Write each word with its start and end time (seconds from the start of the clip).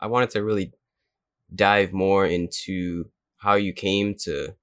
I 0.00 0.06
wanted 0.06 0.30
to 0.30 0.44
really 0.44 0.72
dive 1.54 1.92
more 1.92 2.26
into 2.26 3.10
how 3.38 3.54
you 3.54 3.72
came 3.72 4.14
to 4.24 4.54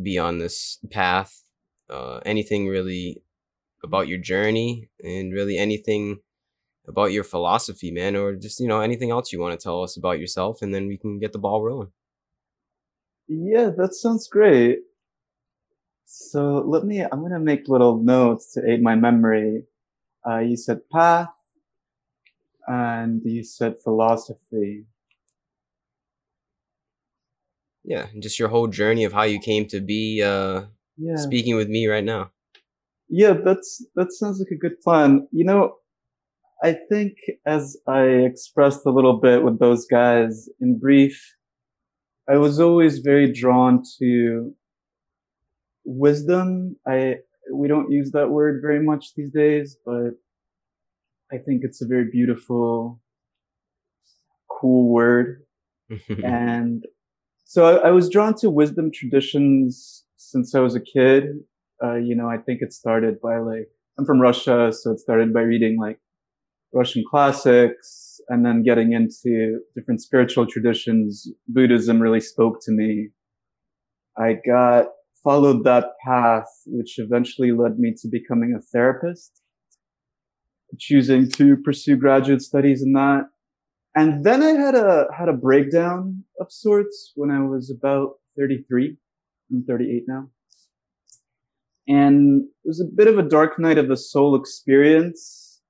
be 0.00 0.18
on 0.18 0.38
this 0.38 0.78
path. 0.90 1.42
Uh, 1.88 2.20
anything 2.26 2.66
really 2.66 3.22
about 3.84 4.08
your 4.08 4.18
journey, 4.18 4.88
and 5.02 5.32
really 5.32 5.56
anything 5.56 6.18
about 6.88 7.12
your 7.12 7.24
philosophy, 7.24 7.90
man, 7.90 8.16
or 8.16 8.34
just 8.34 8.60
you 8.60 8.68
know 8.68 8.80
anything 8.80 9.10
else 9.10 9.32
you 9.32 9.40
want 9.40 9.58
to 9.58 9.62
tell 9.62 9.82
us 9.82 9.96
about 9.96 10.18
yourself, 10.18 10.62
and 10.62 10.74
then 10.74 10.86
we 10.86 10.96
can 10.96 11.18
get 11.18 11.32
the 11.32 11.38
ball 11.38 11.62
rolling. 11.62 11.92
Yeah, 13.28 13.70
that 13.76 13.94
sounds 13.94 14.28
great. 14.28 14.80
So 16.04 16.62
let 16.66 16.84
me, 16.84 17.00
I'm 17.00 17.20
going 17.20 17.32
to 17.32 17.40
make 17.40 17.68
little 17.68 17.98
notes 17.98 18.52
to 18.52 18.62
aid 18.68 18.82
my 18.82 18.94
memory. 18.94 19.64
Uh, 20.26 20.38
you 20.38 20.56
said 20.56 20.88
path 20.90 21.28
and 22.66 23.22
you 23.24 23.44
said 23.44 23.76
philosophy. 23.82 24.86
Yeah, 27.84 28.06
just 28.18 28.38
your 28.38 28.48
whole 28.48 28.66
journey 28.66 29.04
of 29.04 29.12
how 29.12 29.22
you 29.22 29.38
came 29.38 29.66
to 29.68 29.80
be 29.80 30.22
uh, 30.22 30.62
yeah. 30.96 31.16
speaking 31.16 31.54
with 31.54 31.68
me 31.68 31.86
right 31.86 32.04
now. 32.04 32.32
Yeah, 33.08 33.34
that's 33.44 33.86
that 33.94 34.12
sounds 34.12 34.40
like 34.40 34.50
a 34.50 34.56
good 34.56 34.80
plan. 34.80 35.28
You 35.30 35.44
know, 35.44 35.76
I 36.62 36.76
think 36.90 37.14
as 37.46 37.76
I 37.86 38.02
expressed 38.02 38.84
a 38.86 38.90
little 38.90 39.20
bit 39.20 39.44
with 39.44 39.60
those 39.60 39.86
guys 39.86 40.48
in 40.60 40.78
brief, 40.78 41.36
I 42.28 42.38
was 42.38 42.58
always 42.58 42.98
very 42.98 43.32
drawn 43.32 43.84
to 44.00 44.52
wisdom. 45.84 46.76
I 46.86 47.18
we 47.52 47.68
don't 47.68 47.92
use 47.92 48.10
that 48.10 48.30
word 48.30 48.60
very 48.60 48.82
much 48.82 49.14
these 49.14 49.30
days, 49.30 49.76
but 49.86 50.14
I 51.32 51.38
think 51.38 51.62
it's 51.64 51.82
a 51.82 51.86
very 51.86 52.08
beautiful, 52.10 53.00
cool 54.50 54.92
word. 54.92 55.42
and 56.24 56.84
so 57.44 57.64
I, 57.64 57.88
I, 57.88 57.90
was 57.92 58.08
drawn 58.08 58.34
to 58.38 58.50
wisdom 58.50 58.90
traditions 58.92 60.04
since 60.16 60.54
I 60.54 60.60
was 60.60 60.74
a 60.74 60.80
kid. 60.80 61.26
Uh, 61.82 61.94
you 61.94 62.16
know, 62.16 62.28
I 62.28 62.38
think 62.38 62.58
it 62.60 62.72
started 62.72 63.20
by 63.20 63.38
like, 63.38 63.68
I'm 63.98 64.04
from 64.04 64.20
Russia, 64.20 64.72
so 64.72 64.90
it 64.90 65.00
started 65.00 65.32
by 65.32 65.42
reading 65.42 65.78
like 65.80 65.98
Russian 66.72 67.04
classics 67.08 68.20
and 68.28 68.44
then 68.44 68.62
getting 68.62 68.92
into 68.92 69.60
different 69.74 70.02
spiritual 70.02 70.46
traditions. 70.46 71.28
Buddhism 71.48 72.00
really 72.00 72.20
spoke 72.20 72.58
to 72.62 72.72
me. 72.72 73.10
I 74.18 74.34
got 74.46 74.86
followed 75.22 75.64
that 75.64 75.86
path, 76.04 76.48
which 76.66 76.98
eventually 76.98 77.52
led 77.52 77.78
me 77.78 77.94
to 78.00 78.08
becoming 78.08 78.54
a 78.56 78.62
therapist, 78.62 79.42
choosing 80.78 81.30
to 81.32 81.56
pursue 81.56 81.96
graduate 81.96 82.42
studies 82.42 82.82
in 82.82 82.92
that. 82.92 83.28
And 83.94 84.24
then 84.24 84.42
I 84.42 84.50
had 84.50 84.74
a, 84.74 85.06
had 85.16 85.28
a 85.28 85.32
breakdown 85.32 86.24
of 86.38 86.52
sorts 86.52 87.12
when 87.14 87.30
I 87.30 87.40
was 87.40 87.70
about 87.70 88.16
33. 88.38 88.96
I'm 89.50 89.64
38 89.64 90.04
now. 90.06 90.28
And 91.88 92.44
it 92.64 92.68
was 92.68 92.80
a 92.80 92.84
bit 92.84 93.06
of 93.06 93.18
a 93.18 93.22
dark 93.22 93.58
night 93.58 93.78
of 93.78 93.88
the 93.88 93.96
soul 93.96 94.34
experience. 94.34 95.60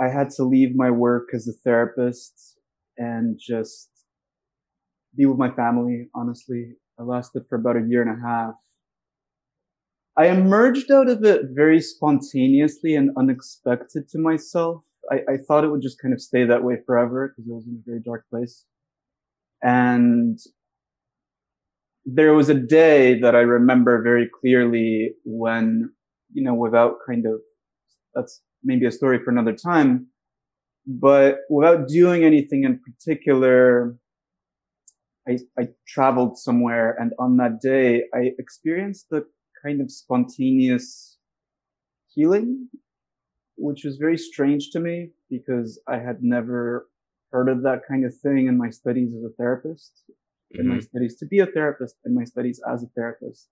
I 0.00 0.08
had 0.08 0.30
to 0.30 0.44
leave 0.44 0.74
my 0.74 0.90
work 0.90 1.30
as 1.34 1.48
a 1.48 1.52
therapist 1.52 2.58
and 2.96 3.38
just 3.38 3.90
be 5.16 5.26
with 5.26 5.38
my 5.38 5.50
family, 5.50 6.08
honestly. 6.14 6.74
I 6.98 7.02
lasted 7.02 7.44
for 7.48 7.56
about 7.56 7.76
a 7.76 7.86
year 7.86 8.02
and 8.02 8.10
a 8.10 8.26
half. 8.26 8.54
I 10.16 10.28
emerged 10.28 10.90
out 10.92 11.08
of 11.08 11.24
it 11.24 11.46
very 11.54 11.80
spontaneously 11.80 12.94
and 12.94 13.10
unexpected 13.16 14.08
to 14.10 14.18
myself. 14.18 14.82
I, 15.10 15.16
I 15.28 15.36
thought 15.36 15.64
it 15.64 15.70
would 15.70 15.82
just 15.82 16.00
kind 16.00 16.14
of 16.14 16.20
stay 16.20 16.44
that 16.44 16.62
way 16.62 16.76
forever 16.86 17.28
because 17.28 17.48
it 17.48 17.52
was 17.52 17.66
in 17.66 17.82
a 17.82 17.84
very 17.84 18.00
dark 18.00 18.24
place. 18.30 18.64
And 19.62 20.38
there 22.04 22.34
was 22.34 22.48
a 22.48 22.54
day 22.54 23.18
that 23.20 23.34
I 23.34 23.40
remember 23.40 24.02
very 24.02 24.28
clearly 24.40 25.14
when, 25.24 25.90
you 26.32 26.44
know, 26.44 26.54
without 26.54 26.96
kind 27.06 27.26
of, 27.26 27.40
that's 28.14 28.40
maybe 28.62 28.86
a 28.86 28.92
story 28.92 29.18
for 29.24 29.30
another 29.30 29.54
time, 29.54 30.06
but 30.86 31.38
without 31.50 31.88
doing 31.88 32.24
anything 32.24 32.64
in 32.64 32.78
particular, 32.78 33.96
I, 35.26 35.38
I 35.58 35.68
traveled 35.88 36.38
somewhere 36.38 36.94
and 37.00 37.12
on 37.18 37.38
that 37.38 37.60
day 37.60 38.04
I 38.14 38.32
experienced 38.38 39.06
the 39.10 39.26
kind 39.64 39.80
of 39.80 39.90
spontaneous 39.90 41.18
healing, 42.08 42.68
which 43.56 43.84
was 43.84 43.96
very 43.96 44.18
strange 44.18 44.70
to 44.70 44.80
me 44.80 45.10
because 45.30 45.80
I 45.88 45.98
had 45.98 46.22
never 46.22 46.88
heard 47.32 47.48
of 47.48 47.62
that 47.62 47.80
kind 47.88 48.04
of 48.04 48.14
thing 48.16 48.46
in 48.46 48.58
my 48.58 48.70
studies 48.70 49.12
as 49.16 49.24
a 49.24 49.34
therapist, 49.36 50.02
mm-hmm. 50.08 50.60
in 50.60 50.68
my 50.68 50.74
mm-hmm. 50.74 50.82
studies 50.82 51.16
to 51.18 51.26
be 51.26 51.40
a 51.40 51.46
therapist, 51.46 51.96
in 52.04 52.14
my 52.14 52.24
studies 52.24 52.60
as 52.70 52.82
a 52.82 52.86
therapist. 52.94 53.48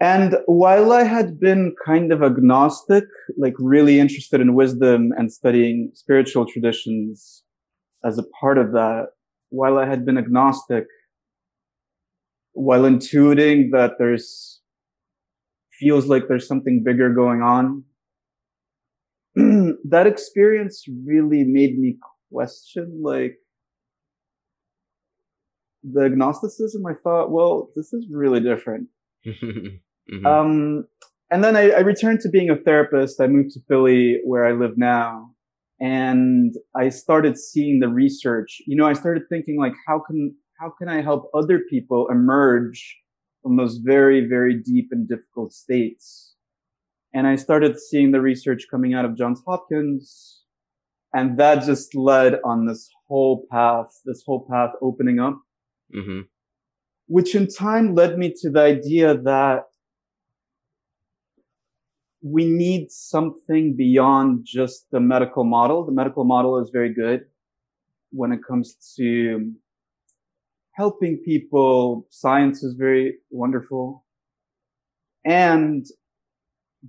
And 0.00 0.38
while 0.46 0.92
I 0.92 1.04
had 1.04 1.38
been 1.38 1.74
kind 1.84 2.10
of 2.10 2.22
agnostic, 2.22 3.04
like 3.36 3.54
really 3.58 4.00
interested 4.00 4.40
in 4.40 4.54
wisdom 4.54 5.10
and 5.16 5.30
studying 5.30 5.90
spiritual 5.94 6.46
traditions 6.46 7.42
as 8.02 8.16
a 8.18 8.24
part 8.40 8.56
of 8.56 8.72
that, 8.72 9.08
while 9.50 9.76
I 9.76 9.84
had 9.84 10.06
been 10.06 10.16
agnostic, 10.16 10.86
while 12.52 12.82
intuiting 12.82 13.70
that 13.72 13.92
there's 13.98 14.60
feels 15.72 16.06
like 16.06 16.28
there's 16.28 16.46
something 16.46 16.82
bigger 16.84 17.12
going 17.12 17.42
on. 17.42 17.84
that 19.88 20.06
experience 20.06 20.84
really 21.04 21.44
made 21.44 21.78
me 21.78 21.96
question 22.30 23.00
like 23.02 23.38
the 25.82 26.02
agnosticism. 26.02 26.84
I 26.86 26.94
thought, 27.02 27.30
well, 27.30 27.70
this 27.74 27.92
is 27.92 28.06
really 28.12 28.40
different. 28.40 28.88
mm-hmm. 29.26 30.26
Um, 30.26 30.84
and 31.30 31.42
then 31.42 31.56
I, 31.56 31.70
I 31.70 31.80
returned 31.80 32.20
to 32.20 32.28
being 32.28 32.50
a 32.50 32.56
therapist. 32.56 33.20
I 33.20 33.26
moved 33.28 33.52
to 33.52 33.60
Philly 33.68 34.20
where 34.24 34.44
I 34.44 34.52
live 34.52 34.76
now 34.76 35.30
and 35.80 36.54
I 36.76 36.90
started 36.90 37.38
seeing 37.38 37.80
the 37.80 37.88
research. 37.88 38.60
You 38.66 38.76
know, 38.76 38.86
I 38.86 38.92
started 38.92 39.22
thinking 39.30 39.58
like, 39.58 39.72
how 39.86 40.02
can 40.06 40.34
how 40.60 40.68
can 40.68 40.88
I 40.88 41.00
help 41.00 41.30
other 41.32 41.60
people 41.70 42.08
emerge 42.10 42.98
from 43.42 43.56
those 43.56 43.78
very, 43.78 44.26
very 44.26 44.54
deep 44.54 44.88
and 44.92 45.08
difficult 45.08 45.54
states? 45.54 46.34
And 47.14 47.26
I 47.26 47.36
started 47.36 47.80
seeing 47.80 48.12
the 48.12 48.20
research 48.20 48.66
coming 48.70 48.92
out 48.92 49.06
of 49.06 49.16
Johns 49.16 49.42
Hopkins. 49.46 50.42
And 51.14 51.38
that 51.38 51.64
just 51.64 51.94
led 51.94 52.38
on 52.44 52.66
this 52.66 52.88
whole 53.08 53.46
path, 53.50 54.00
this 54.04 54.22
whole 54.24 54.46
path 54.48 54.70
opening 54.80 55.18
up, 55.18 55.40
mm-hmm. 55.92 56.20
which 57.06 57.34
in 57.34 57.48
time 57.48 57.94
led 57.94 58.16
me 58.16 58.32
to 58.42 58.50
the 58.50 58.60
idea 58.60 59.16
that 59.16 59.64
we 62.22 62.44
need 62.44 62.92
something 62.92 63.74
beyond 63.74 64.44
just 64.44 64.90
the 64.92 65.00
medical 65.00 65.42
model. 65.42 65.84
The 65.86 65.92
medical 65.92 66.24
model 66.24 66.62
is 66.62 66.70
very 66.70 66.92
good 66.92 67.24
when 68.10 68.30
it 68.30 68.40
comes 68.46 68.76
to 68.96 69.52
helping 70.72 71.22
people. 71.24 72.06
Science 72.10 72.62
is 72.62 72.74
very 72.78 73.14
wonderful. 73.30 74.04
And 75.24 75.84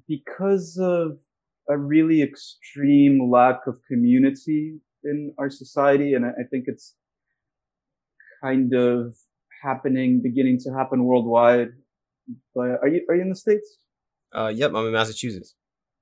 because 0.07 0.77
of 0.81 1.17
a 1.69 1.77
really 1.77 2.21
extreme 2.21 3.29
lack 3.31 3.67
of 3.67 3.75
community 3.89 4.79
in 5.03 5.33
our 5.37 5.49
society, 5.49 6.13
and 6.13 6.25
I 6.25 6.43
think 6.49 6.65
it's 6.67 6.95
kind 8.43 8.73
of 8.73 9.15
happening, 9.63 10.21
beginning 10.23 10.59
to 10.63 10.73
happen 10.73 11.03
worldwide. 11.03 11.69
But 12.55 12.79
are 12.81 12.87
you 12.87 13.05
are 13.09 13.15
you 13.15 13.21
in 13.21 13.29
the 13.29 13.35
states? 13.35 13.77
Uh, 14.33 14.51
yep, 14.53 14.71
I'm 14.73 14.85
in 14.85 14.93
Massachusetts. 14.93 15.55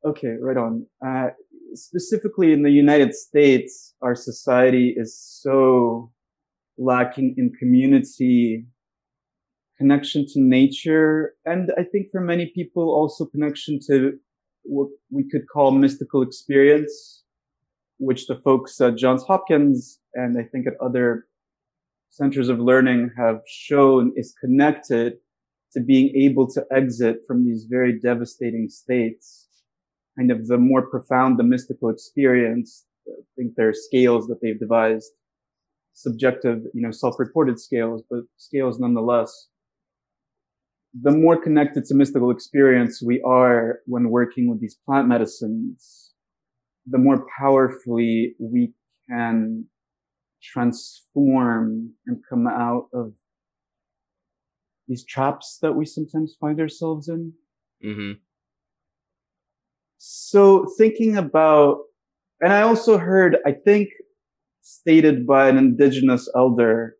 Okay, 0.05 0.35
right 0.39 0.57
on. 0.57 0.85
Uh, 1.05 1.29
specifically 1.73 2.53
in 2.53 2.63
the 2.63 2.71
United 2.71 3.13
States, 3.13 3.95
our 4.01 4.15
society 4.15 4.93
is 4.95 5.17
so 5.17 6.11
lacking 6.79 7.35
in 7.37 7.51
community, 7.59 8.65
connection 9.77 10.25
to 10.33 10.39
nature, 10.39 11.35
and 11.45 11.71
I 11.77 11.83
think 11.83 12.07
for 12.11 12.21
many 12.21 12.47
people 12.55 12.83
also 12.83 13.25
connection 13.25 13.79
to 13.87 14.17
what 14.63 14.87
we 15.11 15.29
could 15.29 15.47
call 15.51 15.71
mystical 15.71 16.21
experience, 16.21 17.23
which 17.97 18.27
the 18.27 18.37
folks 18.37 18.79
at 18.81 18.95
Johns 18.95 19.23
Hopkins 19.23 19.99
and 20.13 20.37
I 20.39 20.43
think 20.43 20.67
at 20.67 20.73
other 20.81 21.27
centers 22.09 22.49
of 22.49 22.59
learning 22.59 23.11
have 23.17 23.41
shown 23.47 24.13
is 24.15 24.33
connected 24.39 25.13
to 25.73 25.81
being 25.81 26.09
able 26.15 26.49
to 26.51 26.65
exit 26.71 27.19
from 27.27 27.45
these 27.45 27.65
very 27.69 27.99
devastating 27.99 28.69
states. 28.69 29.47
Kind 30.17 30.31
of 30.31 30.47
the 30.47 30.57
more 30.57 30.87
profound 30.87 31.37
the 31.37 31.43
mystical 31.43 31.89
experience, 31.89 32.85
I 33.07 33.21
think 33.35 33.53
there 33.55 33.69
are 33.69 33.73
scales 33.73 34.27
that 34.27 34.41
they've 34.41 34.59
devised 34.59 35.11
subjective, 35.99 36.59
you 36.73 36.81
know, 36.81 36.91
self-reported 36.91 37.59
scales, 37.59 38.01
but 38.09 38.21
scales 38.37 38.79
nonetheless. 38.79 39.47
The 41.01 41.11
more 41.11 41.39
connected 41.39 41.83
to 41.85 41.93
mystical 41.93 42.31
experience 42.31 43.03
we 43.05 43.21
are 43.21 43.79
when 43.85 44.09
working 44.09 44.49
with 44.49 44.61
these 44.61 44.77
plant 44.85 45.07
medicines, 45.07 46.11
the 46.87 46.97
more 46.97 47.25
powerfully 47.37 48.35
we 48.39 48.73
can 49.09 49.65
transform 50.41 51.91
and 52.07 52.23
come 52.29 52.47
out 52.47 52.87
of 52.93 53.13
these 54.87 55.03
traps 55.03 55.59
that 55.61 55.73
we 55.73 55.85
sometimes 55.85 56.37
find 56.39 56.59
ourselves 56.61 57.09
in. 57.09 57.33
Mm-hmm. 57.85 58.13
So 59.97 60.65
thinking 60.77 61.17
about, 61.17 61.79
and 62.41 62.53
I 62.53 62.61
also 62.61 62.97
heard, 62.97 63.37
I 63.45 63.51
think 63.51 63.89
stated 64.69 65.25
by 65.25 65.49
an 65.49 65.57
indigenous 65.57 66.29
elder, 66.35 66.95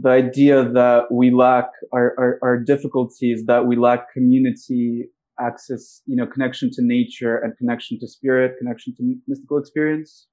the 0.00 0.08
idea 0.08 0.64
that 0.64 1.12
we 1.12 1.30
lack 1.30 1.66
our, 1.92 2.14
our, 2.18 2.38
our 2.42 2.58
difficulties, 2.58 3.44
that 3.46 3.66
we 3.66 3.76
lack 3.76 4.10
community 4.14 5.04
access, 5.38 6.00
you 6.06 6.16
know, 6.16 6.26
connection 6.26 6.70
to 6.72 6.82
nature 6.82 7.36
and 7.36 7.56
connection 7.58 7.98
to 8.00 8.08
spirit, 8.08 8.54
connection 8.58 8.94
to 8.96 9.14
mystical 9.26 9.58
experience. 9.58 10.26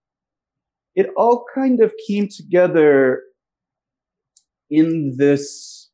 It 0.95 1.07
all 1.17 1.43
kind 1.53 1.81
of 1.81 1.93
came 2.07 2.29
together 2.29 3.21
in 4.69 5.15
this 5.17 5.91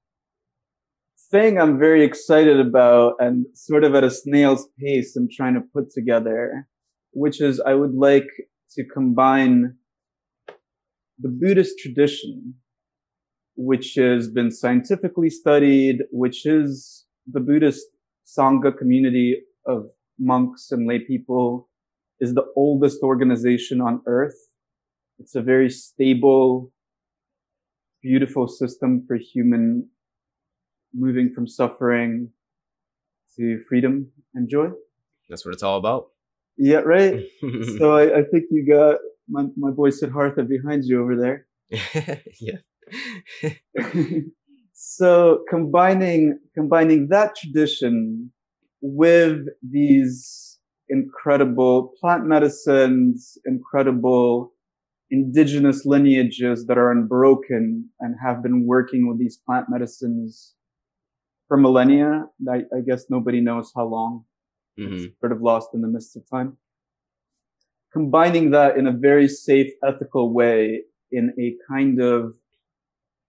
thing 1.32 1.60
I'm 1.60 1.80
very 1.80 2.04
excited 2.04 2.60
about 2.60 3.16
and 3.20 3.46
sort 3.56 3.84
of 3.84 3.96
at 3.96 4.04
a 4.04 4.12
snail's 4.12 4.68
pace 4.80 5.16
I'm 5.16 5.28
trying 5.32 5.56
to 5.56 5.62
put 5.74 5.90
together, 5.90 6.68
which 7.12 7.42
is 7.42 7.60
I 7.60 7.74
would 7.74 7.96
like 7.96 8.28
to 8.74 8.86
combine 8.86 9.78
the 11.22 11.30
Buddhist 11.30 11.78
tradition, 11.80 12.56
which 13.56 13.96
has 13.96 14.30
been 14.30 14.52
scientifically 14.52 15.30
studied, 15.30 16.00
which 16.12 16.46
is 16.46 17.06
the 17.32 17.40
Buddhist 17.40 17.86
Sangha 18.26 18.76
community 18.76 19.42
of 19.66 19.90
monks 20.18 20.72
and 20.72 20.88
lay 20.88 21.00
people 21.00 21.70
is 22.20 22.34
the 22.34 22.46
oldest 22.56 23.02
organization 23.02 23.82
on 23.82 24.02
earth. 24.06 24.38
It's 25.20 25.36
a 25.36 25.42
very 25.42 25.70
stable, 25.70 26.72
beautiful 28.02 28.48
system 28.48 29.04
for 29.08 29.18
human 29.18 29.90
moving 30.94 31.34
from 31.34 31.48
suffering 31.48 32.30
to 33.38 33.60
freedom 33.68 34.12
and 34.34 34.50
joy. 34.50 34.70
That's 35.30 35.46
what 35.46 35.54
it's 35.54 35.64
all 35.64 35.78
about. 35.78 36.08
Yeah, 36.58 36.80
right. 36.80 37.24
so 37.78 37.96
I, 37.96 38.20
I, 38.20 38.24
think 38.24 38.46
you 38.52 38.68
got 38.68 38.98
my, 39.32 39.46
my 39.58 39.72
boy 39.72 39.90
Siddhartha 39.90 40.44
behind 40.44 40.84
you 40.86 41.02
over 41.02 41.16
there. 41.16 41.48
yeah. 42.40 42.58
so 44.74 45.44
combining 45.50 46.40
combining 46.54 47.08
that 47.10 47.36
tradition 47.36 48.32
with 48.82 49.46
these 49.62 50.60
incredible 50.90 51.94
plant 52.00 52.26
medicines, 52.26 53.38
incredible 53.46 54.54
indigenous 55.10 55.86
lineages 55.86 56.66
that 56.68 56.78
are 56.78 56.92
unbroken 56.92 57.90
and 58.00 58.16
have 58.24 58.42
been 58.42 58.66
working 58.66 59.08
with 59.08 59.20
these 59.20 59.38
plant 59.46 59.68
medicines 59.70 60.54
for 61.48 61.58
millennia. 61.58 62.26
I, 62.50 62.60
I 62.76 62.82
guess 62.86 63.06
nobody 63.10 63.42
knows 63.42 63.72
how 63.76 63.86
long. 63.86 64.26
Mm-hmm. 64.80 64.94
It's 64.96 65.20
sort 65.20 65.34
of 65.34 65.42
lost 65.42 65.70
in 65.74 65.82
the 65.82 65.88
midst 65.88 66.16
of 66.16 66.24
time. 66.30 66.58
Combining 67.94 68.52
that 68.52 68.78
in 68.78 68.88
a 68.88 68.92
very 68.92 69.28
safe, 69.28 69.72
ethical 69.86 70.34
way 70.34 70.84
in 71.12 71.34
a 71.40 71.56
kind 71.70 72.02
of, 72.02 72.34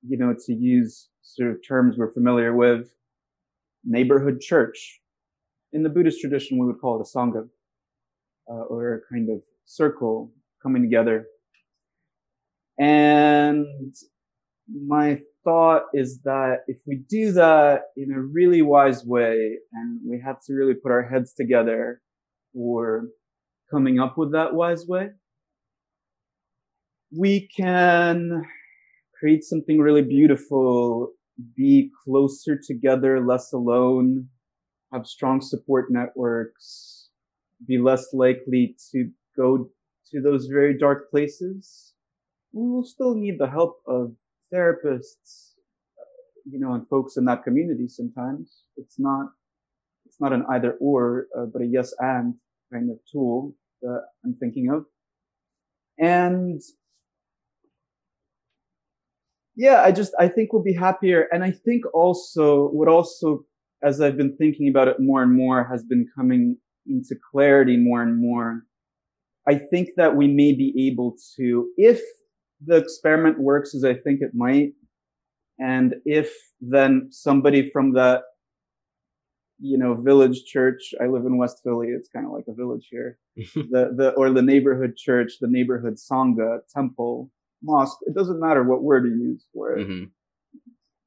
you 0.07 0.17
know, 0.17 0.35
to 0.47 0.55
use 0.55 1.09
sort 1.23 1.51
of 1.51 1.57
terms 1.67 1.97
we're 1.97 2.13
familiar 2.13 2.55
with, 2.55 2.89
neighborhood 3.85 4.41
church. 4.41 5.01
In 5.73 5.83
the 5.83 5.89
Buddhist 5.89 6.21
tradition, 6.21 6.59
we 6.59 6.67
would 6.67 6.81
call 6.81 7.01
it 7.01 7.09
a 7.09 7.19
sangha, 7.19 7.49
uh, 8.49 8.53
or 8.53 8.95
a 8.95 9.13
kind 9.13 9.29
of 9.31 9.43
circle 9.65 10.33
coming 10.63 10.83
together. 10.83 11.27
And 12.79 13.95
my 14.69 15.21
thought 15.45 15.85
is 15.93 16.21
that 16.23 16.59
if 16.69 16.79
we 16.87 17.03
do 17.09 17.33
that 17.33 17.83
in 17.97 18.13
a 18.13 18.21
really 18.21 18.63
wise 18.63 19.05
way, 19.05 19.59
and 19.73 20.01
we 20.09 20.21
have 20.21 20.41
to 20.47 20.55
really 20.55 20.75
put 20.75 20.93
our 20.93 21.03
heads 21.03 21.33
together 21.33 22.01
for 22.53 23.09
coming 23.73 23.99
up 23.99 24.19
with 24.19 24.33
that 24.33 24.55
wise 24.55 24.87
way, 24.87 25.09
we 27.17 27.49
can 27.57 28.45
create 29.19 29.43
something 29.45 29.81
really 29.81 30.03
beautiful, 30.03 31.13
be 31.57 31.91
closer 32.05 32.57
together, 32.57 33.25
less 33.25 33.53
alone, 33.53 34.29
have 34.93 35.07
strong 35.07 35.41
support 35.41 35.87
networks, 35.91 37.09
be 37.67 37.79
less 37.79 38.13
likely 38.13 38.77
to 38.93 39.11
go 39.37 39.71
to 40.11 40.21
those 40.21 40.47
very 40.47 40.77
dark 40.77 41.11
places. 41.11 41.95
We 42.53 42.69
will 42.69 42.85
still 42.85 43.15
need 43.15 43.39
the 43.39 43.49
help 43.49 43.81
of 43.87 44.13
therapists, 44.53 45.53
you 46.45 46.61
know, 46.61 46.75
and 46.75 46.87
folks 46.89 47.17
in 47.17 47.25
that 47.25 47.45
community 47.45 47.89
sometimes. 47.89 48.65
It's 48.77 48.99
not, 48.99 49.31
it's 50.05 50.21
not 50.21 50.35
an 50.35 50.45
either 50.51 50.73
or, 50.79 51.29
uh, 51.39 51.47
but 51.47 51.63
a 51.63 51.67
yes 51.67 51.95
and 51.99 52.35
kind 52.71 52.91
of 52.91 52.99
tool 53.11 53.55
that 53.83 54.03
I'm 54.25 54.35
thinking 54.41 54.71
of. 54.73 54.85
And 55.99 56.61
yeah, 59.55 59.83
I 59.83 59.93
just, 59.93 60.13
I 60.19 60.29
think 60.29 60.53
we'll 60.53 60.63
be 60.63 60.75
happier. 60.75 61.27
And 61.31 61.45
I 61.45 61.51
think 61.51 61.85
also, 61.93 62.69
what 62.69 62.89
also, 62.89 63.45
as 63.83 64.01
I've 64.01 64.17
been 64.17 64.37
thinking 64.37 64.69
about 64.69 64.89
it 64.89 64.97
more 64.99 65.23
and 65.23 65.37
more, 65.37 65.69
has 65.71 65.85
been 65.85 66.07
coming 66.17 66.57
into 66.87 67.15
clarity 67.31 67.77
more 67.77 68.03
and 68.03 68.21
more. 68.21 68.63
I 69.47 69.57
think 69.57 69.91
that 69.97 70.17
we 70.17 70.29
may 70.29 70.53
be 70.53 70.91
able 70.91 71.17
to, 71.37 71.69
if 71.77 72.01
the 72.65 72.77
experiment 72.77 73.41
works 73.41 73.75
as 73.75 73.85
I 73.85 73.95
think 73.95 74.21
it 74.21 74.31
might, 74.35 74.71
and 75.59 75.97
if 76.05 76.33
then 76.61 77.09
somebody 77.11 77.69
from 77.71 77.93
that, 77.95 78.23
you 79.63 79.79
know, 79.79 79.95
village 79.95 80.45
church, 80.45 80.93
I 81.01 81.07
live 81.07 81.25
in 81.25 81.39
West 81.39 81.61
Philly, 81.63 81.89
it's 81.89 82.09
kind 82.09 82.27
of 82.27 82.33
like 82.33 82.47
a 82.49 82.53
village 82.53 82.89
here, 82.91 83.19
the, 83.37 83.95
the, 83.97 84.13
or 84.17 84.31
the 84.31 84.43
neighborhood 84.43 84.97
church, 84.97 85.35
the 85.41 85.47
neighborhood 85.47 85.95
Sangha, 85.95 86.59
temple, 86.75 87.31
mosque, 87.63 87.99
it 88.03 88.15
doesn't 88.15 88.41
matter 88.41 88.65
what 88.65 88.83
word 88.83 89.05
you 89.07 89.13
use 89.13 89.47
for 89.55 89.77
it. 89.77 89.87
Mm-hmm. 89.87 90.05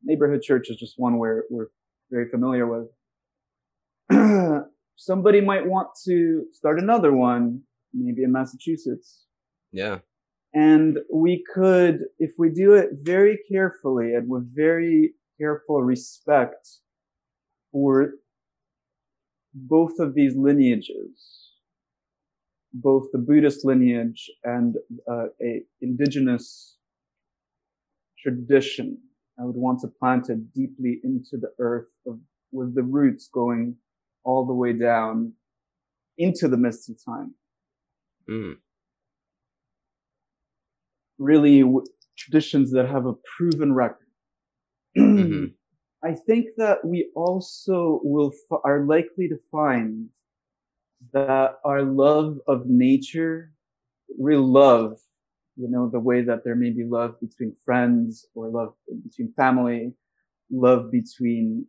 Neighborhood 0.03 0.41
church 0.41 0.69
is 0.69 0.77
just 0.77 0.93
one 0.97 1.17
where 1.17 1.43
we're 1.49 1.67
very 2.09 2.29
familiar 2.29 2.65
with. 2.65 2.87
Somebody 4.95 5.41
might 5.41 5.65
want 5.65 5.89
to 6.05 6.45
start 6.53 6.79
another 6.79 7.11
one, 7.11 7.61
maybe 7.93 8.23
in 8.23 8.31
Massachusetts. 8.31 9.25
Yeah. 9.73 9.99
And 10.53 10.99
we 11.13 11.43
could, 11.53 12.05
if 12.19 12.31
we 12.37 12.49
do 12.49 12.73
it 12.73 12.91
very 13.01 13.37
carefully 13.51 14.13
and 14.13 14.29
with 14.29 14.55
very 14.55 15.15
careful 15.37 15.83
respect 15.83 16.69
for 17.73 18.13
both 19.55 19.99
of 19.99 20.13
these 20.13 20.35
lineages, 20.35 21.51
both 22.73 23.07
the 23.11 23.17
Buddhist 23.17 23.65
lineage 23.65 24.29
and 24.43 24.75
uh, 25.09 25.27
a 25.41 25.63
indigenous 25.81 26.77
tradition, 28.21 28.97
I 29.39 29.45
would 29.45 29.55
want 29.55 29.79
to 29.81 29.87
plant 29.87 30.29
it 30.29 30.53
deeply 30.53 30.99
into 31.03 31.37
the 31.37 31.51
earth 31.59 31.87
of, 32.05 32.19
with 32.51 32.75
the 32.75 32.83
roots 32.83 33.29
going 33.33 33.77
all 34.23 34.45
the 34.45 34.53
way 34.53 34.73
down 34.73 35.33
into 36.17 36.47
the 36.47 36.57
mist 36.57 36.89
of 36.89 36.97
time. 37.03 37.33
Mm 38.29 38.57
really 41.17 41.61
w- 41.61 41.85
traditions 42.17 42.71
that 42.71 42.87
have 42.87 43.05
a 43.05 43.13
proven 43.37 43.73
record. 43.73 44.07
mm-hmm. 44.97 45.45
I 46.05 46.13
think 46.13 46.49
that 46.57 46.85
we 46.85 47.09
also 47.15 47.99
will 48.03 48.31
f- 48.31 48.59
are 48.63 48.81
likely 48.81 49.27
to 49.27 49.39
find 49.51 50.07
that 51.13 51.57
our 51.65 51.81
love 51.81 52.39
of 52.47 52.67
nature, 52.67 53.51
real 54.19 54.43
love, 54.45 54.99
you 55.55 55.67
know, 55.67 55.89
the 55.89 55.99
way 55.99 56.21
that 56.21 56.43
there 56.43 56.55
may 56.55 56.69
be 56.69 56.83
love 56.83 57.19
between 57.19 57.55
friends 57.65 58.27
or 58.35 58.49
love 58.49 58.73
between 59.03 59.33
family, 59.33 59.93
love 60.51 60.91
between 60.91 61.65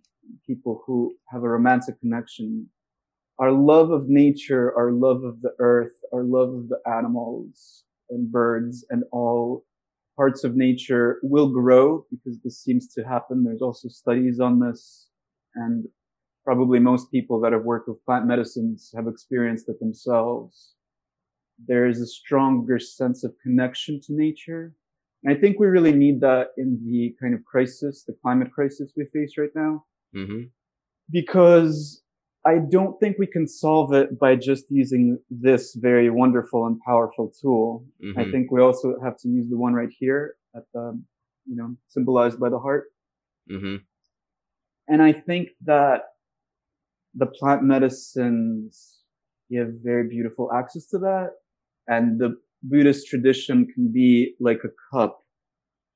people 0.47 0.83
who 0.85 1.16
have 1.31 1.43
a 1.43 1.49
romantic 1.49 1.99
connection. 2.00 2.69
Our 3.38 3.52
love 3.52 3.90
of 3.90 4.11
nature, 4.11 4.76
our 4.76 4.93
love 4.93 5.25
of 5.25 5.40
the 5.40 5.55
earth, 5.61 5.97
our 6.12 6.25
love 6.25 6.52
of 6.52 6.69
the 6.69 6.81
animals, 6.87 7.85
and 8.11 8.31
birds 8.31 8.85
and 8.90 9.05
all 9.12 9.64
parts 10.16 10.44
of 10.44 10.56
nature 10.56 11.18
will 11.23 11.49
grow 11.49 12.06
because 12.11 12.38
this 12.42 12.62
seems 12.62 12.88
to 12.94 13.02
happen. 13.02 13.44
There's 13.44 13.62
also 13.62 13.88
studies 13.88 14.40
on 14.40 14.58
this 14.58 15.08
and 15.54 15.87
probably 16.44 16.78
most 16.78 17.11
people 17.11 17.40
that 17.40 17.52
have 17.52 17.64
worked 17.64 17.88
with 17.88 18.04
plant 18.04 18.26
medicines 18.26 18.92
have 18.94 19.08
experienced 19.08 19.68
it 19.68 19.80
themselves. 19.80 20.75
There 21.66 21.87
is 21.87 22.00
a 22.00 22.06
stronger 22.06 22.78
sense 22.78 23.25
of 23.25 23.35
connection 23.42 24.00
to 24.06 24.12
nature. 24.14 24.75
And 25.25 25.37
I 25.37 25.40
think 25.40 25.58
we 25.58 25.66
really 25.66 25.92
need 25.92 26.20
that 26.20 26.49
in 26.56 26.78
the 26.87 27.16
kind 27.20 27.35
of 27.35 27.44
crisis, 27.44 28.04
the 28.06 28.16
climate 28.23 28.52
crisis 28.52 28.92
we 28.96 29.06
face 29.12 29.32
right 29.37 29.54
now. 29.54 29.85
Mm-hmm. 30.14 30.42
Because 31.11 32.02
I 32.47 32.59
don't 32.71 32.99
think 33.00 33.17
we 33.19 33.26
can 33.26 33.49
solve 33.49 33.93
it 33.93 34.19
by 34.19 34.37
just 34.37 34.67
using 34.71 35.19
this 35.29 35.75
very 35.75 36.11
wonderful 36.11 36.67
and 36.67 36.79
powerful 36.87 37.33
tool. 37.41 37.85
Mm-hmm. 38.05 38.21
I 38.21 38.31
think 38.31 38.53
we 38.53 38.61
also 38.61 38.95
have 39.03 39.17
to 39.19 39.29
use 39.29 39.50
the 39.50 39.59
one 39.59 39.75
right 39.75 39.93
here 39.99 40.35
at 40.55 40.62
the, 40.73 41.03
you 41.45 41.57
know, 41.57 41.75
symbolized 41.88 42.38
by 42.38 42.49
the 42.49 42.59
heart. 42.59 42.85
Mm-hmm. 43.50 43.76
And 44.88 45.03
I 45.03 45.12
think 45.12 45.49
that 45.65 46.03
the 47.15 47.26
plant 47.26 47.65
medicines 47.65 49.00
give 49.50 49.69
very 49.83 50.09
beautiful 50.09 50.53
access 50.55 50.87
to 50.88 50.99
that. 50.99 51.31
And 51.88 52.21
the 52.21 52.37
Buddhist 52.62 53.09
tradition 53.09 53.67
can 53.75 53.93
be 53.93 54.35
like 54.38 54.61
a 54.65 54.97
cup 54.97 55.19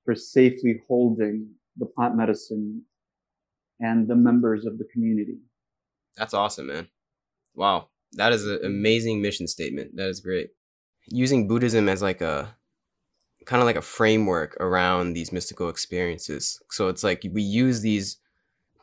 for 0.05 0.15
safely 0.15 0.81
holding 0.89 1.49
the 1.77 1.87
plant 1.87 2.17
medicine 2.17 2.83
and 3.79 4.09
the 4.09 4.17
members 4.17 4.67
of 4.67 4.79
the 4.79 4.85
community. 4.93 5.39
That's 6.17 6.35
awesome, 6.35 6.69
man. 6.69 6.89
Wow. 7.55 7.89
That 8.13 8.33
is 8.33 8.47
an 8.47 8.61
amazing 8.65 9.23
mission 9.23 9.47
statement. 9.47 9.97
That 9.97 10.09
is 10.09 10.21
great. 10.21 10.51
Using 11.09 11.49
Buddhism 11.49 11.89
as 11.89 12.03
like 12.03 12.21
a 12.21 12.57
kind 13.47 13.63
of 13.63 13.67
like 13.67 13.77
a 13.77 13.83
framework 13.83 14.57
around 14.61 15.13
these 15.13 15.33
mystical 15.33 15.69
experiences. 15.69 16.61
So 16.71 16.89
it's 16.89 17.03
like 17.05 17.25
we 17.33 17.43
use 17.43 17.81
these 17.81 18.19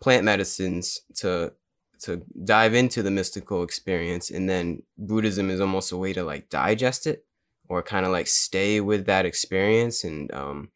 plant 0.01 0.24
medicines 0.24 1.00
to 1.15 1.53
to 2.00 2.22
dive 2.43 2.75
into 2.75 3.01
the 3.01 3.10
mystical 3.10 3.63
experience 3.63 4.29
and 4.29 4.48
then 4.48 4.84
Buddhism 5.00 5.50
is 5.50 5.60
almost 5.60 5.91
a 5.91 5.98
way 5.98 6.13
to 6.13 6.24
like 6.24 6.48
digest 6.50 7.07
it 7.07 7.25
or 7.69 7.81
kind 7.81 8.05
of 8.05 8.12
like 8.12 8.27
stay 8.27 8.79
with 8.81 9.07
that 9.07 9.25
experience 9.25 10.03
and 10.03 10.31
um 10.31 10.69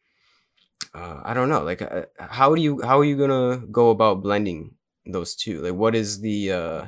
uh, 0.94 1.20
I 1.24 1.32
don't 1.32 1.48
know 1.48 1.62
like 1.62 1.80
uh, 1.80 2.06
how 2.18 2.54
do 2.54 2.60
you 2.60 2.82
how 2.82 2.98
are 2.98 3.04
you 3.04 3.16
going 3.16 3.30
to 3.30 3.64
go 3.68 3.90
about 3.90 4.22
blending 4.22 4.74
those 5.06 5.34
two 5.34 5.60
like 5.60 5.74
what 5.74 5.94
is 5.94 6.20
the 6.20 6.52
uh 6.52 6.86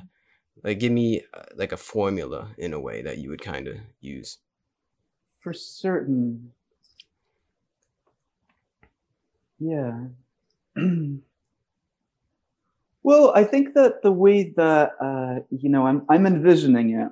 like 0.63 0.79
give 0.79 0.93
me 0.93 1.23
uh, 1.35 1.43
like 1.57 1.73
a 1.73 1.77
formula 1.77 2.49
in 2.59 2.73
a 2.73 2.81
way 2.81 3.03
that 3.03 3.19
you 3.19 3.29
would 3.31 3.43
kind 3.43 3.69
of 3.69 3.77
use. 4.01 4.39
For 5.41 5.53
certain. 5.53 6.53
Yeah. 9.59 10.07
Well 13.07 13.33
i 13.35 13.45
think 13.45 13.75
that 13.75 14.03
the 14.03 14.11
way 14.11 14.55
that 14.57 14.93
uh 14.99 15.41
you 15.51 15.69
know 15.69 15.87
i'm 15.87 16.07
i'm 16.09 16.27
envisioning 16.27 16.99
it 16.99 17.11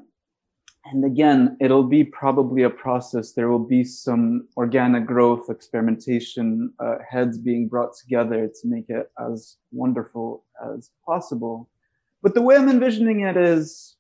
and 0.85 1.05
again 1.05 1.57
it'll 1.61 1.85
be 1.85 2.05
probably 2.05 2.63
a 2.63 2.71
process. 2.71 3.33
There 3.33 3.49
will 3.49 3.67
be 3.67 3.85
some 3.85 4.49
organic 4.57 5.07
growth 5.07 5.49
experimentation 5.49 6.73
uh, 6.79 6.97
heads 7.09 7.39
being 7.39 7.69
brought 7.69 7.97
together 7.97 8.49
to 8.49 8.69
make 8.69 8.89
it 8.89 9.11
as 9.19 9.57
wonderful 9.71 10.45
as 10.75 10.91
possible. 11.05 11.69
But 12.23 12.35
the 12.35 12.43
way 12.43 12.57
i'm 12.57 12.69
envisioning 12.69 13.21
it 13.21 13.37
is 13.37 13.97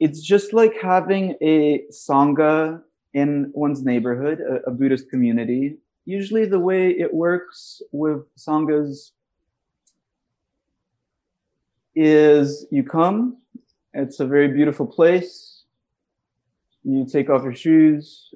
it's 0.00 0.20
just 0.20 0.52
like 0.52 0.74
having 0.80 1.36
a 1.40 1.82
sangha 1.90 2.82
in 3.14 3.50
one's 3.54 3.84
neighborhood 3.84 4.40
a, 4.40 4.68
a 4.68 4.70
buddhist 4.70 5.08
community. 5.10 5.76
Usually 6.06 6.44
the 6.44 6.58
way 6.58 6.90
it 6.90 7.14
works 7.14 7.80
with 7.92 8.26
sanghas 8.36 9.12
is 11.94 12.66
you 12.70 12.82
come 12.82 13.38
it's 13.94 14.18
a 14.18 14.26
very 14.26 14.48
beautiful 14.48 14.84
place 14.86 15.53
you 16.84 17.06
take 17.06 17.30
off 17.30 17.42
your 17.42 17.54
shoes 17.54 18.32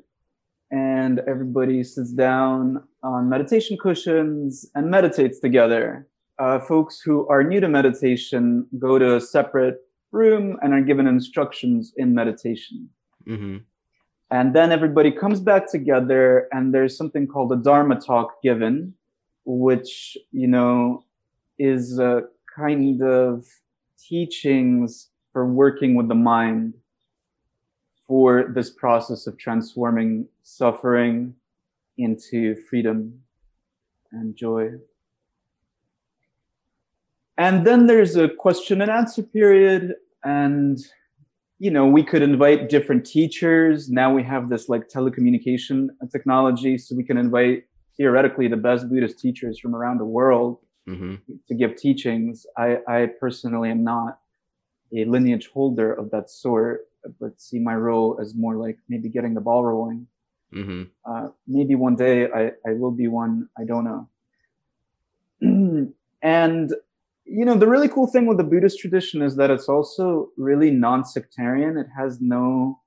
and 0.71 1.21
everybody 1.21 1.83
sits 1.83 2.13
down 2.13 2.83
on 3.03 3.29
meditation 3.29 3.77
cushions 3.81 4.67
and 4.75 4.91
meditates 4.91 5.39
together. 5.39 6.07
Uh, 6.39 6.59
folks 6.59 7.01
who 7.01 7.27
are 7.29 7.43
new 7.43 7.61
to 7.61 7.69
meditation 7.69 8.67
go 8.79 8.99
to 8.99 9.17
a 9.17 9.21
separate 9.21 9.81
room 10.13 10.57
and 10.63 10.73
are 10.73 10.81
given 10.81 11.07
instructions 11.07 11.93
in 11.97 12.15
meditation. 12.15 12.89
Mm-hmm. 13.27 13.59
And 14.31 14.55
then 14.55 14.73
everybody 14.73 15.11
comes 15.11 15.41
back 15.41 15.71
together, 15.71 16.49
and 16.53 16.73
there's 16.75 16.97
something 16.97 17.27
called 17.27 17.51
a 17.51 17.57
Dharma 17.57 17.99
talk 17.99 18.43
given, 18.43 18.93
which, 19.47 20.19
you 20.33 20.47
know, 20.47 21.03
is 21.59 21.99
a 21.99 22.25
kind 22.55 23.03
of 23.03 23.47
teachings 23.99 25.09
for 25.33 25.47
working 25.47 25.95
with 25.95 26.09
the 26.09 26.15
mind 26.15 26.75
for 28.09 28.51
this 28.55 28.71
process 28.71 29.27
of 29.27 29.37
transforming 29.37 30.27
suffering 30.43 31.35
into 31.99 32.57
freedom 32.69 33.21
and 34.11 34.35
joy. 34.35 34.71
And 37.37 37.67
then 37.67 37.87
there's 37.87 38.17
a 38.17 38.29
question 38.29 38.81
and 38.81 38.91
answer 38.91 39.23
period. 39.23 39.95
And, 40.25 40.79
you 41.59 41.71
know, 41.71 41.87
we 41.87 42.03
could 42.03 42.23
invite 42.23 42.71
different 42.71 43.05
teachers. 43.05 43.91
Now 43.91 44.13
we 44.13 44.23
have 44.23 44.49
this 44.49 44.69
like 44.69 44.89
telecommunication 44.89 45.89
technology. 46.11 46.79
So 46.79 46.97
we 46.97 47.05
can 47.05 47.19
invite 47.19 47.65
theoretically 47.97 48.49
the 48.49 48.57
best 48.57 48.89
Buddhist 48.89 49.19
teachers 49.19 49.61
from 49.61 49.75
around 49.77 49.99
the 49.99 50.07
world 50.07 50.59
mm-hmm. 50.89 51.17
to 51.47 51.55
give 51.55 51.77
teachings. 51.77 52.47
I, 52.57 52.79
I 52.89 53.07
personally 53.21 53.71
am 53.71 53.85
not 53.85 54.19
a 54.97 55.05
lineage 55.05 55.49
holder 55.49 55.93
of 55.93 56.11
that 56.11 56.31
sort 56.31 56.88
but 57.21 57.41
see 57.41 57.59
my 57.59 57.75
role 57.75 58.19
as 58.21 58.35
more 58.35 58.57
like 58.57 58.79
maybe 58.89 59.09
getting 59.09 59.35
the 59.35 59.41
ball 59.41 59.65
rolling. 59.65 60.07
Mm-hmm. 60.55 60.83
Uh, 61.05 61.29
maybe 61.47 61.75
one 61.75 61.97
day 61.97 62.31
I, 62.31 62.53
I 62.67 62.73
will 62.73 62.91
be 62.91 63.09
one. 63.09 63.49
I 63.59 63.65
don't 63.65 63.85
know. 63.85 64.09
and 66.23 66.75
you 67.25 67.45
know, 67.45 67.57
the 67.57 67.69
really 67.69 67.89
cool 67.89 68.07
thing 68.07 68.27
with 68.27 68.39
the 68.39 68.45
Buddhist 68.45 68.79
tradition 68.79 69.21
is 69.21 69.37
that 69.37 69.51
it's 69.51 69.69
also 69.69 70.31
really 70.39 70.71
non-sectarian. 70.71 71.77
It 71.77 71.89
has 71.95 72.21
no 72.23 72.81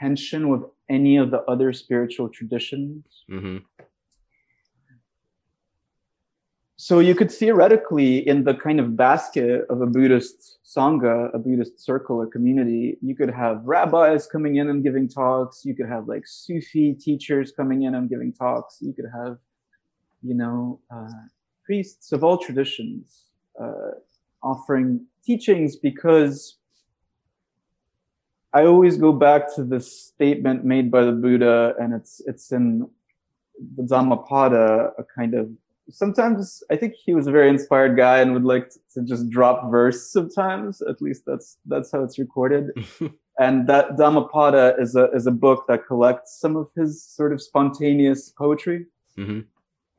tension 0.00 0.48
with 0.48 0.62
any 0.88 1.16
of 1.16 1.30
the 1.30 1.42
other 1.42 1.72
spiritual 1.72 2.28
traditions. 2.28 3.04
Mm-hmm. 3.30 3.58
So 6.78 6.98
you 6.98 7.14
could 7.14 7.30
theoretically, 7.30 8.26
in 8.28 8.44
the 8.44 8.52
kind 8.52 8.80
of 8.80 8.96
basket 8.96 9.64
of 9.70 9.80
a 9.80 9.86
Buddhist 9.86 10.58
sangha, 10.62 11.34
a 11.34 11.38
Buddhist 11.38 11.80
circle 11.80 12.16
or 12.16 12.26
community, 12.26 12.98
you 13.00 13.14
could 13.14 13.30
have 13.30 13.62
rabbis 13.64 14.26
coming 14.26 14.56
in 14.56 14.68
and 14.68 14.82
giving 14.82 15.08
talks. 15.08 15.64
You 15.64 15.74
could 15.74 15.88
have 15.88 16.06
like 16.06 16.24
Sufi 16.26 16.92
teachers 16.92 17.50
coming 17.50 17.84
in 17.84 17.94
and 17.94 18.10
giving 18.10 18.30
talks. 18.30 18.76
You 18.82 18.92
could 18.92 19.06
have, 19.14 19.38
you 20.22 20.34
know, 20.34 20.80
uh, 20.94 21.08
priests 21.64 22.12
of 22.12 22.22
all 22.22 22.36
traditions 22.36 23.24
uh, 23.58 23.92
offering 24.42 25.06
teachings 25.24 25.76
because 25.76 26.58
I 28.52 28.66
always 28.66 28.98
go 28.98 29.12
back 29.12 29.54
to 29.56 29.64
this 29.64 29.90
statement 29.90 30.66
made 30.66 30.90
by 30.90 31.04
the 31.04 31.12
Buddha, 31.12 31.74
and 31.80 31.94
it's 31.94 32.20
it's 32.26 32.52
in 32.52 32.86
the 33.76 33.82
Dhammapada, 33.82 34.92
a 34.98 35.04
kind 35.04 35.34
of 35.34 35.48
sometimes 35.90 36.62
I 36.70 36.76
think 36.76 36.94
he 36.94 37.14
was 37.14 37.26
a 37.26 37.30
very 37.30 37.48
inspired 37.48 37.96
guy 37.96 38.18
and 38.18 38.32
would 38.34 38.44
like 38.44 38.70
to, 38.94 39.02
just 39.04 39.28
drop 39.28 39.70
verse 39.70 40.10
sometimes. 40.10 40.82
At 40.82 41.00
least 41.02 41.24
that's 41.26 41.58
that's 41.66 41.92
how 41.92 42.02
it's 42.02 42.18
recorded. 42.18 42.70
and 43.38 43.66
that 43.68 43.96
Dhammapada 43.96 44.76
is 44.78 44.96
a 44.96 45.10
is 45.12 45.26
a 45.26 45.30
book 45.30 45.66
that 45.68 45.86
collects 45.86 46.38
some 46.40 46.56
of 46.56 46.68
his 46.74 47.02
sort 47.02 47.32
of 47.32 47.42
spontaneous 47.42 48.30
poetry. 48.30 48.86
Mm-hmm. 49.18 49.40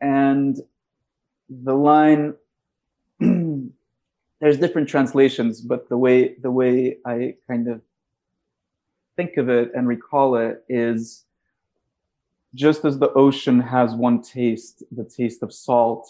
And 0.02 0.58
the 1.50 1.76
line 1.76 2.36
there's 3.20 4.58
different 4.60 4.90
translations, 4.90 5.62
but 5.62 5.90
the 5.90 5.98
way 5.98 6.36
the 6.42 6.52
way 6.52 6.98
I 7.06 7.36
kind 7.48 7.68
of 7.68 7.82
think 9.16 9.38
of 9.38 9.50
it 9.50 9.72
and 9.76 9.88
recall 9.88 10.36
it 10.36 10.64
is 10.70 11.26
just 12.56 12.86
as 12.86 12.98
the 12.98 13.12
ocean 13.14 13.60
has 13.60 13.94
one 13.94 14.22
taste, 14.22 14.84
the 14.92 15.04
taste 15.04 15.44
of 15.44 15.54
salt, 15.54 16.08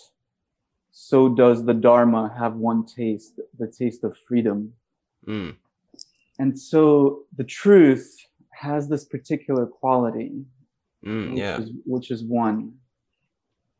so 0.91 1.29
does 1.29 1.63
the 1.65 1.73
Dharma 1.73 2.33
have 2.37 2.55
one 2.55 2.85
taste, 2.85 3.39
the 3.59 3.67
taste 3.67 4.03
of 4.03 4.17
freedom. 4.17 4.73
Mm. 5.27 5.55
And 6.39 6.57
so 6.57 7.23
the 7.35 7.43
truth 7.43 8.15
has 8.51 8.87
this 8.87 9.05
particular 9.05 9.65
quality, 9.65 10.31
mm, 11.05 11.31
which, 11.31 11.39
yeah. 11.39 11.59
is, 11.59 11.71
which 11.85 12.11
is 12.11 12.23
one. 12.23 12.73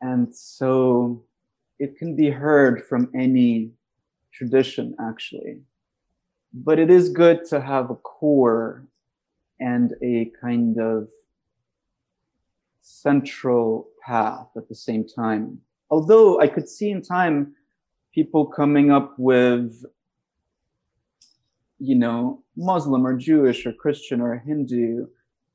And 0.02 0.34
so 0.36 1.24
it 1.80 1.98
can 1.98 2.16
be 2.16 2.30
heard 2.30 2.86
from 2.86 3.10
any 3.16 3.72
tradition, 4.32 4.96
actually. 5.00 5.62
But 6.54 6.80
it 6.80 6.90
is 6.90 7.10
good 7.10 7.46
to 7.46 7.60
have 7.62 7.90
a 7.90 7.96
core 7.96 8.86
and 9.60 9.94
a 10.04 10.32
kind 10.40 10.80
of 10.80 11.08
central 12.88 13.89
path 14.01 14.48
at 14.56 14.67
the 14.70 14.75
same 14.75 15.06
time. 15.06 15.60
Although 15.89 16.39
I 16.39 16.48
could 16.48 16.70
see 16.70 16.89
in 16.89 17.01
time 17.01 17.53
people 18.13 18.46
coming 18.46 18.91
up 18.91 19.13
with, 19.17 19.84
you 21.79 21.96
know, 21.96 22.44
Muslim 22.56 23.06
or 23.06 23.13
Jewish 23.13 23.65
or 23.65 23.74
Christian 23.74 24.22
or 24.22 24.38
Hindu 24.38 25.08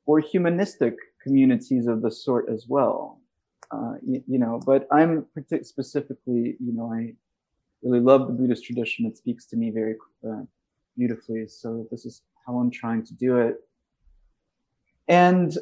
or 0.05 0.19
humanistic 0.19 0.95
communities 1.23 1.87
of 1.87 2.01
the 2.01 2.11
sort 2.11 2.49
as 2.49 2.65
well. 2.67 3.19
Uh, 3.71 3.95
you, 4.05 4.23
you, 4.27 4.37
know, 4.37 4.59
but 4.63 4.87
I'm 4.91 5.25
specifically, 5.63 6.55
you 6.59 6.73
know, 6.73 6.93
I 6.93 7.13
really 7.81 7.99
love 7.99 8.27
the 8.27 8.33
Buddhist 8.33 8.63
tradition. 8.63 9.07
It 9.07 9.17
speaks 9.17 9.45
to 9.47 9.55
me 9.57 9.71
very 9.71 9.95
uh, 10.29 10.43
beautifully. 10.95 11.47
So 11.47 11.87
this 11.89 12.05
is 12.05 12.21
how 12.45 12.57
I'm 12.59 12.69
trying 12.69 13.03
to 13.05 13.13
do 13.15 13.37
it. 13.37 13.55
And 15.07 15.57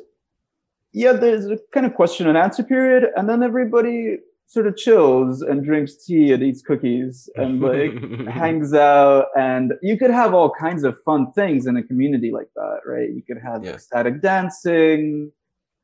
yeah, 0.94 1.14
there's 1.14 1.46
a 1.46 1.58
kind 1.74 1.86
of 1.86 1.94
question 1.94 2.28
and 2.28 2.38
answer 2.38 2.64
period, 2.64 3.10
and 3.16 3.30
then 3.30 3.44
everybody 3.44 4.18
sort 4.48 4.68
of 4.68 4.76
chills 4.76 5.42
and 5.42 5.64
drinks 5.64 6.06
tea 6.06 6.34
and 6.34 6.44
eats 6.44 6.62
cookies 6.62 7.30
and 7.36 7.62
like 7.62 7.94
hangs 8.28 8.74
out 8.74 9.28
and 9.38 9.72
you 9.82 9.98
could 9.98 10.12
have 10.12 10.34
all 10.34 10.52
kinds 10.52 10.84
of 10.84 11.02
fun 11.06 11.32
things 11.32 11.68
in 11.68 11.78
a 11.78 11.84
community 11.84 12.32
like 12.34 12.50
that 12.54 12.80
right? 12.86 13.12
You 13.12 13.22
could 13.26 13.38
have 13.42 13.64
yeah. 13.64 13.72
ecstatic 13.72 14.22
dancing 14.22 15.32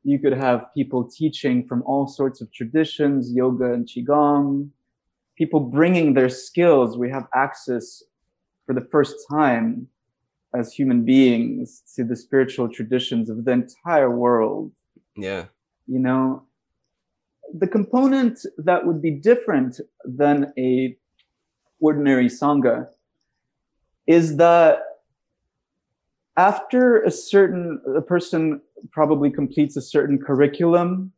you 0.04 0.18
could 0.18 0.34
have 0.34 0.66
people 0.74 1.02
teaching 1.02 1.66
from 1.66 1.82
all 1.84 2.06
sorts 2.06 2.42
of 2.42 2.52
traditions 2.52 3.32
yoga 3.32 3.72
and 3.72 3.86
qigong 3.86 4.68
people 5.38 5.60
bringing 5.60 6.14
their 6.14 6.28
skills. 6.28 6.98
We 6.98 7.10
have 7.10 7.26
access 7.34 8.02
for 8.66 8.74
the 8.74 8.86
first 8.90 9.14
time 9.30 9.86
as 10.54 10.72
human 10.72 11.04
beings 11.04 11.82
to 11.94 12.02
the 12.02 12.16
spiritual 12.16 12.68
traditions 12.68 13.30
of 13.30 13.44
the 13.44 13.52
entire 13.52 14.10
world 14.10 14.72
yeah. 15.18 15.46
You 15.86 15.98
know 15.98 16.48
the 17.54 17.66
component 17.66 18.40
that 18.58 18.86
would 18.86 19.00
be 19.00 19.10
different 19.10 19.80
than 20.04 20.52
a 20.58 20.96
ordinary 21.80 22.26
sangha 22.26 22.88
is 24.06 24.36
that 24.36 24.80
after 26.36 27.02
a 27.02 27.10
certain 27.10 27.80
a 27.96 28.02
person 28.02 28.60
probably 28.90 29.30
completes 29.30 29.76
a 29.76 29.82
certain 29.82 30.18
curriculum 30.18 31.12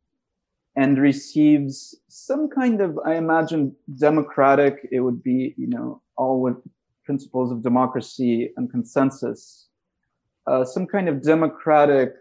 and 0.76 0.98
receives 0.98 1.96
some 2.08 2.48
kind 2.48 2.80
of 2.80 2.98
i 3.04 3.14
imagine 3.14 3.74
democratic 3.98 4.88
it 4.92 5.00
would 5.00 5.22
be 5.22 5.54
you 5.56 5.66
know 5.66 6.00
all 6.16 6.40
with 6.40 6.56
principles 7.04 7.50
of 7.50 7.62
democracy 7.62 8.52
and 8.56 8.70
consensus 8.70 9.66
uh, 10.46 10.64
some 10.64 10.86
kind 10.86 11.08
of 11.08 11.22
democratic 11.22 12.14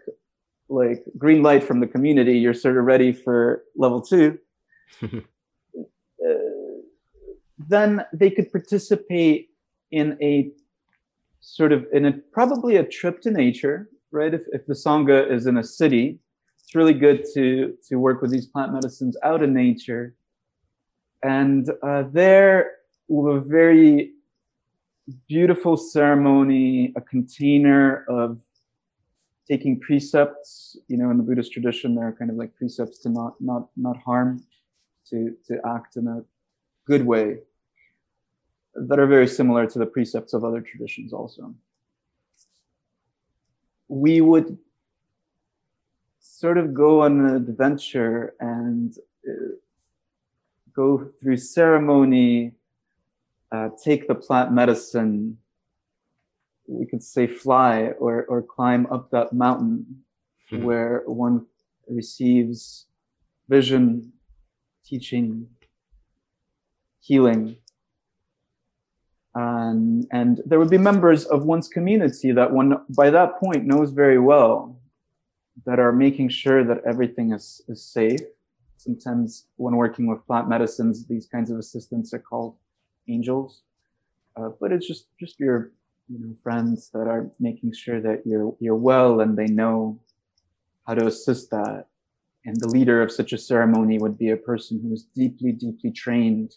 like 0.70 1.04
green 1.18 1.42
light 1.42 1.64
from 1.64 1.80
the 1.80 1.86
community, 1.86 2.38
you're 2.38 2.54
sort 2.54 2.78
of 2.78 2.84
ready 2.84 3.12
for 3.12 3.64
level 3.76 4.00
two. 4.00 4.38
uh, 5.02 5.18
then 7.58 8.04
they 8.12 8.30
could 8.30 8.50
participate 8.50 9.50
in 9.90 10.16
a 10.22 10.50
sort 11.40 11.72
of 11.72 11.86
in 11.92 12.06
a 12.06 12.12
probably 12.32 12.76
a 12.76 12.84
trip 12.84 13.20
to 13.22 13.30
nature, 13.30 13.88
right? 14.12 14.32
If 14.32 14.42
if 14.52 14.66
the 14.66 14.74
sangha 14.74 15.30
is 15.30 15.46
in 15.46 15.58
a 15.58 15.64
city, 15.64 16.18
it's 16.62 16.74
really 16.74 16.94
good 16.94 17.24
to 17.34 17.74
to 17.88 17.96
work 17.96 18.22
with 18.22 18.30
these 18.30 18.46
plant 18.46 18.72
medicines 18.72 19.16
out 19.22 19.42
in 19.42 19.52
nature, 19.52 20.14
and 21.22 21.68
uh, 21.82 22.04
there 22.12 22.76
with 23.08 23.36
a 23.36 23.40
very 23.40 24.12
beautiful 25.28 25.76
ceremony, 25.76 26.92
a 26.96 27.00
container 27.00 28.04
of 28.08 28.38
taking 29.50 29.80
precepts, 29.80 30.76
you 30.86 30.96
know, 30.96 31.10
in 31.10 31.16
the 31.16 31.24
Buddhist 31.24 31.52
tradition, 31.52 31.96
there 31.96 32.06
are 32.06 32.12
kind 32.12 32.30
of 32.30 32.36
like 32.36 32.54
precepts 32.54 32.98
to 33.00 33.08
not 33.08 33.32
not 33.40 33.68
not 33.76 33.96
harm, 34.08 34.30
to 35.10 35.18
to 35.46 35.54
act 35.76 35.96
in 35.96 36.06
a 36.06 36.18
good 36.90 37.04
way, 37.04 37.26
that 38.88 38.98
are 39.00 39.06
very 39.06 39.26
similar 39.26 39.66
to 39.66 39.78
the 39.80 39.86
precepts 39.86 40.32
of 40.34 40.44
other 40.44 40.60
traditions 40.60 41.12
also. 41.12 41.52
We 43.88 44.20
would 44.20 44.56
sort 46.20 46.56
of 46.56 46.72
go 46.72 47.02
on 47.02 47.12
an 47.20 47.34
adventure 47.34 48.34
and 48.38 48.96
uh, 49.28 49.54
go 50.72 51.10
through 51.18 51.38
ceremony, 51.38 52.52
uh, 53.50 53.70
take 53.82 54.06
the 54.06 54.14
plant 54.14 54.52
medicine, 54.52 55.38
we 56.70 56.86
could 56.86 57.02
say 57.02 57.26
fly 57.26 57.92
or, 57.98 58.24
or 58.24 58.42
climb 58.42 58.86
up 58.90 59.10
that 59.10 59.32
mountain 59.32 60.02
mm-hmm. 60.50 60.64
where 60.64 61.02
one 61.06 61.46
receives 61.88 62.86
vision, 63.48 64.12
teaching, 64.84 65.48
healing. 67.00 67.56
And, 69.34 70.06
and 70.12 70.40
there 70.46 70.58
would 70.58 70.70
be 70.70 70.78
members 70.78 71.24
of 71.24 71.44
one's 71.44 71.68
community 71.68 72.32
that 72.32 72.52
one 72.52 72.84
by 72.88 73.10
that 73.10 73.38
point 73.40 73.64
knows 73.64 73.90
very 73.90 74.18
well 74.18 74.76
that 75.66 75.78
are 75.78 75.92
making 75.92 76.28
sure 76.28 76.64
that 76.64 76.78
everything 76.86 77.32
is, 77.32 77.60
is 77.68 77.84
safe. 77.84 78.20
Sometimes 78.76 79.46
when 79.56 79.76
working 79.76 80.06
with 80.06 80.24
plant 80.26 80.48
medicines, 80.48 81.06
these 81.06 81.26
kinds 81.26 81.50
of 81.50 81.58
assistants 81.58 82.14
are 82.14 82.18
called 82.18 82.54
angels. 83.08 83.62
Uh, 84.36 84.50
but 84.60 84.72
it's 84.72 84.86
just, 84.86 85.06
just 85.18 85.38
your 85.38 85.72
you 86.10 86.18
know 86.18 86.34
friends 86.42 86.90
that 86.92 87.06
are 87.06 87.30
making 87.38 87.72
sure 87.72 88.00
that 88.00 88.22
you're 88.26 88.54
you're 88.58 88.74
well 88.74 89.20
and 89.20 89.38
they 89.38 89.46
know 89.46 89.98
how 90.86 90.94
to 90.94 91.06
assist 91.06 91.50
that. 91.50 91.86
And 92.44 92.58
the 92.58 92.68
leader 92.68 93.02
of 93.02 93.12
such 93.12 93.32
a 93.32 93.38
ceremony 93.38 93.98
would 93.98 94.18
be 94.18 94.30
a 94.30 94.36
person 94.36 94.80
who 94.82 94.92
is 94.92 95.04
deeply 95.14 95.52
deeply 95.52 95.92
trained 95.92 96.56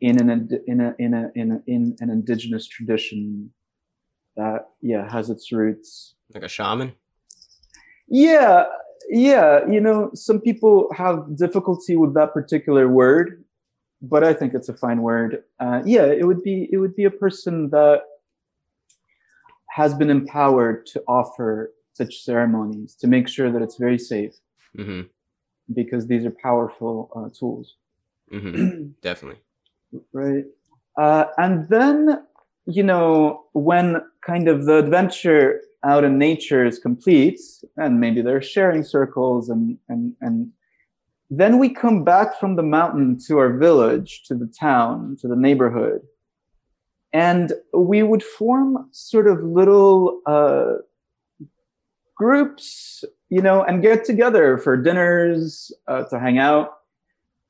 in 0.00 0.20
an 0.20 0.48
in 0.66 0.80
a 0.80 0.94
in 0.98 1.14
a 1.14 1.30
in 1.34 1.52
a, 1.52 1.62
in 1.66 1.96
an 2.00 2.10
indigenous 2.10 2.66
tradition 2.66 3.50
that 4.36 4.68
yeah 4.82 5.10
has 5.10 5.30
its 5.30 5.50
roots. 5.50 6.14
Like 6.34 6.42
a 6.42 6.48
shaman? 6.48 6.92
Yeah 8.08 8.64
yeah 9.10 9.60
you 9.68 9.80
know 9.80 10.10
some 10.14 10.40
people 10.40 10.90
have 10.94 11.36
difficulty 11.36 11.94
with 11.94 12.14
that 12.14 12.32
particular 12.32 12.88
word 12.88 13.44
but 14.00 14.24
i 14.24 14.32
think 14.32 14.54
it's 14.54 14.70
a 14.70 14.74
fine 14.74 15.02
word. 15.02 15.42
Uh, 15.60 15.82
yeah 15.84 16.06
it 16.06 16.26
would 16.26 16.42
be 16.42 16.68
it 16.72 16.78
would 16.78 16.96
be 16.96 17.04
a 17.04 17.10
person 17.10 17.68
that 17.68 18.00
has 19.74 19.92
been 19.92 20.08
empowered 20.08 20.86
to 20.86 21.02
offer 21.08 21.72
such 21.94 22.22
ceremonies 22.22 22.94
to 22.94 23.08
make 23.08 23.26
sure 23.26 23.50
that 23.50 23.60
it's 23.60 23.76
very 23.76 23.98
safe 23.98 24.34
mm-hmm. 24.78 25.02
because 25.74 26.06
these 26.06 26.24
are 26.24 26.36
powerful 26.42 27.10
uh, 27.16 27.28
tools 27.36 27.74
mm-hmm. 28.32 28.90
definitely 29.02 29.40
right 30.12 30.44
uh, 30.96 31.24
and 31.38 31.68
then 31.68 32.24
you 32.66 32.84
know 32.84 33.46
when 33.52 34.00
kind 34.24 34.46
of 34.46 34.64
the 34.66 34.76
adventure 34.78 35.60
out 35.82 36.04
in 36.04 36.18
nature 36.18 36.64
is 36.64 36.78
complete 36.78 37.40
and 37.76 37.98
maybe 37.98 38.22
there 38.22 38.36
are 38.36 38.48
sharing 38.56 38.84
circles 38.84 39.48
and 39.48 39.76
and 39.88 40.14
and 40.20 40.52
then 41.30 41.58
we 41.58 41.68
come 41.68 42.04
back 42.04 42.38
from 42.38 42.54
the 42.54 42.62
mountain 42.62 43.18
to 43.26 43.38
our 43.38 43.52
village 43.56 44.22
to 44.26 44.34
the 44.36 44.46
town 44.46 45.16
to 45.20 45.26
the 45.26 45.40
neighborhood 45.46 46.00
and 47.14 47.52
we 47.72 48.02
would 48.02 48.24
form 48.24 48.88
sort 48.90 49.28
of 49.28 49.42
little 49.44 50.20
uh, 50.26 50.74
groups, 52.16 53.04
you 53.30 53.40
know, 53.40 53.62
and 53.62 53.82
get 53.82 54.04
together 54.04 54.58
for 54.58 54.76
dinners 54.76 55.72
uh, 55.86 56.02
to 56.04 56.18
hang 56.18 56.38
out 56.38 56.78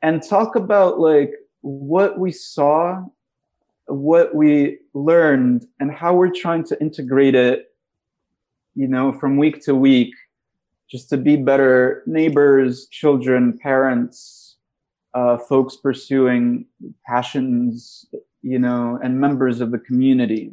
and 0.02 0.22
talk 0.22 0.54
about 0.54 1.00
like 1.00 1.32
what 1.62 2.18
we 2.18 2.30
saw, 2.30 3.02
what 3.86 4.34
we 4.34 4.78
learned, 4.92 5.66
and 5.80 5.90
how 5.90 6.14
we're 6.14 6.30
trying 6.30 6.62
to 6.64 6.78
integrate 6.78 7.34
it, 7.34 7.74
you 8.74 8.86
know, 8.86 9.14
from 9.14 9.38
week 9.38 9.64
to 9.64 9.74
week, 9.74 10.12
just 10.90 11.08
to 11.08 11.16
be 11.16 11.36
better 11.36 12.02
neighbors, 12.04 12.86
children, 12.88 13.58
parents, 13.58 14.56
uh, 15.14 15.38
folks 15.38 15.76
pursuing 15.76 16.66
passions 17.06 18.04
you 18.44 18.58
know, 18.58 19.00
and 19.02 19.18
members 19.18 19.62
of 19.62 19.70
the 19.70 19.78
community. 19.78 20.52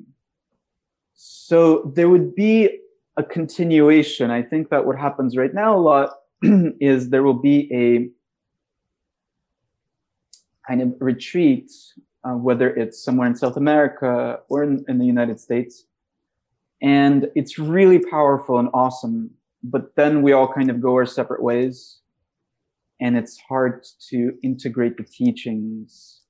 So 1.14 1.92
there 1.94 2.08
would 2.08 2.34
be 2.34 2.80
a 3.18 3.24
continuation. 3.24 4.32
I 4.32 4.42
think 4.42 4.70
that 4.70 4.86
what 4.86 4.98
happens 4.98 5.36
right 5.36 5.54
now 5.54 5.78
a 5.78 5.84
lot 5.92 6.14
is 6.42 7.10
there 7.10 7.22
will 7.22 7.42
be 7.52 7.70
a 7.74 8.10
kind 10.66 10.82
of 10.82 10.94
retreat, 11.02 11.70
uh, 12.24 12.32
whether 12.32 12.70
it's 12.74 13.04
somewhere 13.04 13.28
in 13.28 13.36
South 13.36 13.58
America 13.58 14.40
or 14.48 14.64
in, 14.64 14.86
in 14.88 14.98
the 14.98 15.06
United 15.06 15.38
States. 15.38 15.84
And 16.82 17.28
it's 17.36 17.60
really 17.60 18.00
powerful 18.00 18.58
and 18.58 18.70
awesome. 18.74 19.32
But 19.64 19.98
then 19.98 20.22
we 20.22 20.32
all 20.32 20.52
kind 20.52 20.72
of 20.72 20.80
go 20.80 20.94
our 20.94 21.06
separate 21.06 21.44
ways. 21.44 22.00
And 23.02 23.18
it's 23.18 23.38
hard 23.50 23.86
to 24.10 24.34
integrate 24.44 24.96
the 24.96 25.04
teachings 25.04 26.21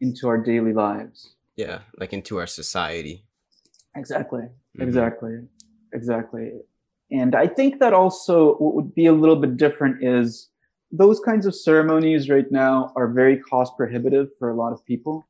into 0.00 0.28
our 0.28 0.38
daily 0.38 0.72
lives. 0.72 1.34
Yeah, 1.56 1.80
like 1.98 2.12
into 2.12 2.38
our 2.38 2.46
society. 2.46 3.24
Exactly. 3.96 4.42
Mm-hmm. 4.42 4.82
Exactly. 4.82 5.38
Exactly. 5.92 6.52
And 7.10 7.34
I 7.34 7.46
think 7.46 7.80
that 7.80 7.92
also 7.92 8.54
what 8.56 8.74
would 8.74 8.94
be 8.94 9.06
a 9.06 9.12
little 9.12 9.36
bit 9.36 9.56
different 9.56 10.04
is 10.04 10.48
those 10.92 11.20
kinds 11.20 11.46
of 11.46 11.54
ceremonies 11.54 12.28
right 12.28 12.50
now 12.50 12.92
are 12.96 13.08
very 13.08 13.38
cost 13.38 13.76
prohibitive 13.76 14.28
for 14.38 14.50
a 14.50 14.54
lot 14.54 14.72
of 14.72 14.84
people. 14.84 15.26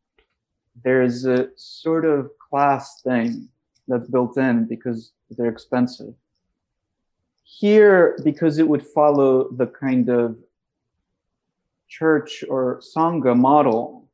There's 0.84 1.24
a 1.24 1.48
sort 1.56 2.04
of 2.04 2.30
class 2.38 3.00
thing 3.02 3.48
that's 3.86 4.08
built 4.08 4.36
in 4.36 4.66
because 4.66 5.12
they're 5.30 5.48
expensive. 5.48 6.14
Here, 7.42 8.18
because 8.22 8.58
it 8.58 8.68
would 8.68 8.86
follow 8.86 9.50
the 9.50 9.66
kind 9.66 10.08
of 10.08 10.36
church 11.88 12.44
or 12.48 12.80
sangha 12.80 13.36
model, 13.36 14.07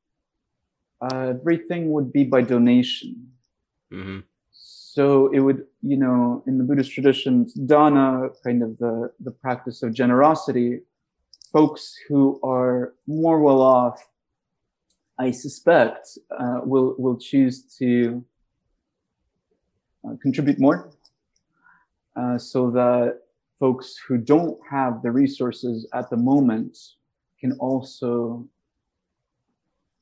uh, 1.05 1.35
everything 1.41 1.91
would 1.93 2.13
be 2.13 2.25
by 2.25 2.43
donation. 2.43 3.11
Mm-hmm. 3.93 4.21
So 4.53 5.29
it 5.33 5.41
would, 5.41 5.65
you 5.83 5.97
know, 5.97 6.43
in 6.47 6.57
the 6.59 6.65
Buddhist 6.65 6.93
traditions, 6.93 7.53
dana, 7.55 8.29
kind 8.45 8.63
of 8.63 8.79
the, 8.79 9.11
the 9.21 9.33
practice 9.33 9.83
of 9.83 9.93
generosity, 9.93 10.81
folks 11.53 11.97
who 12.09 12.41
are 12.43 12.95
more 13.07 13.41
well 13.41 13.61
off, 13.61 13.99
I 15.19 15.33
suspect, 15.33 16.17
uh, 16.31 16.61
will, 16.63 16.95
will 16.99 17.19
choose 17.19 17.65
to 17.79 18.25
uh, 20.07 20.15
contribute 20.23 20.61
more 20.61 20.91
uh, 22.17 22.39
so 22.39 22.71
that 22.71 23.21
folks 23.59 23.97
who 24.07 24.17
don't 24.19 24.59
have 24.71 25.03
the 25.03 25.11
resources 25.11 25.89
at 25.93 26.09
the 26.11 26.17
moment 26.17 26.77
can 27.41 27.53
also 27.59 28.47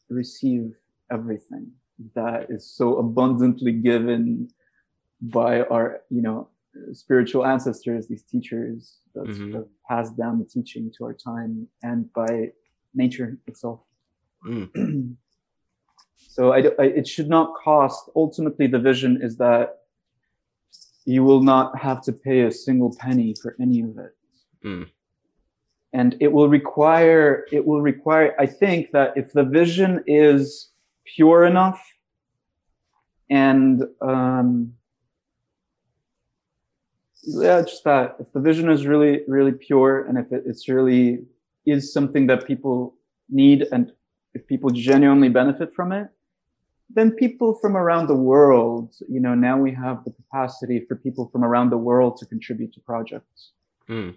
receive 0.08 0.74
everything 1.12 1.70
that 2.14 2.40
is 2.50 2.64
so 2.78 2.86
abundantly 2.98 3.72
given 3.72 4.48
by 5.20 5.60
our, 5.74 6.00
you 6.10 6.22
know, 6.22 6.48
spiritual 6.92 7.44
ancestors, 7.44 8.08
these 8.08 8.24
teachers 8.24 8.98
that 9.14 9.24
Mhm. 9.26 9.52
have 9.54 9.68
passed 9.88 10.16
down 10.16 10.38
the 10.38 10.44
teaching 10.56 10.90
to 10.96 11.04
our 11.04 11.14
time, 11.14 11.68
and 11.82 12.10
by 12.14 12.52
nature 12.94 13.38
itself. 13.46 13.80
Mm. 14.46 14.66
so 16.34 16.52
I, 16.52 16.58
I- 16.82 16.94
it 17.00 17.06
should 17.06 17.28
not 17.28 17.54
cost. 17.54 18.10
Ultimately, 18.16 18.66
the 18.66 18.78
vision 18.90 19.12
is 19.22 19.36
that 19.36 19.66
you 21.04 21.22
will 21.24 21.42
not 21.42 21.78
have 21.86 22.00
to 22.06 22.12
pay 22.12 22.40
a 22.42 22.50
single 22.66 22.92
penny 23.04 23.34
for 23.42 23.54
any 23.60 23.80
of 23.82 23.98
it. 24.06 24.14
Mm. 24.64 24.88
And 25.92 26.16
it 26.20 26.32
will 26.32 26.48
require, 26.48 27.44
it 27.52 27.64
will 27.66 27.82
require, 27.82 28.34
I 28.38 28.46
think 28.46 28.92
that 28.92 29.12
if 29.16 29.32
the 29.32 29.44
vision 29.44 30.02
is 30.06 30.71
pure 31.04 31.44
enough 31.44 31.80
and, 33.30 33.84
um, 34.00 34.74
yeah, 37.24 37.62
just 37.62 37.84
that 37.84 38.16
if 38.18 38.32
the 38.32 38.40
vision 38.40 38.68
is 38.70 38.86
really, 38.86 39.20
really 39.28 39.52
pure 39.52 40.04
and 40.06 40.18
if 40.18 40.30
it, 40.32 40.42
it's 40.46 40.68
really 40.68 41.24
is 41.66 41.92
something 41.92 42.26
that 42.26 42.46
people 42.46 42.94
need 43.30 43.66
and 43.72 43.92
if 44.34 44.46
people 44.46 44.70
genuinely 44.70 45.28
benefit 45.28 45.72
from 45.74 45.92
it, 45.92 46.08
then 46.94 47.10
people 47.12 47.54
from 47.54 47.76
around 47.76 48.06
the 48.08 48.14
world, 48.14 48.94
you 49.08 49.20
know, 49.20 49.34
now 49.34 49.56
we 49.56 49.72
have 49.72 50.04
the 50.04 50.10
capacity 50.10 50.84
for 50.86 50.96
people 50.96 51.28
from 51.30 51.44
around 51.44 51.70
the 51.70 51.76
world 51.78 52.16
to 52.18 52.26
contribute 52.26 52.72
to 52.74 52.80
projects. 52.80 53.52
Mm. 53.88 54.16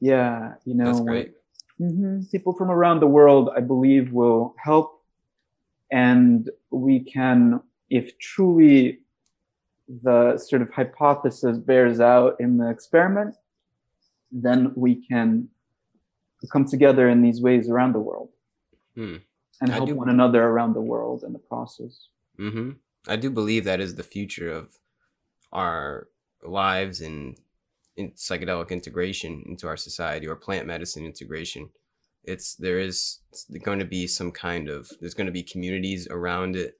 Yeah, 0.00 0.54
you 0.64 0.74
know, 0.74 0.86
That's 0.86 1.00
where- 1.00 1.12
great. 1.12 1.34
Mhm. 1.80 2.30
people 2.30 2.54
from 2.54 2.70
around 2.70 3.00
the 3.00 3.06
world, 3.06 3.50
I 3.54 3.60
believe, 3.60 4.12
will 4.12 4.54
help. 4.58 4.95
And 5.90 6.50
we 6.70 7.00
can, 7.00 7.60
if 7.90 8.18
truly 8.18 9.00
the 10.02 10.36
sort 10.38 10.62
of 10.62 10.70
hypothesis 10.70 11.58
bears 11.58 12.00
out 12.00 12.36
in 12.40 12.58
the 12.58 12.68
experiment, 12.70 13.36
then 14.32 14.72
we 14.74 15.06
can 15.06 15.48
come 16.52 16.64
together 16.66 17.08
in 17.08 17.22
these 17.22 17.40
ways 17.40 17.68
around 17.68 17.92
the 17.92 18.00
world 18.00 18.30
Hmm. 18.94 19.16
and 19.60 19.70
help 19.70 19.90
one 19.90 20.08
another 20.08 20.42
around 20.44 20.74
the 20.74 20.80
world 20.80 21.22
in 21.24 21.32
the 21.32 21.38
process. 21.38 22.08
hmm 22.36 22.72
I 23.08 23.16
do 23.16 23.30
believe 23.30 23.64
that 23.64 23.80
is 23.80 23.94
the 23.94 24.02
future 24.02 24.50
of 24.50 24.76
our 25.52 26.08
lives 26.42 27.00
and 27.00 27.38
in 27.96 28.10
psychedelic 28.10 28.70
integration 28.70 29.42
into 29.46 29.68
our 29.68 29.76
society 29.76 30.26
or 30.26 30.34
plant 30.36 30.66
medicine 30.66 31.06
integration. 31.06 31.70
It's 32.26 32.54
there 32.56 32.78
is 32.80 33.20
it's 33.30 33.46
going 33.64 33.78
to 33.78 33.84
be 33.84 34.06
some 34.06 34.32
kind 34.32 34.68
of 34.68 34.90
there's 35.00 35.14
going 35.14 35.26
to 35.26 35.32
be 35.32 35.42
communities 35.42 36.08
around 36.10 36.56
it. 36.56 36.78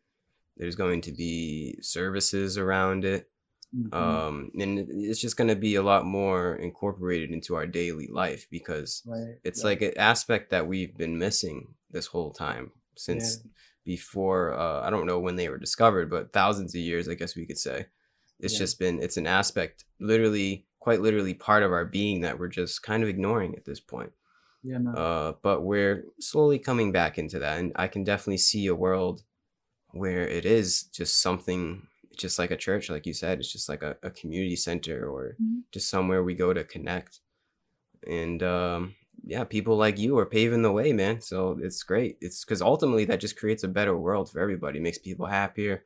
There's 0.56 0.76
going 0.76 1.02
to 1.02 1.12
be 1.12 1.78
services 1.80 2.58
around 2.58 3.04
it. 3.04 3.30
Mhm. 3.76 3.92
Um, 3.94 4.50
and 4.58 4.78
it's 4.90 5.20
just 5.20 5.36
going 5.36 5.48
to 5.48 5.56
be 5.56 5.74
a 5.74 5.82
lot 5.82 6.06
more 6.06 6.54
incorporated 6.56 7.30
into 7.30 7.56
our 7.56 7.66
daily 7.66 8.08
life 8.10 8.46
because 8.50 9.02
right. 9.06 9.34
it's 9.44 9.64
right. 9.64 9.70
like 9.70 9.82
an 9.82 9.98
aspect 9.98 10.50
that 10.50 10.66
we've 10.66 10.96
been 10.96 11.18
missing 11.18 11.74
this 11.90 12.06
whole 12.06 12.32
time 12.32 12.70
since 12.96 13.40
before 13.84 14.52
uh, 14.54 14.80
i 14.82 14.90
don't 14.90 15.06
know 15.06 15.18
when 15.18 15.36
they 15.36 15.48
were 15.48 15.58
discovered 15.58 16.10
but 16.10 16.32
thousands 16.32 16.74
of 16.74 16.80
years 16.80 17.08
i 17.08 17.14
guess 17.14 17.36
we 17.36 17.46
could 17.46 17.58
say 17.58 17.86
it's 18.40 18.54
Yeah. 18.54 18.58
just 18.60 18.78
been 18.78 19.00
it's 19.00 19.16
an 19.16 19.26
aspect 19.26 19.84
literally 20.00 20.66
quite 20.80 21.00
literally 21.00 21.34
part 21.34 21.62
of 21.62 21.72
our 21.72 21.84
being 21.84 22.20
that 22.22 22.38
we're 22.38 22.48
just 22.48 22.82
kind 22.82 23.02
of 23.02 23.08
ignoring 23.08 23.54
at 23.54 23.64
this 23.64 23.80
point 23.80 24.12
yeah, 24.66 24.78
no. 24.78 24.92
uh, 24.94 25.32
but 25.42 25.62
we're 25.62 26.04
slowly 26.20 26.58
coming 26.58 26.92
back 26.92 27.18
into 27.18 27.38
that 27.38 27.58
and 27.58 27.72
i 27.76 27.86
can 27.88 28.04
definitely 28.04 28.38
see 28.38 28.66
a 28.66 28.74
world 28.74 29.22
where 29.92 30.26
it 30.28 30.46
is 30.46 30.84
just 30.84 31.22
something 31.22 31.86
just 32.16 32.38
like 32.38 32.50
a 32.50 32.56
church 32.56 32.90
like 32.90 33.06
you 33.06 33.14
said 33.14 33.38
it's 33.38 33.52
just 33.52 33.68
like 33.68 33.82
a, 33.82 33.96
a 34.02 34.10
community 34.10 34.56
center 34.56 35.08
or 35.10 35.38
Mhm. 35.40 35.64
just 35.72 35.90
somewhere 35.90 36.24
we 36.24 36.34
go 36.34 36.52
to 36.54 36.64
connect 36.64 37.20
and 38.06 38.42
um, 38.42 38.94
yeah 39.24 39.44
people 39.44 39.76
like 39.76 39.98
you 39.98 40.18
are 40.18 40.26
paving 40.26 40.62
the 40.62 40.72
way 40.72 40.92
man 40.92 41.20
so 41.20 41.58
it's 41.62 41.82
great 41.82 42.18
it's 42.20 42.44
because 42.44 42.62
ultimately 42.62 43.04
that 43.04 43.20
just 43.20 43.36
creates 43.38 43.64
a 43.64 43.68
better 43.68 43.96
world 43.96 44.30
for 44.30 44.40
everybody 44.40 44.80
makes 44.80 44.98
people 44.98 45.26
happier 45.26 45.84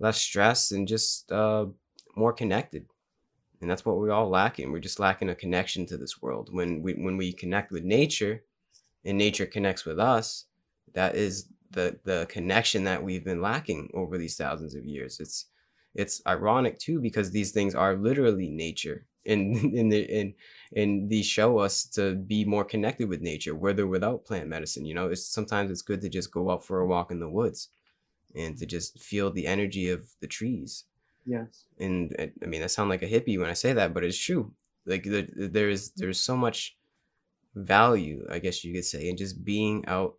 less 0.00 0.18
stress 0.20 0.72
and 0.72 0.88
just 0.88 1.30
uh, 1.32 1.66
more 2.16 2.32
connected 2.32 2.86
and 3.60 3.70
that's 3.70 3.84
what 3.84 3.96
we're 3.96 4.10
all 4.12 4.28
lacking. 4.28 4.72
We're 4.72 4.80
just 4.80 5.00
lacking 5.00 5.28
a 5.28 5.34
connection 5.34 5.86
to 5.86 5.96
this 5.96 6.22
world. 6.22 6.48
When 6.52 6.82
we 6.82 6.94
when 6.94 7.16
we 7.16 7.32
connect 7.32 7.70
with 7.72 7.84
nature 7.84 8.44
and 9.04 9.18
nature 9.18 9.46
connects 9.46 9.84
with 9.84 9.98
us 9.98 10.46
that 10.94 11.14
is 11.14 11.48
the 11.70 11.98
the 12.04 12.26
connection 12.28 12.84
that 12.84 13.02
we've 13.02 13.24
been 13.24 13.40
lacking 13.42 13.90
over 13.94 14.18
these 14.18 14.36
thousands 14.36 14.74
of 14.74 14.84
years. 14.84 15.20
It's 15.20 15.46
it's 15.94 16.22
ironic 16.26 16.78
too 16.78 17.00
because 17.00 17.30
these 17.30 17.52
things 17.52 17.74
are 17.74 17.96
literally 17.96 18.48
nature. 18.48 19.06
And 19.26 19.54
in 19.74 19.88
the 19.90 20.00
in 20.00 20.34
and 20.74 21.10
these 21.10 21.26
show 21.26 21.58
us 21.58 21.84
to 21.94 22.14
be 22.14 22.44
more 22.44 22.64
connected 22.64 23.08
with 23.08 23.20
nature 23.20 23.54
whether 23.54 23.86
without 23.86 24.24
plant 24.24 24.48
medicine. 24.48 24.84
You 24.86 24.94
know 24.94 25.08
it's 25.08 25.26
sometimes 25.26 25.70
it's 25.70 25.82
good 25.82 26.00
to 26.02 26.08
just 26.08 26.32
go 26.32 26.50
out 26.50 26.64
for 26.64 26.80
a 26.80 26.86
walk 26.86 27.10
in 27.10 27.20
the 27.20 27.28
woods 27.28 27.68
and 28.34 28.56
to 28.58 28.66
just 28.66 28.98
feel 28.98 29.30
the 29.30 29.46
energy 29.46 29.90
of 29.90 30.08
the 30.20 30.26
trees 30.26 30.84
yes. 31.30 31.64
and 31.78 32.14
uh, 32.18 32.26
I 32.42 32.46
mean, 32.46 32.62
I 32.62 32.66
sound 32.66 32.90
like 32.90 33.02
a 33.02 33.08
hippie 33.08 33.38
when 33.38 33.50
I 33.50 33.54
say 33.54 33.72
that, 33.72 33.94
but 33.94 34.04
it's 34.04 34.18
true. 34.18 34.52
Like 34.86 35.04
the, 35.04 35.28
there 35.36 35.70
is 35.70 35.92
there's 35.92 36.20
so 36.20 36.36
much 36.36 36.76
value, 37.54 38.26
I 38.30 38.38
guess 38.38 38.64
you 38.64 38.74
could 38.74 38.84
say, 38.84 39.08
in 39.08 39.16
just 39.16 39.44
being 39.44 39.84
out 39.86 40.14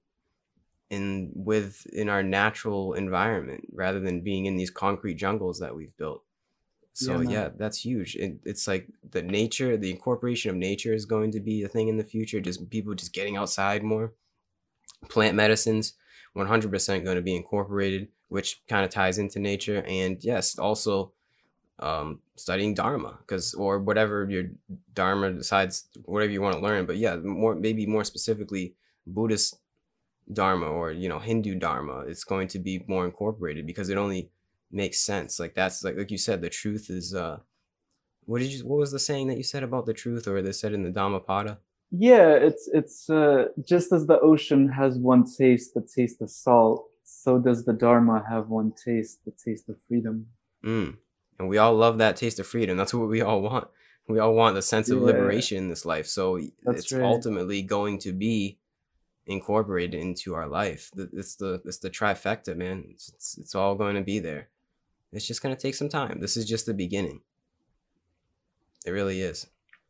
in 0.90 1.32
with 1.34 1.86
in 1.94 2.10
our 2.10 2.22
natural 2.22 2.94
environment 2.94 3.66
rather 3.74 4.00
than 4.00 4.22
being 4.22 4.46
in 4.46 4.58
these 4.58 4.70
concrete 4.70 5.16
jungles 5.16 5.60
that 5.60 5.76
we've 5.76 5.96
built. 5.98 6.24
So 6.94 7.22
Yeah, 7.22 7.30
yeah, 7.30 7.50
that's 7.58 7.86
huge. 7.86 8.16
It, 8.16 8.40
it's 8.44 8.68
like 8.68 8.88
the 9.10 9.22
nature, 9.22 9.78
the 9.78 9.90
incorporation 9.90 10.52
of 10.52 10.58
nature 10.58 10.94
is 10.94 11.06
going 11.06 11.32
to 11.32 11.40
be 11.40 11.64
a 11.64 11.70
thing 11.70 11.88
in 11.88 11.98
the 11.98 12.04
future. 12.04 12.42
Just 12.42 12.70
people 12.70 12.94
just 12.94 13.14
getting 13.14 13.38
outside 13.38 13.84
more. 13.84 14.14
Plant 15.08 15.36
medicines, 15.36 15.94
100% 16.36 17.04
going 17.04 17.16
to 17.16 17.22
be 17.22 17.36
incorporated, 17.36 18.10
which 18.32 18.50
kind 18.72 18.86
of 18.86 18.92
ties 18.92 19.18
into 19.18 19.40
nature. 19.40 19.84
And 20.00 20.24
yes, 20.24 20.58
also 20.58 21.12
um, 21.80 22.20
studying 22.38 22.74
Dharma, 22.74 23.18
because 23.22 23.54
or 23.54 23.74
whatever 23.80 24.16
your 24.30 24.46
Dharma 24.94 25.34
decides, 25.34 25.76
whatever 26.06 26.32
you 26.32 26.42
want 26.42 26.56
to 26.56 26.64
learn. 26.68 26.86
But 26.86 26.98
yeah, 26.98 27.18
more 27.18 27.56
maybe 27.56 27.86
more 27.86 28.06
specifically 28.06 28.76
Buddhist 29.06 29.60
Dharma 30.32 30.68
or 30.68 30.94
you 30.94 31.10
know 31.10 31.20
Hindu 31.20 31.56
Dharma. 31.56 32.06
It's 32.12 32.24
going 32.24 32.48
to 32.54 32.60
be 32.60 32.76
more 32.88 33.06
incorporated 33.06 33.68
because 33.68 33.90
it 33.90 33.98
only 33.98 34.32
makes 34.72 35.00
sense. 35.00 35.40
Like 35.42 35.54
that's 35.54 35.84
like 35.84 35.98
like 35.98 36.12
you 36.12 36.18
said, 36.28 36.42
the 36.42 36.50
truth 36.62 36.86
is. 36.90 37.14
uh 37.14 37.38
What 38.30 38.40
did 38.40 38.52
you? 38.54 38.60
What 38.70 38.80
was 38.84 38.92
the 38.92 39.06
saying 39.10 39.28
that 39.28 39.40
you 39.42 39.44
said 39.54 39.64
about 39.64 39.86
the 39.86 39.98
truth, 40.04 40.28
or 40.28 40.42
they 40.42 40.54
said 40.54 40.74
in 40.74 40.84
the 40.84 40.94
Dhammapada? 40.98 41.54
Yeah, 42.10 42.30
it's 42.48 42.70
it's 42.80 43.10
uh, 43.10 43.42
just 43.68 43.92
as 43.92 44.06
the 44.06 44.20
ocean 44.32 44.70
has 44.70 44.94
one 44.98 45.24
taste, 45.40 45.74
the 45.74 45.86
taste 45.98 46.22
of 46.22 46.30
salt, 46.30 46.91
so 47.24 47.38
does 47.38 47.66
the 47.66 47.74
Dharma 47.74 48.24
have 48.28 48.50
one 48.50 48.72
taste, 48.72 49.20
the 49.26 49.32
taste 49.32 49.70
of 49.70 49.76
freedom. 49.88 50.28
Mm. 50.64 50.98
And 51.38 51.50
we 51.50 51.58
all 51.60 51.76
love 51.76 51.98
that 52.00 52.16
taste 52.16 52.40
of 52.40 52.48
freedom. 52.48 52.78
That's 52.78 52.94
what 52.94 53.10
we 53.10 53.22
all 53.22 53.42
want. 53.42 53.68
We 54.08 54.20
all 54.20 54.34
want 54.34 54.56
the 54.56 54.62
sense 54.62 54.90
of 54.90 54.98
Yeah. 55.00 55.06
liberation 55.06 55.58
in 55.60 55.70
this 55.70 55.86
life. 55.86 56.08
So 56.08 56.40
That's 56.64 56.80
it's 56.80 56.92
right. 56.92 57.04
ultimately 57.04 57.62
going 57.62 58.00
to 58.00 58.12
be 58.12 58.58
incorporated 59.28 60.00
into 60.02 60.34
our 60.34 60.48
life. 60.48 60.92
It's 60.98 61.36
the 61.36 61.62
it's 61.64 61.78
the 61.78 61.90
trifecta, 61.92 62.56
man. 62.58 62.86
It's, 62.92 63.10
it's, 63.10 63.38
it's 63.38 63.56
all 63.56 63.76
going 63.76 63.96
to 63.96 64.02
be 64.02 64.20
there. 64.20 64.50
It's 65.14 65.28
just 65.28 65.44
going 65.44 65.56
to 65.56 65.62
take 65.62 65.76
some 65.76 65.90
time. 65.90 66.20
This 66.22 66.36
is 66.38 66.46
just 66.46 66.66
the 66.66 66.74
beginning. 66.74 67.22
It 68.86 68.92
really 68.92 69.22
is. 69.22 69.48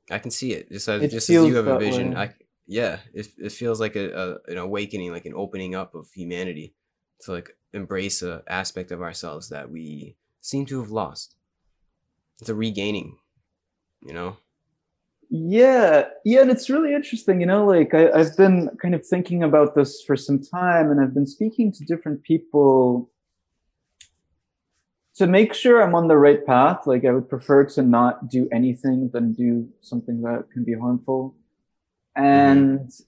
I 0.10 0.20
can 0.20 0.32
see 0.32 0.52
it. 0.54 0.70
Just 0.70 0.90
as 0.90 1.02
It 1.02 1.12
just 1.12 1.30
as 1.30 1.46
you 1.48 1.56
have 1.56 1.68
a 1.68 1.80
vision, 1.80 2.12
way. 2.12 2.18
I 2.22 2.34
yeah, 2.68 3.00
it 3.14 3.28
it 3.38 3.52
feels 3.52 3.80
like 3.80 3.96
a, 3.96 4.06
a 4.24 4.52
an 4.52 4.58
awakening, 4.58 5.12
like 5.12 5.26
an 5.26 5.34
opening 5.36 5.76
up 5.76 5.96
of 5.96 6.12
humanity 6.12 6.74
to 7.22 7.32
like 7.32 7.56
embrace 7.74 8.22
a 8.22 8.44
aspect 8.48 8.92
of 8.92 9.02
ourselves 9.02 9.50
that 9.50 9.72
we 9.72 10.16
seem 10.42 10.66
to 10.68 10.82
have 10.82 10.92
lost. 10.92 11.36
It's 12.40 12.50
a 12.50 12.56
regaining, 12.56 13.18
you 14.02 14.14
know. 14.14 14.38
Yeah, 15.30 16.08
yeah, 16.26 16.42
and 16.42 16.52
it's 16.52 16.70
really 16.70 16.94
interesting, 16.94 17.40
you 17.40 17.48
know, 17.48 17.66
like 17.66 17.94
I, 17.94 18.12
I've 18.12 18.36
been 18.36 18.70
kind 18.82 18.94
of 18.94 19.06
thinking 19.06 19.44
about 19.44 19.76
this 19.76 20.02
for 20.02 20.18
some 20.18 20.44
time 20.44 20.92
and 20.92 21.00
I've 21.00 21.14
been 21.14 21.28
speaking 21.28 21.72
to 21.72 21.86
different 21.86 22.22
people 22.24 23.10
to 25.16 25.28
make 25.28 25.54
sure 25.54 25.82
I'm 25.82 25.96
on 25.96 26.08
the 26.08 26.18
right 26.18 26.46
path. 26.46 26.86
Like 26.86 27.06
I 27.06 27.12
would 27.12 27.30
prefer 27.30 27.64
to 27.66 27.82
not 27.82 28.30
do 28.30 28.50
anything 28.52 29.10
than 29.14 29.34
do 29.34 29.70
something 29.80 30.22
that 30.24 30.52
can 30.52 30.64
be 30.64 30.74
harmful. 30.74 31.36
And 32.16 32.80
mm-hmm. 32.80 33.04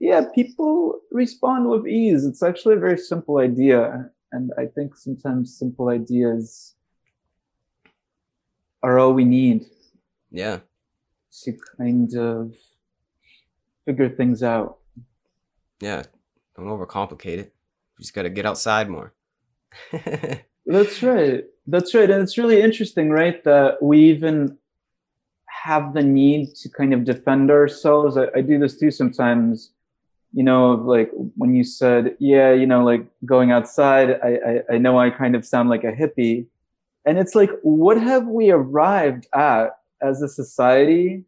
Yeah, 0.00 0.24
people 0.34 1.00
respond 1.10 1.68
with 1.68 1.86
ease. 1.86 2.24
It's 2.24 2.42
actually 2.42 2.74
a 2.74 2.80
very 2.80 2.98
simple 2.98 3.38
idea. 3.38 4.10
And 4.32 4.52
I 4.58 4.66
think 4.66 4.96
sometimes 4.96 5.56
simple 5.56 5.88
ideas 5.88 6.74
are 8.82 8.98
all 8.98 9.12
we 9.12 9.24
need. 9.24 9.66
Yeah 10.30 10.58
to 11.42 11.52
kind 11.76 12.14
of 12.16 12.54
figure 13.84 14.08
things 14.08 14.42
out. 14.42 14.78
Yeah, 15.80 16.02
don't 16.56 16.66
overcomplicate 16.66 17.38
it. 17.38 17.54
You 17.98 18.02
just 18.02 18.14
got 18.14 18.22
to 18.22 18.30
get 18.30 18.46
outside 18.46 18.88
more. 18.88 19.14
That's 20.66 21.02
right. 21.02 21.44
That's 21.66 21.94
right. 21.94 22.10
And 22.10 22.22
it's 22.22 22.38
really 22.38 22.60
interesting, 22.60 23.10
right? 23.10 23.42
That 23.44 23.82
we 23.82 24.00
even 24.10 24.58
have 25.46 25.94
the 25.94 26.02
need 26.02 26.54
to 26.56 26.68
kind 26.68 26.92
of 26.92 27.04
defend 27.04 27.50
ourselves. 27.50 28.16
I, 28.16 28.26
I 28.34 28.40
do 28.40 28.58
this 28.58 28.78
too 28.78 28.90
sometimes. 28.90 29.70
You 30.32 30.44
know, 30.44 30.72
like 30.72 31.10
when 31.36 31.54
you 31.54 31.64
said, 31.64 32.16
yeah, 32.18 32.52
you 32.52 32.66
know, 32.66 32.84
like 32.84 33.06
going 33.24 33.50
outside, 33.50 34.20
I, 34.22 34.38
I, 34.46 34.74
I 34.74 34.78
know 34.78 34.98
I 34.98 35.10
kind 35.10 35.34
of 35.34 35.44
sound 35.44 35.70
like 35.70 35.84
a 35.84 35.92
hippie. 35.92 36.46
And 37.06 37.18
it's 37.18 37.34
like, 37.34 37.50
what 37.62 38.00
have 38.00 38.26
we 38.26 38.50
arrived 38.50 39.26
at 39.34 39.78
as 40.02 40.20
a 40.22 40.28
society 40.28 41.24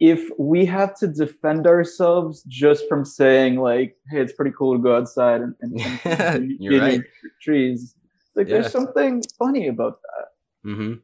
if 0.00 0.28
we 0.38 0.64
have 0.66 0.94
to 0.98 1.06
defend 1.06 1.66
ourselves 1.66 2.42
just 2.48 2.88
from 2.88 3.04
saying 3.04 3.60
like 3.60 3.96
hey 4.10 4.20
it's 4.20 4.32
pretty 4.32 4.50
cool 4.56 4.76
to 4.76 4.82
go 4.82 4.96
outside 4.96 5.40
and, 5.40 5.54
and, 5.60 5.80
and 6.04 6.50
You're 6.58 6.80
right. 6.80 7.00
trees 7.40 7.94
like 8.34 8.48
yeah. 8.48 8.54
there's 8.60 8.72
something 8.72 9.22
funny 9.38 9.68
about 9.68 10.00
that 10.02 10.70
mm-hmm. 10.70 10.94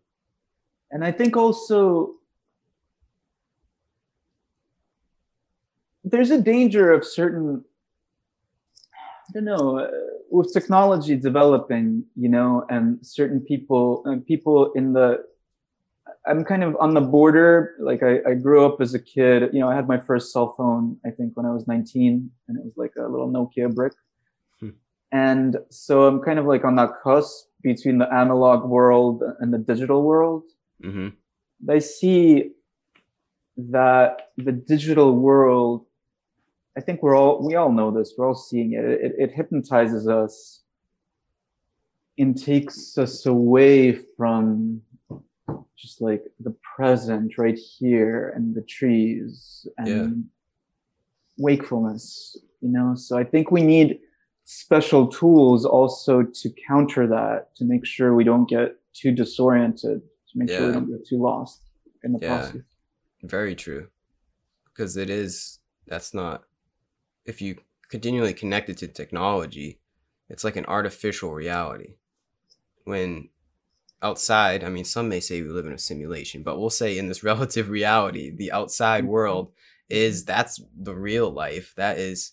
and 0.91 1.05
i 1.05 1.13
think 1.13 1.37
also 1.37 2.15
there's 6.05 6.31
a 6.31 6.41
danger 6.41 6.93
of 6.93 7.05
certain 7.05 7.65
i 9.29 9.33
don't 9.33 9.45
know 9.45 9.79
uh, 9.79 9.91
with 10.31 10.53
technology 10.53 11.17
developing 11.17 12.05
you 12.17 12.29
know 12.29 12.65
and 12.69 13.05
certain 13.05 13.41
people 13.41 14.03
and 14.07 14.23
uh, 14.23 14.25
people 14.27 14.73
in 14.73 14.93
the 14.93 15.19
I'm 16.27 16.45
kind 16.45 16.63
of 16.63 16.77
on 16.79 16.95
the 16.95 17.01
border. 17.01 17.75
Like 17.81 18.03
I, 18.03 18.19
I 18.29 18.35
grew 18.35 18.65
up 18.65 18.81
as 18.81 18.95
a 18.95 18.99
kid. 18.99 19.51
You 19.53 19.61
know, 19.61 19.69
I 19.69 19.75
had 19.75 19.89
my 19.89 19.99
first 19.99 20.33
cell 20.33 20.55
phone. 20.57 20.99
I 21.05 21.11
think 21.11 21.33
when 21.35 21.47
I 21.47 21.51
was 21.51 21.67
19, 21.67 22.31
and 22.49 22.59
it 22.59 22.65
was 22.65 22.75
like 22.77 22.93
a 22.99 23.09
little 23.09 23.31
Nokia 23.31 23.75
brick. 23.75 23.95
Hmm. 24.61 24.71
And 25.13 25.57
so 25.71 26.07
I'm 26.07 26.21
kind 26.21 26.39
of 26.39 26.47
like 26.47 26.65
on 26.65 26.77
that 26.77 26.91
cusp 27.03 27.47
between 27.63 27.99
the 27.99 28.13
analog 28.13 28.69
world 28.69 29.23
and 29.41 29.53
the 29.53 29.59
digital 29.59 30.03
world. 30.03 30.45
Mm-hmm. 30.83 31.09
I 31.71 31.79
see 31.79 32.53
that 33.57 34.31
the 34.37 34.53
digital 34.53 35.17
world. 35.17 35.87
I 36.77 36.81
think 36.81 37.03
we're 37.03 37.17
all 37.17 37.45
we 37.45 37.57
all 37.57 37.73
know 37.73 37.91
this. 37.91 38.15
We're 38.17 38.29
all 38.29 38.35
seeing 38.35 38.73
it. 38.75 38.85
It, 38.85 39.15
it 39.19 39.33
hypnotizes 39.33 40.09
us 40.09 40.61
and 42.19 42.41
takes 42.41 42.99
us 42.99 43.27
away 43.27 43.93
from 44.17 44.83
just 45.77 46.01
like 46.03 46.23
the 46.41 46.55
present 46.77 47.39
right 47.39 47.59
here 47.59 48.33
and 48.37 48.55
the 48.55 48.61
trees 48.63 49.67
and 49.79 49.89
yeah. 49.89 50.09
wakefulness 51.39 52.37
you 52.61 52.69
know 52.69 52.95
so 52.95 53.17
i 53.17 53.25
think 53.25 53.51
we 53.51 53.63
need 53.63 53.99
special 54.45 55.07
tools 55.07 55.65
also 55.65 56.23
to 56.23 56.51
counter 56.69 57.07
that 57.07 57.55
to 57.57 57.65
make 57.65 57.87
sure 57.87 58.15
we 58.15 58.25
don't 58.25 58.49
get 58.49 58.77
too 58.93 59.13
disoriented 59.13 60.03
to 60.31 60.39
make 60.39 60.51
yeah. 60.51 60.59
sure 60.59 60.67
we 60.67 60.73
don't 60.73 60.91
get 60.91 61.07
too 61.07 61.21
lost 61.21 61.63
in 62.05 62.13
the 62.13 62.19
yeah. 62.21 62.39
process 62.39 62.63
very 63.23 63.55
true 63.55 63.89
because 64.67 64.97
it 64.97 65.09
is 65.09 65.59
that's 65.87 66.13
not 66.13 66.45
if 67.31 67.41
you 67.41 67.57
continually 67.89 68.35
connected 68.35 68.77
to 68.79 68.87
technology 68.87 69.81
it's 70.29 70.45
like 70.45 70.57
an 70.57 70.67
artificial 70.67 71.33
reality 71.33 71.95
when 72.85 73.29
outside, 74.03 74.65
I 74.65 74.71
mean, 74.71 74.85
some 74.85 75.09
may 75.09 75.21
say 75.21 75.43
we 75.43 75.49
live 75.49 75.67
in 75.67 75.73
a 75.73 75.79
simulation, 75.79 76.43
but 76.43 76.59
we'll 76.59 76.71
say 76.71 76.99
in 76.99 77.09
this 77.09 77.23
relative 77.33 77.71
reality, 77.71 78.31
the 78.31 78.53
outside 78.53 79.05
mm-hmm. 79.05 79.13
world 79.13 79.53
is 79.89 80.25
that's 80.25 80.61
the 80.77 80.95
real 80.95 81.31
life. 81.31 81.75
That 81.77 81.99
is 81.99 82.33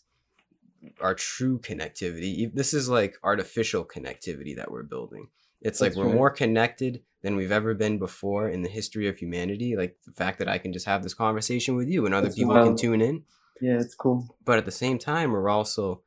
our 1.02 1.16
true 1.16 1.60
connectivity. 1.60 2.54
This 2.54 2.74
is 2.74 2.88
like 2.88 3.18
artificial 3.24 3.84
connectivity 3.84 4.56
that 4.56 4.72
we're 4.72 4.84
building. 4.84 5.28
It's 5.62 5.80
that's 5.80 5.96
like 5.96 5.98
we're 5.98 6.10
right. 6.10 6.16
more 6.16 6.30
connected 6.30 7.02
than 7.24 7.36
we've 7.36 7.52
ever 7.52 7.74
been 7.74 7.98
before 7.98 8.48
in 8.48 8.62
the 8.62 8.70
history 8.70 9.08
of 9.08 9.18
humanity. 9.18 9.76
Like 9.76 9.98
the 10.06 10.12
fact 10.12 10.38
that 10.38 10.48
I 10.48 10.60
can 10.60 10.72
just 10.72 10.86
have 10.86 11.02
this 11.02 11.16
conversation 11.16 11.76
with 11.76 11.90
you 11.90 12.06
and 12.06 12.14
other 12.14 12.28
that's 12.28 12.38
people 12.38 12.54
wild. 12.54 12.68
can 12.68 12.78
tune 12.78 13.02
in. 13.02 13.24
Yeah, 13.62 13.80
it's 13.80 13.96
cool. 13.96 14.36
But 14.46 14.58
at 14.58 14.65
the 14.65 14.72
same 14.72 14.98
time, 14.98 15.32
we're 15.32 15.50
also 15.50 16.02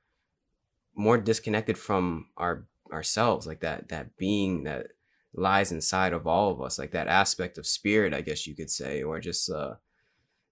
more 0.95 1.19
disconnected 1.19 1.79
from 1.79 2.27
our 2.37 2.67
ourselves, 2.93 3.47
like 3.47 3.61
that 3.61 3.89
that 3.89 4.17
being 4.17 4.65
that 4.65 4.89
lies 5.33 5.71
inside 5.71 6.13
of 6.13 6.27
all 6.27 6.51
of 6.51 6.61
us 6.61 6.77
like 6.77 6.91
that 6.91 7.07
aspect 7.07 7.57
of 7.57 7.65
spirit 7.65 8.13
i 8.13 8.21
guess 8.21 8.49
you 8.49 8.57
could 8.57 8.69
say 8.69 9.01
or 9.01 9.21
just 9.21 9.49
uh 9.49 9.75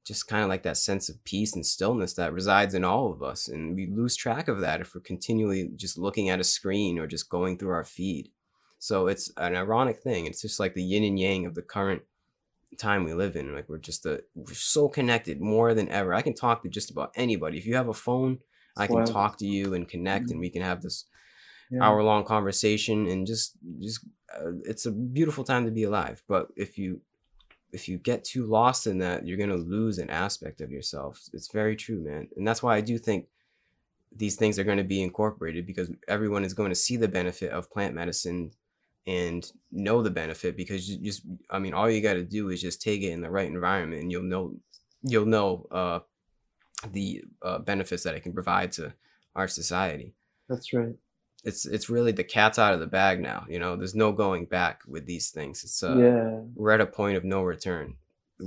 just 0.08 0.26
kind 0.26 0.42
of 0.42 0.48
like 0.48 0.62
that 0.62 0.78
sense 0.78 1.10
of 1.10 1.22
peace 1.24 1.54
and 1.54 1.64
stillness 1.64 2.14
that 2.14 2.32
resides 2.32 2.72
in 2.72 2.82
all 2.82 3.12
of 3.12 3.22
us. 3.22 3.46
And 3.46 3.76
we 3.76 3.86
lose 3.86 4.16
track 4.16 4.48
of 4.48 4.60
that 4.60 4.80
if 4.80 4.94
we're 4.94 5.02
continually 5.02 5.70
just 5.76 5.98
looking 5.98 6.30
at 6.30 6.40
a 6.40 6.44
screen 6.44 6.98
or 6.98 7.06
just 7.06 7.28
going 7.28 7.58
through 7.58 7.72
our 7.72 7.84
feed. 7.84 8.30
So 8.78 9.06
it's 9.06 9.30
an 9.36 9.54
ironic 9.54 10.00
thing. 10.00 10.24
It's 10.24 10.40
just 10.40 10.58
like 10.58 10.72
the 10.72 10.82
yin 10.82 11.04
and 11.04 11.18
yang 11.18 11.44
of 11.44 11.54
the 11.54 11.62
current 11.62 12.02
time 12.76 13.04
we 13.04 13.14
live 13.14 13.36
in 13.36 13.54
like 13.54 13.68
we're 13.68 13.78
just 13.78 14.06
a, 14.06 14.22
we're 14.34 14.54
so 14.54 14.88
connected 14.88 15.40
more 15.40 15.74
than 15.74 15.88
ever. 15.88 16.14
I 16.14 16.22
can 16.22 16.34
talk 16.34 16.62
to 16.62 16.68
just 16.68 16.90
about 16.90 17.12
anybody. 17.14 17.58
If 17.58 17.66
you 17.66 17.76
have 17.76 17.88
a 17.88 17.94
phone 17.94 18.38
i 18.78 18.86
can 18.86 19.04
talk 19.04 19.36
to 19.38 19.46
you 19.46 19.74
and 19.74 19.88
connect 19.88 20.26
mm-hmm. 20.26 20.32
and 20.32 20.40
we 20.40 20.50
can 20.50 20.62
have 20.62 20.82
this 20.82 21.06
yeah. 21.70 21.82
hour 21.82 22.02
long 22.02 22.24
conversation 22.24 23.06
and 23.06 23.26
just 23.26 23.56
just 23.80 24.00
uh, 24.34 24.52
it's 24.64 24.86
a 24.86 24.92
beautiful 24.92 25.44
time 25.44 25.64
to 25.64 25.70
be 25.70 25.84
alive. 25.84 26.22
But 26.28 26.48
if 26.56 26.78
you 26.78 27.00
if 27.72 27.88
you 27.88 27.98
get 27.98 28.24
too 28.24 28.46
lost 28.46 28.86
in 28.86 28.98
that 28.98 29.26
you're 29.26 29.36
going 29.36 29.50
to 29.50 29.56
lose 29.56 29.98
an 29.98 30.08
aspect 30.08 30.62
of 30.62 30.70
yourself. 30.70 31.20
It's 31.34 31.52
very 31.52 31.76
true 31.76 32.02
man. 32.02 32.28
And 32.36 32.46
that's 32.46 32.62
why 32.62 32.76
i 32.76 32.80
do 32.80 32.96
think 32.98 33.26
these 34.16 34.36
things 34.36 34.58
are 34.58 34.64
going 34.64 34.78
to 34.78 34.84
be 34.84 35.02
incorporated 35.02 35.66
because 35.66 35.92
everyone 36.08 36.44
is 36.44 36.54
going 36.54 36.70
to 36.70 36.74
see 36.74 36.96
the 36.96 37.08
benefit 37.08 37.50
of 37.52 37.70
plant 37.70 37.94
medicine 37.94 38.52
and 39.08 39.50
know 39.72 40.02
the 40.02 40.10
benefit 40.10 40.56
because 40.56 40.88
you 40.88 40.98
just 40.98 41.22
i 41.50 41.58
mean 41.58 41.74
all 41.74 41.90
you 41.90 42.00
got 42.00 42.14
to 42.14 42.22
do 42.22 42.50
is 42.50 42.60
just 42.60 42.80
take 42.80 43.02
it 43.02 43.10
in 43.10 43.22
the 43.22 43.30
right 43.30 43.48
environment 43.48 44.02
and 44.02 44.12
you'll 44.12 44.22
know 44.22 44.54
you'll 45.02 45.26
know 45.26 45.66
uh, 45.70 45.98
the 46.92 47.24
uh, 47.42 47.58
benefits 47.58 48.04
that 48.04 48.14
it 48.14 48.22
can 48.22 48.32
provide 48.32 48.70
to 48.70 48.92
our 49.34 49.48
society 49.48 50.14
that's 50.48 50.72
right 50.72 50.94
it's 51.44 51.66
it's 51.66 51.88
really 51.88 52.12
the 52.12 52.24
cat's 52.24 52.58
out 52.58 52.74
of 52.74 52.80
the 52.80 52.86
bag 52.86 53.20
now. 53.20 53.46
You 53.48 53.58
know, 53.58 53.76
there's 53.76 53.94
no 53.94 54.12
going 54.12 54.46
back 54.46 54.82
with 54.86 55.06
these 55.06 55.30
things. 55.30 55.62
It's 55.64 55.82
uh, 55.82 55.96
yeah. 55.96 56.40
we're 56.54 56.72
at 56.72 56.80
a 56.80 56.86
point 56.86 57.16
of 57.16 57.24
no 57.24 57.42
return. 57.42 57.94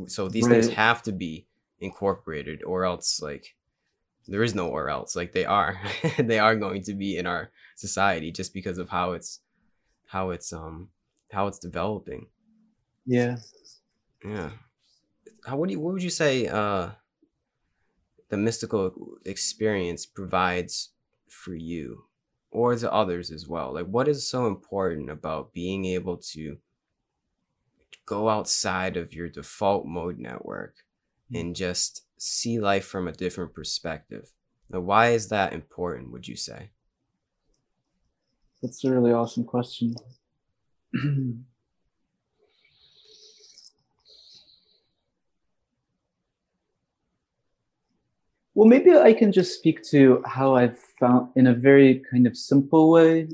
So 0.07 0.27
these 0.27 0.45
right. 0.45 0.61
things 0.61 0.69
have 0.69 1.01
to 1.03 1.11
be 1.11 1.47
incorporated, 1.79 2.63
or 2.63 2.85
else 2.85 3.21
like 3.21 3.55
there 4.27 4.43
is 4.43 4.55
no 4.55 4.67
or 4.67 4.89
else. 4.89 5.15
Like 5.15 5.31
they 5.31 5.45
are, 5.45 5.79
they 6.19 6.39
are 6.39 6.55
going 6.55 6.83
to 6.83 6.93
be 6.93 7.17
in 7.17 7.25
our 7.25 7.51
society 7.75 8.31
just 8.31 8.53
because 8.53 8.77
of 8.77 8.89
how 8.89 9.13
it's 9.13 9.39
how 10.11 10.31
it's 10.31 10.51
um 10.51 10.89
how 11.31 11.47
it's 11.47 11.59
developing. 11.59 12.27
Yeah. 13.05 13.37
Yeah. 14.23 14.51
How 15.45 15.57
what 15.57 15.69
do 15.69 15.73
you 15.73 15.79
what 15.79 15.93
would 15.93 16.03
you 16.03 16.09
say 16.09 16.47
uh 16.47 16.89
the 18.29 18.37
mystical 18.37 18.93
experience 19.25 20.05
provides 20.05 20.89
for 21.27 21.53
you 21.53 22.05
or 22.51 22.75
to 22.75 22.91
others 22.91 23.31
as 23.31 23.47
well? 23.47 23.73
Like, 23.73 23.87
what 23.87 24.07
is 24.07 24.29
so 24.29 24.47
important 24.47 25.09
about 25.09 25.53
being 25.53 25.85
able 25.85 26.17
to 26.33 26.57
go 28.05 28.29
outside 28.29 28.97
of 28.97 29.13
your 29.13 29.29
default 29.29 29.85
mode 29.85 30.19
network 30.19 30.75
mm. 31.31 31.39
and 31.39 31.55
just 31.55 32.05
see 32.17 32.59
life 32.59 32.85
from 32.85 33.07
a 33.07 33.13
different 33.13 33.53
perspective? 33.53 34.31
Now, 34.69 34.81
why 34.81 35.09
is 35.09 35.29
that 35.29 35.53
important, 35.53 36.11
would 36.11 36.27
you 36.27 36.35
say? 36.35 36.71
That's 38.61 38.83
a 38.83 38.91
really 38.91 39.11
awesome 39.11 39.43
question. 39.43 39.95
Well, 48.53 48.67
maybe 48.67 48.93
I 48.93 49.13
can 49.13 49.31
just 49.31 49.57
speak 49.57 49.81
to 49.91 50.21
how 50.25 50.55
I've 50.55 50.77
found, 50.99 51.29
in 51.35 51.47
a 51.47 51.53
very 51.53 52.03
kind 52.11 52.27
of 52.27 52.35
simple 52.35 52.91
way, 52.91 53.29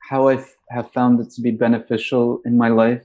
how 0.00 0.28
I 0.28 0.44
have 0.70 0.90
found 0.90 1.20
it 1.20 1.30
to 1.30 1.40
be 1.40 1.52
beneficial 1.52 2.42
in 2.44 2.58
my 2.58 2.68
life. 2.68 3.04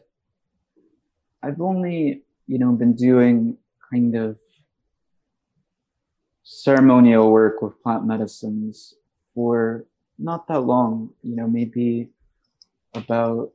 I've 1.44 1.62
only, 1.62 2.24
you 2.48 2.58
know, 2.58 2.72
been 2.72 2.96
doing 2.96 3.58
kind 3.92 4.16
of 4.16 4.40
ceremonial 6.44 7.32
work 7.32 7.62
with 7.62 7.82
plant 7.84 8.06
medicines 8.06 8.96
for 9.36 9.86
not 10.20 10.48
that 10.48 10.62
long, 10.62 11.12
you 11.24 11.36
know, 11.36 11.48
maybe 11.48 12.10
about 12.94 13.52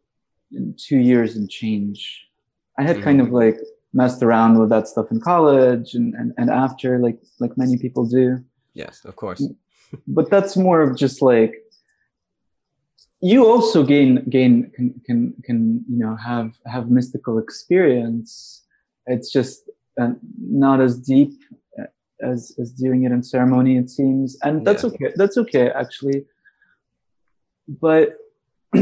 two 0.77 0.99
years 0.99 1.37
and 1.37 1.51
change. 1.51 2.27
I 2.79 2.83
had 2.83 3.03
kind 3.03 3.21
of 3.21 3.29
mm-hmm. 3.29 3.37
like 3.37 3.59
messed 3.93 4.23
around 4.23 4.59
with 4.59 4.71
that 4.71 4.89
stuff 4.89 5.11
in 5.11 5.21
college 5.21 5.95
and, 5.95 6.15
and, 6.15 6.33
and 6.37 6.51
after, 6.51 6.99
like 6.99 7.19
like 7.39 7.57
many 7.57 7.77
people 7.77 8.05
do. 8.07 8.43
Yes, 8.75 9.05
of 9.05 9.15
course. 9.17 9.43
Mm, 9.43 9.57
but 10.09 10.31
that's 10.31 10.57
more 10.57 10.81
of 10.83 10.97
just 10.97 11.23
like 11.23 11.55
you 13.21 13.47
also 13.47 13.85
gain 13.85 14.29
gain 14.29 14.71
can 14.75 15.01
can 15.07 15.35
can 15.45 15.85
you 15.89 15.99
know 15.99 16.17
have 16.17 16.53
have 16.67 16.91
mystical 16.91 17.39
experience. 17.39 18.63
It's 19.07 19.31
just 19.31 19.71
uh, 20.01 20.15
not 20.41 20.81
as 20.81 20.99
deep 20.99 21.33
uh, 21.79 21.85
as 22.23 22.57
as 22.59 22.73
doing 22.73 23.05
it 23.05 23.13
in 23.13 23.23
ceremony. 23.23 23.77
It 23.77 23.91
seems, 23.91 24.37
and 24.43 24.67
that's 24.67 24.83
Yeah. 24.83 24.91
okay. 24.91 25.13
That's 25.17 25.39
okay 25.39 25.71
actually. 25.71 26.25
But 27.67 28.19
I 28.75 28.79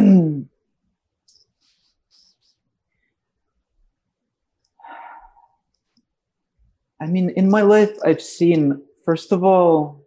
mean, 7.06 7.30
in 7.30 7.50
my 7.50 7.62
life, 7.62 7.90
I've 8.04 8.22
seen, 8.22 8.80
first 9.04 9.32
of 9.32 9.42
all, 9.42 10.04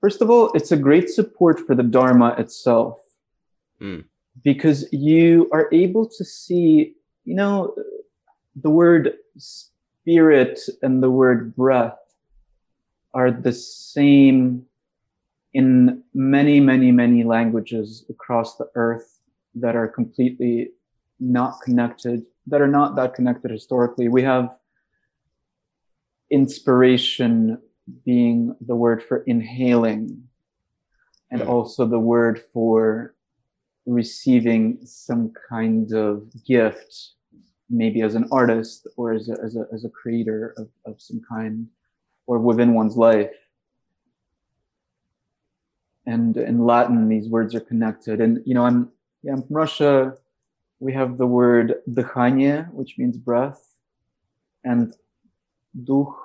first 0.00 0.20
of 0.20 0.28
all, 0.30 0.50
it's 0.52 0.72
a 0.72 0.76
great 0.76 1.08
support 1.08 1.60
for 1.60 1.74
the 1.74 1.82
Dharma 1.82 2.34
itself. 2.38 2.98
Mm. 3.80 4.04
Because 4.42 4.92
you 4.92 5.48
are 5.52 5.68
able 5.72 6.08
to 6.08 6.24
see, 6.24 6.94
you 7.24 7.34
know, 7.34 7.74
the 8.56 8.70
word 8.70 9.14
spirit 9.38 10.60
and 10.82 11.02
the 11.02 11.10
word 11.10 11.54
breath 11.54 11.98
are 13.14 13.30
the 13.30 13.52
same 13.52 14.66
in 15.54 16.02
many, 16.12 16.58
many, 16.58 16.90
many 16.90 17.22
languages 17.22 18.04
across 18.10 18.56
the 18.56 18.68
earth 18.74 19.20
that 19.54 19.76
are 19.76 19.86
completely 19.86 20.70
not 21.20 21.60
connected, 21.62 22.26
that 22.48 22.60
are 22.60 22.68
not 22.68 22.96
that 22.96 23.14
connected 23.14 23.52
historically. 23.52 24.08
We 24.08 24.22
have 24.22 24.50
inspiration 26.30 27.58
being 28.04 28.56
the 28.60 28.74
word 28.74 29.02
for 29.02 29.18
inhaling 29.22 30.24
and 31.30 31.42
also 31.42 31.86
the 31.86 31.98
word 31.98 32.42
for 32.52 33.14
receiving 33.86 34.78
some 34.84 35.32
kind 35.48 35.92
of 35.92 36.26
gift 36.44 37.12
maybe 37.70 38.02
as 38.02 38.14
an 38.14 38.26
artist 38.32 38.86
or 38.96 39.12
as 39.12 39.28
a, 39.28 39.36
as 39.42 39.56
a, 39.56 39.66
as 39.72 39.84
a 39.84 39.88
creator 39.88 40.54
of, 40.56 40.68
of 40.86 41.00
some 41.00 41.20
kind 41.28 41.66
or 42.26 42.38
within 42.38 42.74
one's 42.74 42.96
life 42.96 43.30
and 46.05 46.37
in 46.37 46.65
latin 46.65 47.07
these 47.07 47.27
words 47.29 47.53
are 47.55 47.59
connected 47.59 48.21
and 48.21 48.39
you 48.45 48.53
know 48.53 48.65
i'm 48.65 48.89
yeah, 49.23 49.33
i'm 49.33 49.41
from 49.43 49.55
russia 49.55 50.13
we 50.79 50.93
have 50.93 51.17
the 51.17 51.27
word 51.27 51.75
dыхание 51.89 52.71
which 52.71 52.97
means 52.97 53.17
breath 53.17 53.75
and 54.63 54.95
duch 55.83 56.15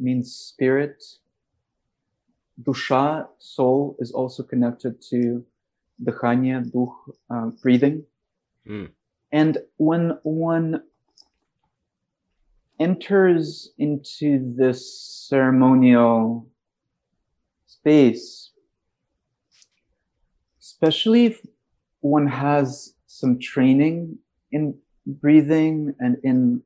means 0.00 0.34
spirit. 0.34 1.02
Dusha, 2.62 3.28
soul, 3.38 3.96
is 3.98 4.10
also 4.12 4.42
connected 4.42 5.00
to 5.10 5.44
dыхание, 6.02 6.64
duch, 6.70 6.94
uh, 7.30 7.50
breathing. 7.62 8.04
Mm. 8.68 8.90
And 9.32 9.58
when 9.76 10.18
one 10.22 10.82
enters 12.78 13.72
into 13.78 14.54
this 14.56 15.00
ceremonial 15.28 16.48
space, 17.66 18.50
especially 20.75 21.25
if 21.25 21.45
one 22.01 22.27
has 22.27 22.93
some 23.07 23.39
training 23.39 24.17
in 24.51 24.77
breathing 25.07 25.95
and 25.99 26.17
in 26.23 26.61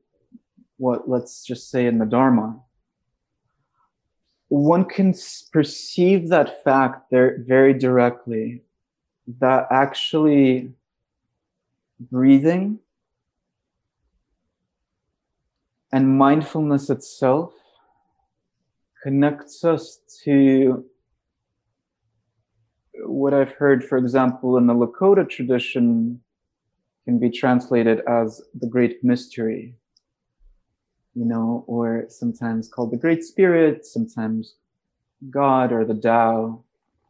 what 0.78 1.08
let's 1.08 1.44
just 1.44 1.70
say 1.70 1.86
in 1.86 1.98
the 1.98 2.04
dharma 2.04 2.58
one 4.48 4.84
can 4.84 5.14
perceive 5.52 6.28
that 6.28 6.64
fact 6.64 7.08
there 7.10 7.38
very 7.46 7.72
directly 7.72 8.62
that 9.38 9.68
actually 9.70 10.72
breathing 12.00 12.80
and 15.92 16.18
mindfulness 16.18 16.90
itself 16.90 17.52
connects 19.04 19.64
us 19.64 20.00
to 20.24 20.84
what 23.06 23.34
I've 23.34 23.52
heard, 23.52 23.84
for 23.84 23.98
example, 23.98 24.56
in 24.56 24.66
the 24.66 24.74
Lakota 24.74 25.28
tradition, 25.28 26.20
can 27.04 27.18
be 27.18 27.30
translated 27.30 28.00
as 28.08 28.42
the 28.54 28.66
great 28.66 29.02
mystery, 29.02 29.74
you 31.14 31.24
know, 31.24 31.64
or 31.66 32.06
sometimes 32.08 32.68
called 32.68 32.92
the 32.92 32.96
Great 32.96 33.24
Spirit, 33.24 33.86
sometimes 33.86 34.54
God 35.30 35.72
or 35.72 35.84
the 35.84 35.94
Tao, 35.94 36.64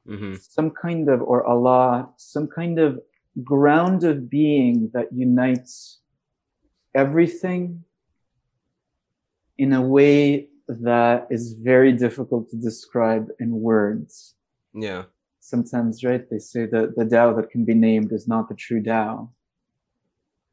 hmm 0.07 0.35
some 0.41 0.71
kind 0.71 1.09
of, 1.09 1.23
or 1.23 1.45
Allah, 1.47 2.09
some 2.17 2.49
kind 2.49 2.79
of 2.79 3.01
ground 3.45 4.03
of 4.05 4.29
being 4.29 4.91
that 4.93 5.13
unites 5.13 6.01
everything 6.95 7.85
in 9.59 9.73
a 9.73 9.83
way 9.83 10.49
that 10.67 11.27
is 11.31 11.53
very 11.53 11.93
difficult 11.93 12.49
to 12.51 12.57
describe 12.57 13.29
in 13.39 13.61
words. 13.61 14.35
Yeah. 14.73 15.05
Sometimes, 15.41 16.05
right, 16.05 16.29
they 16.31 16.39
say 16.39 16.67
that 16.67 16.97
the 16.97 17.05
Tao 17.05 17.35
that 17.35 17.51
can 17.51 17.65
be 17.65 17.75
named 17.75 18.13
is 18.13 18.29
not 18.29 18.49
the 18.49 18.55
true 18.55 18.83
Tao. 18.83 19.31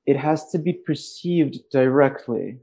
It 0.06 0.18
has 0.18 0.50
to 0.52 0.58
be 0.58 0.74
perceived 0.74 1.58
directly. 1.70 2.60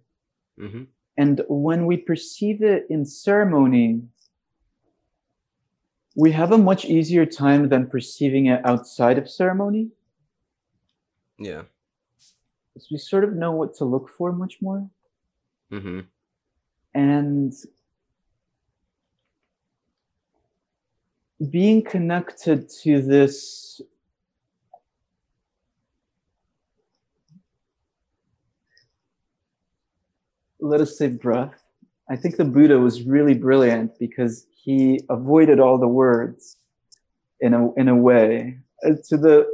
hmm 0.59 0.85
And 1.17 1.43
when 1.49 1.87
we 1.87 1.97
perceive 1.99 2.63
it 2.63 2.87
in 2.89 3.05
ceremony, 3.05 4.03
we 6.17 6.33
have 6.33 6.53
a 6.53 6.59
much 6.59 6.85
easier 6.85 7.27
time 7.27 7.69
than 7.69 7.87
perceiving 7.89 8.47
it 8.47 8.65
outside 8.65 9.19
of 9.19 9.29
ceremony. 9.29 9.91
Yeah. 11.39 11.63
Because 12.73 12.89
we 12.91 12.99
sort 12.99 13.25
of 13.25 13.35
know 13.35 13.53
what 13.53 13.75
to 13.77 13.85
look 13.85 14.09
for 14.09 14.33
much 14.33 14.59
more. 14.61 14.89
hmm 15.71 16.01
And 16.95 17.53
being 21.51 21.83
connected 21.83 22.69
to 22.83 23.03
this 23.03 23.81
let 30.65 30.81
us 30.81 30.97
say 30.97 31.09
breath. 31.09 31.63
I 32.11 32.17
think 32.17 32.37
the 32.37 32.45
Buddha 32.45 32.79
was 32.79 33.03
really 33.03 33.35
brilliant 33.35 33.99
because 33.99 34.47
he 34.51 35.01
avoided 35.11 35.61
all 35.61 35.79
the 35.79 35.89
words 35.89 36.57
in 37.41 37.55
a 37.55 37.73
in 37.75 37.89
a 37.89 37.97
way 37.97 38.59
uh, 38.85 38.93
to 39.09 39.17
the 39.17 39.47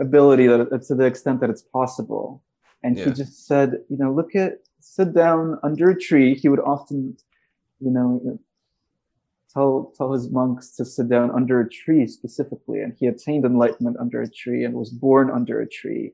ability 0.00 0.46
that 0.46 0.72
uh, 0.72 0.78
to 0.78 0.94
the 0.94 1.04
extent 1.04 1.40
that 1.40 1.50
it's 1.50 1.62
possible. 1.62 2.42
And 2.84 2.98
he 2.98 3.12
just 3.12 3.46
said, 3.46 3.78
you 3.88 3.96
know, 3.96 4.12
look 4.12 4.34
at 4.34 4.58
sit 4.80 5.14
down 5.14 5.58
under 5.62 5.90
a 5.90 5.98
tree. 5.98 6.34
He 6.34 6.48
would 6.48 6.60
often, 6.60 7.16
you 7.80 7.90
know, 7.90 8.38
tell 9.52 9.92
tell 9.96 10.12
his 10.12 10.30
monks 10.30 10.70
to 10.76 10.84
sit 10.84 11.08
down 11.08 11.30
under 11.30 11.60
a 11.60 11.68
tree 11.68 12.06
specifically, 12.06 12.80
and 12.80 12.94
he 12.98 13.06
attained 13.06 13.44
enlightenment 13.44 13.96
under 13.98 14.22
a 14.22 14.30
tree 14.30 14.64
and 14.64 14.74
was 14.74 14.90
born 14.90 15.30
under 15.30 15.60
a 15.60 15.68
tree. 15.68 16.12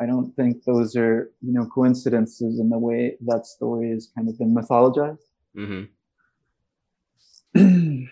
I 0.00 0.06
don't 0.06 0.34
think 0.36 0.64
those 0.64 0.94
are, 0.96 1.30
you 1.40 1.52
know, 1.52 1.66
coincidences 1.66 2.60
in 2.60 2.70
the 2.70 2.78
way 2.78 3.16
that 3.26 3.46
story 3.46 3.90
has 3.90 4.08
kind 4.14 4.28
of 4.28 4.38
been 4.38 4.54
mythologized. 4.54 5.18
hmm 5.54 5.84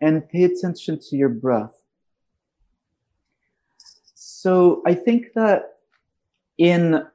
and 0.00 0.28
pay 0.28 0.44
attention 0.44 1.00
to 1.00 1.16
your 1.16 1.30
breath. 1.30 1.80
So 4.14 4.82
I 4.86 4.94
think 4.94 5.32
that 5.34 5.76
in 6.58 7.06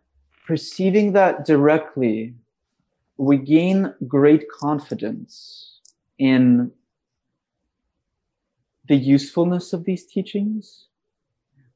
perceiving 0.47 1.13
that 1.13 1.45
directly, 1.45 2.33
we 3.19 3.35
gain 3.37 3.93
great 4.07 4.49
confidence 4.49 5.81
in 6.17 6.71
the 8.87 8.95
usefulness 8.95 9.73
of 9.73 9.83
these 9.83 10.05
teachings. 10.05 10.87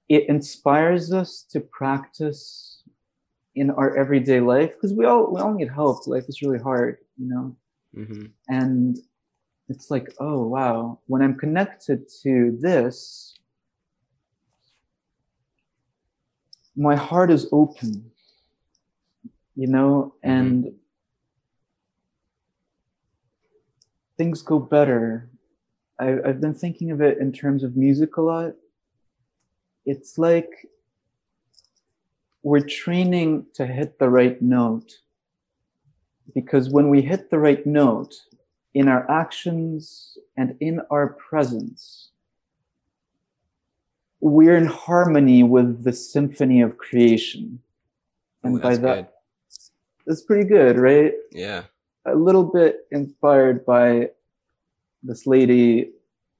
It 0.08 0.30
inspires 0.30 1.12
us 1.12 1.46
to 1.52 1.60
practice 1.60 2.82
in 3.56 3.70
our 3.72 3.96
everyday 3.98 4.40
life 4.40 4.72
because 4.74 4.94
we 4.94 5.06
all 5.06 5.34
we 5.34 5.42
all 5.42 5.54
need 5.54 5.70
help. 5.70 6.08
Life 6.08 6.26
is 6.30 6.42
really 6.42 6.60
hard, 6.60 6.98
you 7.18 7.28
know? 7.30 7.56
Hmm 7.94 8.26
and 8.48 8.98
it's 9.70 9.92
like 9.92 10.14
oh 10.20 10.44
wow. 10.48 11.00
When 11.08 11.22
i'm 11.22 11.38
connected 11.38 12.10
to 12.24 12.58
this 12.60 13.38
my 16.76 16.96
heart 16.96 17.32
is 17.32 17.48
open 17.52 18.12
you 19.56 19.68
know? 19.68 20.16
And 20.24 20.74
things 24.18 24.42
go 24.42 24.60
better. 24.60 25.30
I, 26.00 26.16
I've 26.26 26.42
been 26.42 26.54
thinking 26.54 26.92
of 26.92 27.02
it 27.02 27.18
in 27.20 27.32
terms 27.32 27.64
of 27.64 27.76
music 27.76 28.18
a 28.18 28.22
lot. 28.22 28.54
It's 29.86 30.18
like 30.18 30.50
we're 32.42 32.62
training 32.66 33.48
to 33.56 33.66
hit 33.66 34.00
the 34.00 34.10
right 34.10 34.42
note. 34.42 35.00
Because 36.34 36.70
when 36.70 36.90
we 36.90 37.02
hit 37.02 37.30
the 37.30 37.40
right 37.40 37.66
note 37.66 38.16
in 38.74 38.88
our 38.88 39.10
actions 39.10 40.18
and 40.38 40.56
in 40.60 40.82
our 40.90 41.10
presence, 41.10 42.12
we're 44.20 44.56
in 44.56 44.66
harmony 44.66 45.44
with 45.44 45.84
the 45.84 45.92
symphony 45.92 46.62
of 46.62 46.78
creation. 46.78 47.60
And 48.44 48.56
Ooh, 48.56 48.60
by 48.60 48.78
that, 48.78 48.96
good. 48.96 49.08
that's 50.06 50.22
pretty 50.22 50.48
good, 50.48 50.78
right? 50.78 51.14
Yeah. 51.32 51.64
A 52.06 52.16
little 52.16 52.44
bit 52.44 52.88
inspired 52.92 53.66
by 53.66 54.10
this 55.04 55.26
lady 55.26 55.92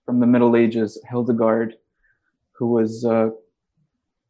from 0.06 0.20
the 0.20 0.28
Middle 0.28 0.56
Ages, 0.56 1.00
Hildegard, 1.10 1.76
who 2.52 2.68
was 2.68 3.04
a 3.06 3.32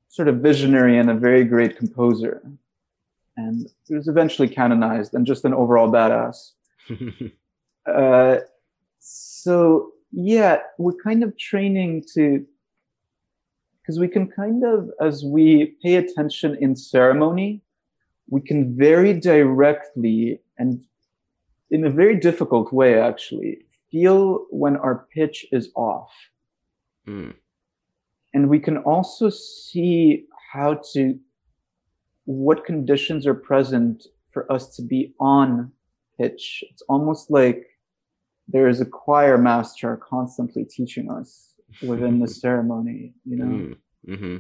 sort 0.10 0.28
of 0.28 0.38
visionary 0.38 0.98
and 0.98 1.10
a 1.10 1.16
very 1.16 1.44
great 1.44 1.78
composer. 1.78 2.42
And 3.36 3.68
she 3.88 3.96
was 3.96 4.08
eventually 4.08 4.48
canonized 4.48 5.16
and 5.16 5.26
just 5.26 5.46
an 5.46 5.54
overall 5.54 5.92
badass. 5.92 6.52
Uh, 7.86 8.38
so, 9.00 9.92
yeah, 10.14 10.60
we're 10.78 10.96
kind 11.04 11.22
of 11.22 11.38
training 11.38 12.02
to, 12.14 12.46
because 13.82 14.00
we 14.00 14.08
can 14.08 14.26
kind 14.26 14.64
of, 14.64 14.90
as 15.02 15.26
we 15.26 15.76
pay 15.84 15.96
attention 15.96 16.56
in 16.62 16.78
ceremony, 16.78 17.62
we 18.30 18.40
can 18.40 18.74
very 18.78 19.14
directly 19.14 20.40
and 20.58 20.86
in 21.74 21.88
a 21.88 21.90
very 21.90 22.16
difficult 22.16 22.72
way, 22.72 23.00
actually, 23.00 23.66
feel 23.92 24.46
when 24.52 24.78
our 24.78 25.08
pitch 25.12 25.48
is 25.52 25.72
off. 25.76 26.12
Mm. 27.08 27.34
And 28.36 28.48
we 28.48 28.60
can 28.60 28.78
also 28.78 29.32
see 29.32 30.28
how 30.54 30.82
to, 30.94 31.20
what 32.26 32.64
conditions 32.64 33.26
are 33.26 33.34
present 33.34 34.06
for 34.32 34.50
us 34.52 34.76
to 34.76 34.84
be 34.84 35.16
on 35.20 35.72
pitch. 36.20 36.64
It's 36.70 36.84
almost 36.88 37.32
like 37.32 37.66
there 38.48 38.68
is 38.68 38.80
a 38.80 38.86
choir 38.86 39.40
master 39.40 40.00
constantly 40.08 40.66
teaching 40.66 41.10
us 41.10 41.56
within 41.82 42.20
the 42.20 42.28
ceremony, 42.44 43.16
you 43.26 43.38
know? 43.38 43.76
Mm. 44.08 44.20
hmm 44.20 44.38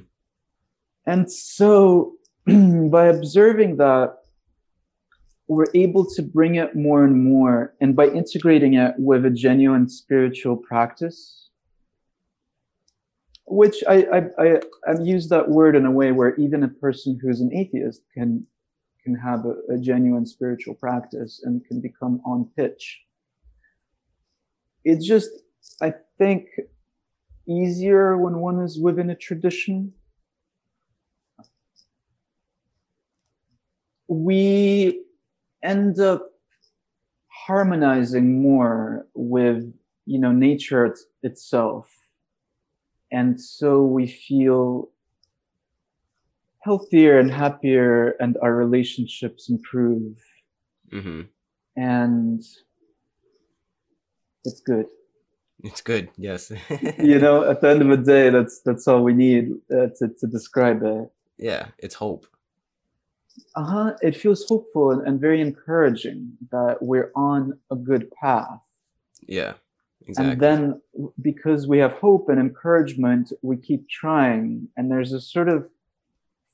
And 1.07 1.31
so 1.31 2.13
by 2.45 3.07
observing 3.07 3.77
that, 3.77 4.17
we're 5.47 5.65
able 5.73 6.05
to 6.15 6.21
bring 6.21 6.55
it 6.55 6.75
more 6.75 7.03
and 7.03 7.23
more. 7.23 7.73
And 7.81 7.95
by 7.95 8.07
integrating 8.07 8.75
it 8.75 8.95
with 8.97 9.25
a 9.25 9.29
genuine 9.29 9.89
spiritual 9.89 10.57
practice, 10.57 11.49
which 13.45 13.83
I, 13.87 14.03
I, 14.03 14.43
I, 14.43 14.61
I've 14.87 15.05
used 15.05 15.29
that 15.29 15.49
word 15.49 15.75
in 15.75 15.85
a 15.85 15.91
way 15.91 16.11
where 16.11 16.35
even 16.35 16.63
a 16.63 16.67
person 16.67 17.19
who's 17.21 17.41
an 17.41 17.53
atheist 17.53 18.01
can, 18.13 18.47
can 19.03 19.15
have 19.15 19.45
a, 19.45 19.73
a 19.73 19.77
genuine 19.77 20.25
spiritual 20.25 20.75
practice 20.75 21.41
and 21.43 21.65
can 21.65 21.81
become 21.81 22.21
on 22.25 22.49
pitch. 22.55 23.01
It's 24.85 25.05
just, 25.05 25.29
I 25.81 25.93
think, 26.17 26.47
easier 27.47 28.17
when 28.17 28.37
one 28.37 28.61
is 28.61 28.79
within 28.79 29.09
a 29.09 29.15
tradition 29.15 29.93
we 34.07 35.03
end 35.63 35.99
up 35.99 36.29
harmonizing 37.27 38.41
more 38.41 39.07
with 39.13 39.73
you 40.05 40.19
know 40.19 40.31
nature 40.31 40.85
it's, 40.85 41.05
itself 41.23 41.89
and 43.11 43.39
so 43.39 43.81
we 43.83 44.07
feel 44.07 44.89
healthier 46.59 47.19
and 47.19 47.31
happier 47.31 48.11
and 48.19 48.37
our 48.41 48.55
relationships 48.55 49.49
improve 49.49 50.17
hmm 50.91 51.21
and 51.75 52.43
it's 54.45 54.61
good 54.61 54.85
It's 55.63 55.81
good. 55.81 56.09
Yes. 56.17 56.51
you 56.99 57.19
know 57.19 57.49
at 57.49 57.61
the 57.61 57.69
end 57.69 57.81
of 57.81 57.87
the 57.89 58.03
day 58.15 58.29
that's 58.29 58.61
that's 58.65 58.87
all 58.87 59.01
we 59.03 59.13
need 59.13 59.45
uh, 59.71 59.87
to, 59.97 60.09
to 60.19 60.27
describe 60.27 60.83
it 60.83 61.09
yeah. 61.37 61.67
It's 61.77 61.95
hope. 61.95 62.25
Uh-huh 63.55 63.93
it 64.01 64.15
feels 64.15 64.45
hopeful 64.47 64.91
and, 64.91 65.07
and 65.07 65.19
very 65.19 65.41
encouraging 65.41 66.31
that 66.51 66.77
we're 66.81 67.11
on 67.15 67.57
a 67.71 67.75
good 67.75 68.09
path 68.11 68.59
Yeah. 69.27 69.53
Exactly. 70.05 70.31
and 70.31 70.41
then 70.41 70.81
because 71.21 71.65
we 71.67 71.77
have 71.79 71.93
hope 71.93 72.27
and 72.29 72.39
encouragement 72.39 73.31
we 73.41 73.55
keep 73.57 73.87
trying 73.89 74.67
and 74.75 74.91
there's 74.91 75.13
a 75.13 75.21
sort 75.21 75.49
of 75.49 75.67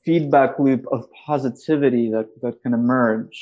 feedback 0.04 0.58
loop 0.58 0.86
of 0.92 1.06
positivity 1.26 2.10
that, 2.10 2.28
that 2.42 2.62
can 2.62 2.72
emerge 2.74 3.38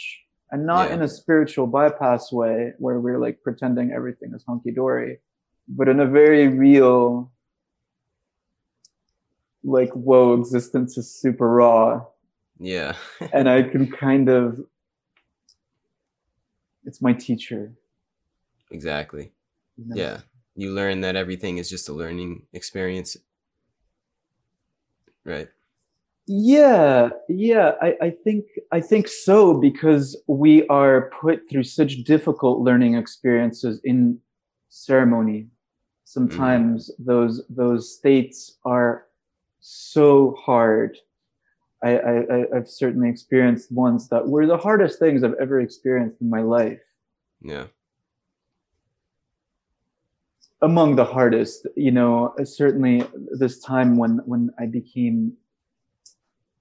and 0.51 0.65
not 0.65 0.89
Yeah. 0.89 0.95
in 0.95 1.03
a 1.03 1.09
spiritual 1.09 1.67
bypass 1.67 2.33
way 2.33 2.73
where 2.79 2.99
we're 3.01 3.19
like 3.27 3.43
pretending 3.43 3.93
everything 3.93 4.33
is 4.35 4.45
hunky-dory 4.49 5.19
but 5.69 5.87
in 5.89 6.01
a 6.01 6.07
very 6.07 6.49
real 6.49 7.31
like 9.63 9.91
whoa 9.91 10.35
existence 10.41 10.97
is 10.97 11.13
super 11.15 11.49
raw 11.61 12.03
yeah. 12.59 12.95
and 13.33 13.49
I 13.49 13.63
can 13.73 13.91
kind 13.91 14.29
of 14.29 14.61
it's 16.85 17.03
my 17.03 17.13
teacher. 17.13 17.73
exactly. 18.71 19.33
you 19.77 19.85
know? 19.89 19.97
Yeah. 19.97 20.21
You 20.57 20.73
learn 20.73 21.03
that 21.03 21.17
everything 21.17 21.59
is 21.59 21.71
just 21.71 21.89
a 21.89 21.93
learning 21.93 22.47
experience. 22.53 23.17
Right. 25.25 25.49
Yeah, 26.31 27.09
yeah, 27.29 27.73
I, 27.81 27.97
I 28.03 28.11
think 28.11 28.45
I 28.71 28.83
think 28.83 29.09
so 29.09 29.55
because 29.55 30.15
we 30.27 30.67
are 30.67 31.11
put 31.19 31.49
through 31.49 31.65
such 31.65 32.05
difficult 32.05 32.61
learning 32.61 32.97
experiences 32.97 33.81
in 33.83 34.19
ceremony. 34.69 35.47
Sometimes 36.05 36.91
mm-hmm. 36.91 37.05
those 37.05 37.43
those 37.49 37.97
states 37.97 38.59
are 38.67 39.07
so 39.61 40.37
hard. 40.39 40.99
I, 41.83 41.99
I 41.99 42.57
I've 42.57 42.69
certainly 42.69 43.09
experienced 43.09 43.71
ones 43.71 44.09
that 44.09 44.27
were 44.27 44.47
the 44.47 44.59
hardest 44.59 44.99
things 44.99 45.23
I've 45.23 45.41
ever 45.41 45.61
experienced 45.61 46.21
in 46.21 46.29
my 46.29 46.43
life. 46.43 46.81
Yeah. 47.41 47.67
among 50.61 50.97
the 50.97 51.05
hardest 51.05 51.69
you 51.77 51.93
know 51.93 52.35
certainly 52.43 53.07
this 53.39 53.61
time 53.61 53.97
when 53.97 54.21
when 54.27 54.51
i 54.59 54.67
became 54.67 55.33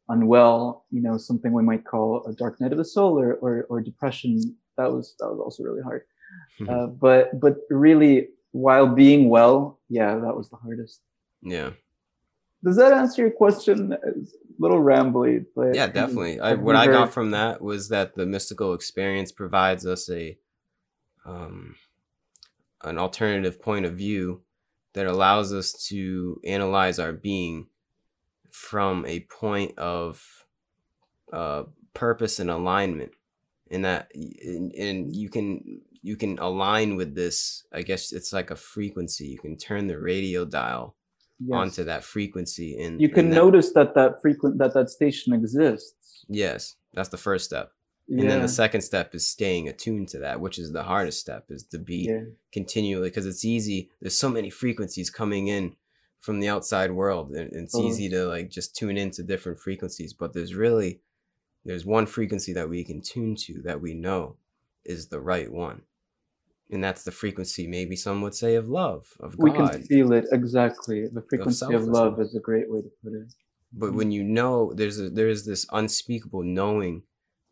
unwell 0.10 0.86
you 0.92 1.02
know 1.02 1.18
something 1.18 1.52
we 1.52 1.64
might 1.64 1.84
call 1.84 2.24
a 2.28 2.34
dark 2.34 2.62
night 2.62 2.72
of 2.72 2.78
the 2.78 2.86
soul 2.86 3.18
or 3.20 3.34
or, 3.42 3.66
or 3.70 3.82
depression 3.82 4.38
that 4.78 4.92
was 4.94 5.16
that 5.20 5.28
was 5.28 5.40
also 5.40 5.64
really 5.64 5.82
hard 5.82 6.04
uh, 6.70 6.86
but 6.86 7.40
but 7.40 7.56
really 7.72 8.30
while 8.52 8.86
being 8.86 9.30
well 9.30 9.80
yeah 9.90 10.14
that 10.16 10.36
was 10.38 10.48
the 10.50 10.58
hardest 10.58 11.02
yeah. 11.42 11.72
Does 12.64 12.78
that 12.78 12.94
answer 12.94 13.22
your 13.22 13.32
question? 13.32 13.96
It's 14.04 14.34
a 14.34 14.38
little 14.60 14.80
rambly 14.80 15.46
but 15.56 15.76
Yeah, 15.76 15.88
definitely. 15.88 16.40
I, 16.40 16.54
what 16.54 16.76
I 16.76 16.88
got 16.88 17.14
from 17.14 17.32
that 17.32 17.62
was 17.62 17.90
that 17.90 18.16
the 18.16 18.26
mystical 18.26 18.74
experience 18.74 19.32
provides 19.32 19.86
us 19.86 20.10
a 20.10 20.38
um, 21.26 21.76
an 22.84 22.98
alternative 22.98 23.62
point 23.62 23.86
of 23.86 23.94
view 23.94 24.42
that 24.94 25.06
allows 25.06 25.54
us 25.54 25.74
to 25.90 26.40
analyze 26.44 27.00
our 27.00 27.14
being 27.14 27.68
from 28.50 29.06
a 29.06 29.20
point 29.22 29.78
of 29.78 30.46
uh, 31.32 31.64
purpose 31.94 32.40
and 32.40 32.50
alignment. 32.50 33.12
And 33.70 33.86
that 33.86 34.10
and, 34.16 34.74
and 34.74 35.16
you 35.16 35.30
can 35.30 35.82
you 36.02 36.16
can 36.16 36.40
align 36.40 36.96
with 36.96 37.16
this 37.16 37.66
i 37.74 37.82
guess 37.82 38.14
it's 38.14 38.34
like 38.34 38.50
a 38.50 38.56
frequency. 38.56 39.28
You 39.28 39.38
can 39.38 39.58
turn 39.58 39.88
the 39.88 40.00
radio 40.00 40.46
dial 40.46 40.97
yes. 41.40 41.56
onto 41.56 41.84
that 41.84 42.04
frequency 42.04 42.82
and 42.82 43.02
you 43.02 43.10
can 43.10 43.26
and 43.26 43.34
that- 43.34 43.38
notice 43.38 43.74
that 43.74 43.94
that 43.96 44.22
frequent 44.22 44.58
that 44.58 44.74
that 44.74 44.90
station 44.90 45.34
exists 45.34 46.26
yes 46.28 46.76
that's 46.94 47.10
the 47.10 47.18
first 47.18 47.46
step 47.46 47.72
and 48.10 48.30
then 48.30 48.42
the 48.42 48.48
second 48.48 48.82
step 48.82 49.14
is 49.14 49.28
staying 49.28 49.68
attuned 49.68 50.08
to 50.08 50.20
that 50.20 50.40
which 50.40 50.58
is 50.58 50.72
the 50.72 50.84
hardest 50.84 51.20
step 51.20 51.46
is 51.50 51.64
to 51.64 51.78
be 51.78 52.08
yeah. 52.10 52.22
continually 52.54 53.10
because 53.10 53.26
it's 53.26 53.44
easy 53.44 53.90
there's 54.02 54.18
so 54.18 54.30
many 54.30 54.50
frequencies 54.50 55.10
coming 55.10 55.48
in 55.48 55.76
from 56.22 56.40
the 56.40 56.48
outside 56.48 56.92
world 56.92 57.32
and 57.32 57.52
it's 57.54 57.74
Totally. 57.74 57.90
easy 57.92 58.10
to 58.10 58.26
like 58.26 58.50
just 58.50 58.76
tune 58.76 58.98
into 58.98 59.24
different 59.24 59.60
frequencies 59.60 60.14
but 60.14 60.34
there's 60.34 60.56
really 60.56 61.02
there's 61.66 61.86
one 61.86 62.06
frequency 62.06 62.54
that 62.54 62.70
we 62.70 62.84
can 62.84 63.02
tune 63.02 63.36
to 63.36 63.62
that 63.64 63.82
we 63.82 63.94
know 63.94 64.38
is 64.86 65.08
the 65.08 65.20
right 65.20 65.52
one 65.52 65.82
and 66.72 66.84
that's 66.84 67.04
the 67.04 67.12
frequency 67.12 67.68
maybe 67.68 67.96
some 67.96 68.22
would 68.22 68.36
say 68.36 68.56
of 68.56 68.68
love 68.68 69.14
of 69.20 69.38
God. 69.38 69.44
we 69.44 69.52
can 69.52 69.84
feel 69.84 70.12
it 70.14 70.26
exactly 70.32 71.08
the 71.08 71.22
frequency 71.22 71.66
of 71.66 71.72
selfless 71.72 71.88
love 71.88 72.20
is 72.20 72.36
a 72.36 72.40
great 72.40 72.70
way 72.70 72.82
to 72.82 72.90
put 73.04 73.14
it 73.14 73.34
but 73.74 73.88
mm-hmm. 73.88 73.98
when 73.98 74.12
you 74.12 74.24
know 74.24 74.74
there's 74.74 75.00
a, 75.00 75.10
there's 75.10 75.46
this 75.46 75.66
unspeakable 75.72 76.44
knowing 76.44 77.04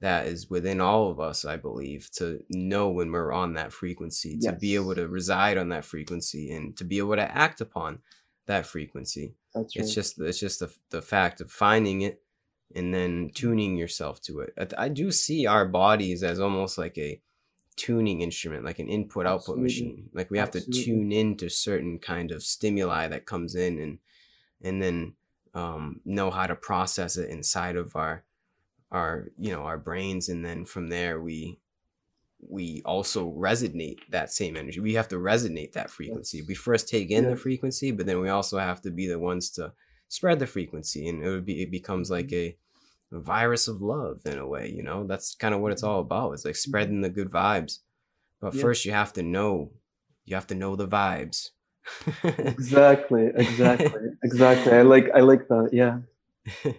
that 0.01 0.27
is 0.27 0.49
within 0.49 0.81
all 0.81 1.09
of 1.09 1.19
us, 1.19 1.45
I 1.45 1.57
believe, 1.57 2.09
to 2.13 2.43
know 2.49 2.89
when 2.89 3.11
we're 3.11 3.31
on 3.31 3.53
that 3.53 3.71
frequency, 3.71 4.37
to 4.39 4.51
be 4.51 4.75
able 4.75 4.93
to 4.95 5.07
reside 5.07 5.57
on 5.57 5.69
that 5.69 5.85
frequency, 5.85 6.51
and 6.51 6.75
to 6.77 6.83
be 6.83 6.97
able 6.97 7.15
to 7.15 7.35
act 7.35 7.61
upon 7.61 7.99
that 8.45 8.65
frequency. 8.65 9.35
That's 9.53 9.75
right. 9.75 9.83
It's 9.83 9.93
just 9.93 10.19
it's 10.19 10.39
just 10.39 10.59
the 10.59 10.73
the 10.89 11.01
fact 11.01 11.41
of 11.41 11.49
finding 11.49 12.01
it 12.01 12.21
and 12.75 12.93
then 12.93 13.25
mm-hmm. 13.25 13.33
tuning 13.33 13.77
yourself 13.77 14.21
to 14.23 14.41
it. 14.41 14.53
I, 14.57 14.85
I 14.85 14.89
do 14.89 15.11
see 15.11 15.47
our 15.47 15.65
bodies 15.65 16.23
as 16.23 16.39
almost 16.39 16.77
like 16.77 16.97
a 16.97 17.21
tuning 17.75 18.21
instrument, 18.21 18.63
like 18.65 18.79
an 18.79 18.89
input 18.89 19.25
output 19.25 19.57
machine. 19.57 20.09
Like 20.13 20.31
we 20.31 20.37
have 20.37 20.51
to 20.51 20.61
tune 20.61 21.11
into 21.11 21.49
certain 21.49 21.99
kind 21.99 22.31
of 22.31 22.43
stimuli 22.43 23.07
that 23.07 23.25
comes 23.25 23.55
in 23.55 23.79
and 23.79 23.99
and 24.61 24.81
then 24.81 25.15
um, 25.53 26.01
know 26.05 26.31
how 26.31 26.47
to 26.47 26.55
process 26.55 27.17
it 27.17 27.29
inside 27.29 27.75
of 27.75 27.95
our 27.95 28.23
our 28.91 29.29
you 29.37 29.51
know 29.51 29.63
our 29.63 29.77
brains 29.77 30.29
and 30.29 30.45
then 30.45 30.65
from 30.65 30.89
there 30.89 31.19
we 31.21 31.59
we 32.47 32.81
also 32.85 33.31
resonate 33.31 33.97
that 34.11 34.31
same 34.31 34.55
energy. 34.55 34.79
We 34.79 34.93
have 34.93 35.07
to 35.09 35.15
resonate 35.15 35.71
that 35.73 35.89
frequency. 35.89 36.43
We 36.43 36.53
first 36.53 36.87
take 36.87 37.09
in 37.09 37.23
Yeah. 37.23 37.31
the 37.31 37.35
frequency 37.37 37.91
but 37.91 38.05
then 38.05 38.19
we 38.21 38.29
also 38.29 38.57
have 38.59 38.81
to 38.83 38.91
be 38.91 39.07
the 39.07 39.19
ones 39.19 39.49
to 39.51 39.73
spread 40.07 40.39
the 40.39 40.47
frequency 40.47 41.07
and 41.07 41.23
it 41.23 41.29
would 41.29 41.45
be 41.45 41.61
it 41.63 41.71
becomes 41.71 42.11
like 42.11 42.31
a, 42.33 42.57
a 43.11 43.19
virus 43.19 43.67
of 43.67 43.81
love 43.81 44.21
in 44.25 44.37
a 44.37 44.47
way 44.47 44.69
you 44.69 44.83
know 44.83 45.05
that's 45.05 45.35
kind 45.35 45.53
of 45.53 45.61
what 45.61 45.71
it's 45.71 45.81
mm-hmm. 45.81 45.91
all 45.91 45.99
about 46.01 46.33
it's 46.33 46.45
like 46.45 46.53
mm-hmm. 46.55 46.69
spreading 46.69 47.01
the 47.01 47.09
good 47.09 47.29
vibes 47.29 47.79
but 48.41 48.53
Yeah. 48.53 48.61
first 48.61 48.85
you 48.85 48.91
have 48.91 49.13
to 49.13 49.23
know 49.23 49.71
you 50.25 50.35
have 50.35 50.47
to 50.47 50.55
know 50.55 50.75
the 50.75 50.87
vibes 50.87 51.51
Exactly. 52.23 53.27
Exactly. 53.35 54.09
exactly. 54.23 54.71
I 54.73 54.81
like. 54.81 55.07
I 55.13 55.19
like 55.19 55.47
that. 55.49 55.69
Yeah. 55.71 55.99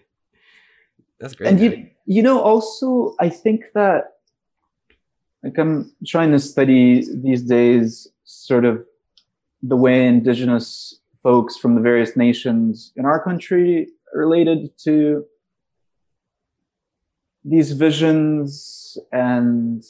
that's 1.18 1.34
great 1.34 1.48
and 1.48 1.60
man. 1.60 1.70
you 1.70 1.90
you 2.06 2.22
know 2.22 2.40
also 2.40 3.14
i 3.18 3.28
think 3.28 3.64
that 3.74 4.18
like 5.42 5.58
i'm 5.58 5.92
trying 6.06 6.30
to 6.30 6.38
study 6.38 7.04
these 7.22 7.42
days 7.42 8.08
sort 8.24 8.64
of 8.64 8.84
the 9.62 9.76
way 9.76 10.06
indigenous 10.06 11.00
folks 11.22 11.56
from 11.56 11.74
the 11.74 11.80
various 11.80 12.16
nations 12.16 12.92
in 12.96 13.04
our 13.04 13.22
country 13.22 13.88
related 14.12 14.70
to 14.78 15.24
these 17.48 17.72
visions 17.72 18.98
and 19.12 19.84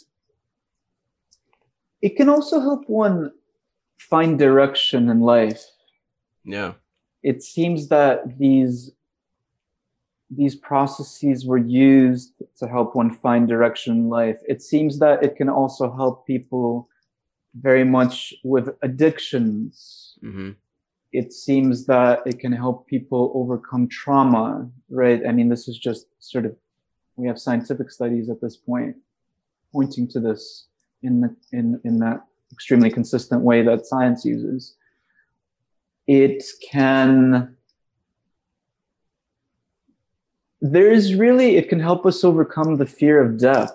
it 2.03 2.17
can 2.17 2.29
also 2.29 2.61
help 2.61 2.89
one 2.89 3.33
find 3.99 4.39
direction 4.39 5.09
in 5.09 5.21
life 5.21 5.65
yeah 6.45 6.73
it 7.23 7.43
seems 7.43 7.89
that 7.89 8.39
these 8.39 8.93
these 10.31 10.57
processes 10.57 11.47
were 11.47 11.59
used 11.59 12.43
to 12.59 12.67
help 12.67 12.97
one 12.97 13.13
find 13.13 13.47
direction 13.49 13.97
in 13.97 14.09
life. 14.09 14.41
It 14.49 14.61
seems 14.61 14.99
that 14.99 15.23
it 15.23 15.37
can 15.37 15.49
also 15.49 15.95
help 15.95 16.27
people 16.27 16.89
very 17.55 17.85
much 17.85 18.35
with 18.45 18.71
addictions. 18.83 20.19
hmm 20.21 20.51
It 21.13 21.33
seems 21.33 21.87
that 21.87 22.27
it 22.27 22.41
can 22.41 22.53
help 22.53 22.87
people 22.87 23.33
overcome 23.35 23.89
trauma, 23.89 24.69
right? 24.91 25.21
I 25.29 25.33
mean, 25.33 25.49
this 25.49 25.69
is 25.69 25.79
just 25.79 26.07
sort 26.19 26.45
of 26.45 26.53
we 27.17 27.27
have 27.27 27.39
scientific 27.39 27.91
studies 27.91 28.29
at 28.29 28.41
this 28.41 28.57
point 28.57 28.97
pointing 29.73 30.07
to 30.09 30.21
this 30.21 30.67
in 31.03 31.21
the, 31.21 31.35
in 31.53 31.81
in 31.85 31.99
that 31.99 32.25
extremely 32.53 32.91
consistent 32.91 33.43
way 33.43 33.63
that 33.63 33.87
science 33.87 34.25
uses. 34.25 34.77
It 36.07 36.43
can 36.71 37.57
there's 40.61 41.15
really 41.15 41.57
it 41.57 41.69
can 41.69 41.81
help 41.81 42.07
us 42.07 42.25
overcome 42.25 42.77
the 42.77 42.87
fear 42.87 43.21
of 43.23 43.39
death. 43.39 43.73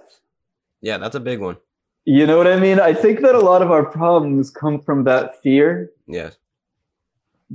Yeah 0.82 0.98
that's 0.98 1.16
a 1.16 1.20
big 1.20 1.40
one. 1.40 1.58
You 2.06 2.26
know 2.26 2.38
what 2.38 2.48
i 2.48 2.60
mean? 2.60 2.80
I 2.80 2.94
think 2.94 3.22
that 3.22 3.36
a 3.36 3.40
lot 3.40 3.62
of 3.62 3.70
our 3.72 3.86
problems 3.86 4.50
come 4.50 4.82
from 4.82 5.04
that 5.04 5.42
fear. 5.42 5.92
Yes. 6.08 6.38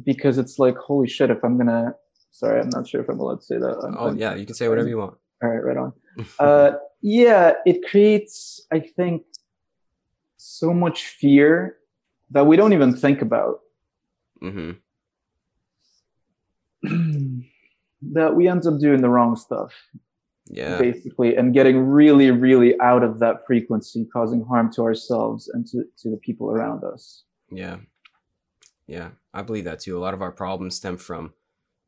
Because 0.05 0.39
it's 0.39 0.59
like 0.59 0.76
holy 0.76 1.09
shit 1.09 1.30
if 1.30 1.43
i'm 1.45 1.57
gonna 1.57 1.95
sorry 2.30 2.61
i'm 2.61 2.68
not 2.68 2.87
sure 2.89 3.01
if 3.01 3.09
i'm 3.09 3.18
allowed 3.18 3.41
to 3.41 3.47
say 3.47 3.59
that. 3.59 3.66
I'm- 3.82 3.97
oh 3.99 4.07
I'm- 4.07 4.18
yeah 4.18 4.34
you 4.34 4.47
can 4.47 4.55
say 4.55 4.68
whatever 4.68 4.89
you 4.89 4.99
want 4.99 5.16
all 5.43 5.49
right 5.49 5.64
right 5.64 5.76
on 5.76 5.93
uh 6.39 6.72
yeah 7.03 7.53
it 7.64 7.87
creates 7.89 8.66
i 8.72 8.80
think 8.80 9.22
so 10.37 10.72
much 10.72 11.05
fear 11.07 11.76
that 12.30 12.47
we 12.47 12.57
don't 12.57 12.72
even 12.72 12.95
think 12.95 13.22
about 13.22 13.61
hmm 14.41 14.72
that 16.82 18.34
we 18.34 18.49
end 18.49 18.66
up 18.66 18.78
doing 18.78 19.01
the 19.01 19.09
wrong 19.09 19.34
stuff 19.37 19.72
yeah 20.49 20.78
basically 20.78 21.34
and 21.37 21.53
getting 21.55 21.78
really 21.84 22.30
really 22.30 22.78
out 22.80 23.03
of 23.03 23.18
that 23.18 23.45
frequency 23.47 24.05
causing 24.12 24.45
harm 24.45 24.70
to 24.72 24.82
ourselves 24.82 25.49
and 25.49 25.66
to, 25.66 25.84
to 25.99 26.11
the 26.11 26.16
people 26.18 26.51
around 26.51 26.84
us 26.84 27.24
Yeah. 27.51 27.78
Yeah. 28.87 29.11
I 29.34 29.43
believe 29.43 29.64
that 29.64 29.80
too. 29.80 29.97
A 29.99 30.01
lot 30.01 30.14
of 30.14 30.22
our 30.22 30.32
problems 30.32 30.76
stem 30.76 30.97
from, 30.97 31.32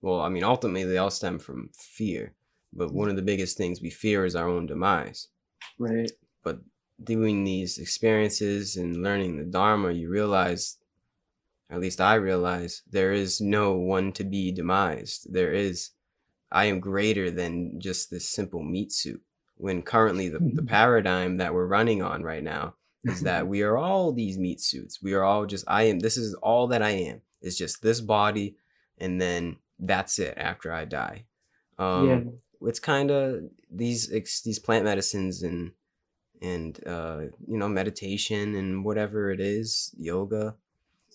well, 0.03 0.20
I 0.20 0.28
mean, 0.28 0.44
ultimately 0.44 0.84
they 0.84 0.99
all 0.99 1.11
stem 1.11 1.38
from 1.38 1.70
fear. 1.74 2.34
But 2.72 2.92
one 2.92 3.08
of 3.08 3.16
the 3.16 3.22
biggest 3.22 3.56
things 3.56 3.80
we 3.80 3.90
fear 3.90 4.24
is 4.24 4.36
our 4.36 4.48
own 4.48 4.66
demise. 4.66 5.28
right 5.78 6.10
But 6.42 6.60
doing 7.02 7.44
these 7.44 7.78
experiences 7.78 8.76
and 8.76 9.02
learning 9.02 9.36
the 9.36 9.44
Dharma, 9.44 9.92
you 9.92 10.08
realize, 10.08 10.78
at 11.70 11.80
least 11.80 12.00
I 12.00 12.14
realize, 12.14 12.82
there 12.90 13.12
is 13.12 13.40
no 13.40 13.72
one 13.72 14.12
to 14.12 14.24
be 14.24 14.52
demised. 14.52 15.32
There 15.32 15.52
is, 15.52 15.90
I 16.50 16.66
am 16.66 16.80
greater 16.80 17.30
than 17.30 17.80
just 17.80 18.10
this 18.10 18.28
simple 18.28 18.62
meat 18.62 18.92
suit. 18.92 19.22
When 19.56 19.82
currently 19.82 20.28
the, 20.28 20.38
the 20.38 20.62
paradigm 20.66 21.38
that 21.38 21.54
we're 21.54 21.66
running 21.66 22.02
on 22.02 22.22
right 22.22 22.44
now 22.44 22.74
is 23.04 23.22
that 23.22 23.46
we 23.52 23.62
are 23.62 23.76
all 23.76 24.12
these 24.12 24.38
meat 24.38 24.60
suits. 24.60 25.02
We 25.02 25.14
are 25.14 25.24
all 25.24 25.46
just 25.46 25.64
I 25.66 25.84
am 25.84 25.98
this 25.98 26.16
is 26.16 26.34
all 26.34 26.68
that 26.68 26.82
I 26.82 26.90
am. 26.90 27.22
It's 27.42 27.56
just 27.56 27.82
this 27.82 28.00
body 28.00 28.56
and 28.98 29.20
then 29.20 29.56
that's 29.80 30.18
it 30.20 30.34
after 30.36 30.72
I 30.72 30.84
die. 30.84 31.24
Um 31.76 32.08
yeah 32.08 32.20
it's 32.62 32.80
kind 32.80 33.11
of 33.11 33.44
these 33.70 34.09
these 34.42 34.59
plant 34.59 34.84
medicines 34.84 35.42
and 35.42 35.72
and 36.42 36.86
uh 36.86 37.22
you 37.46 37.59
know 37.59 37.68
meditation 37.68 38.54
and 38.54 38.84
whatever 38.84 39.30
it 39.30 39.40
is, 39.40 39.94
yoga 39.98 40.56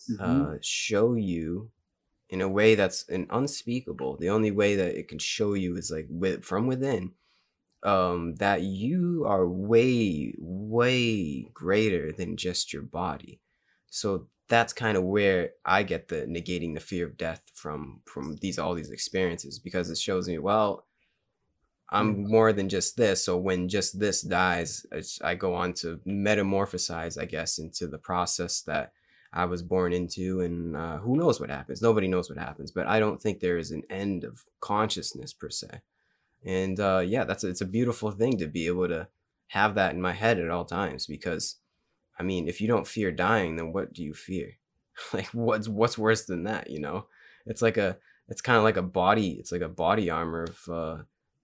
Mhm. 0.08 0.18
uh 0.20 0.58
show 0.62 1.16
you 1.16 1.72
in 2.30 2.42
a 2.42 2.50
way 2.50 2.76
that's 2.76 3.08
an 3.10 3.28
unspeakable. 3.32 4.18
The 4.18 4.30
only 4.30 4.52
way 4.52 4.76
that 4.78 4.96
it 4.96 5.08
can 5.10 5.20
show 5.20 5.54
you 5.54 5.78
is 5.78 5.92
like 5.92 6.08
with 6.10 6.44
from 6.46 6.68
within 6.68 7.16
um 7.84 8.36
that 8.36 8.62
you 8.62 9.26
are 9.28 9.48
way 9.48 10.34
way 10.38 11.44
greater 11.54 12.12
than 12.14 12.38
just 12.38 12.72
your 12.72 12.82
body 12.82 13.42
so 13.88 14.28
that's 14.48 14.72
kind 14.74 14.98
of 14.98 15.04
where 15.04 15.52
i 15.66 15.84
get 15.84 16.08
the 16.08 16.26
negating 16.28 16.74
the 16.74 16.80
fear 16.80 17.06
of 17.06 17.18
death 17.18 17.42
from 17.54 18.02
from 18.06 18.36
these 18.38 18.58
all 18.58 18.74
these 18.74 18.92
experiences 18.92 19.60
because 19.60 19.90
it 19.90 19.98
shows 19.98 20.28
me 20.28 20.38
well 20.38 20.88
i'm 21.94 22.28
more 22.28 22.52
than 22.52 22.68
just 22.68 22.98
this 22.98 23.24
so 23.24 23.38
when 23.38 23.70
just 23.70 24.00
this 24.00 24.22
dies 24.22 24.86
it's, 24.92 25.22
i 25.22 25.36
go 25.36 25.54
on 25.54 25.72
to 25.72 26.00
metamorphosize 26.08 27.22
i 27.22 27.26
guess 27.26 27.60
into 27.60 27.88
the 27.88 28.00
process 28.00 28.62
that 28.62 28.92
i 29.32 29.46
was 29.46 29.62
born 29.62 29.94
into 29.94 30.42
and 30.42 30.76
uh, 30.76 30.98
who 30.98 31.16
knows 31.16 31.40
what 31.40 31.50
happens? 31.50 31.82
Nobody 31.82 32.08
knows 32.08 32.30
what 32.30 32.40
happens 32.40 32.72
but 32.72 32.88
i 32.88 33.00
don't 33.00 33.22
think 33.22 33.40
there 33.40 33.58
is 33.58 33.72
an 33.72 33.84
end 33.90 34.24
of 34.24 34.44
consciousness 34.60 35.34
per 35.34 35.50
se. 35.50 35.82
And 36.44 36.80
uh, 36.80 37.04
yeah 37.06 37.24
that's 37.24 37.44
it's 37.44 37.62
a 37.62 37.66
beautiful 37.66 38.12
thing 38.12 38.38
to 38.40 38.48
be 38.48 38.68
able 38.68 38.88
to 38.88 39.08
have 39.48 39.76
that 39.76 39.94
in 39.94 40.02
my 40.02 40.14
head 40.14 40.40
at 40.40 40.50
all 40.50 40.66
times 40.66 41.06
because 41.06 41.58
i 42.20 42.24
mean 42.24 42.48
if 42.48 42.60
you 42.60 42.68
don't 42.68 42.88
fear 42.88 43.12
dying 43.12 43.56
then 43.56 43.72
what 43.72 43.94
do 43.94 44.04
you 44.04 44.14
fear? 44.14 44.50
Like 45.14 45.28
what's 45.28 45.68
what's 45.68 45.98
worse 45.98 46.26
than 46.26 46.44
that 46.44 46.70
you 46.70 46.80
know? 46.80 47.08
It's 47.46 47.62
like 47.62 47.78
a 47.78 47.98
it's 48.30 48.42
kind 48.42 48.58
of 48.58 48.64
like 48.64 48.78
a 48.78 48.82
body 48.84 49.38
it's 49.40 49.52
like 49.52 49.62
a 49.62 49.70
body 49.70 50.10
armor 50.10 50.44
of 50.44 50.70
uh 50.70 51.04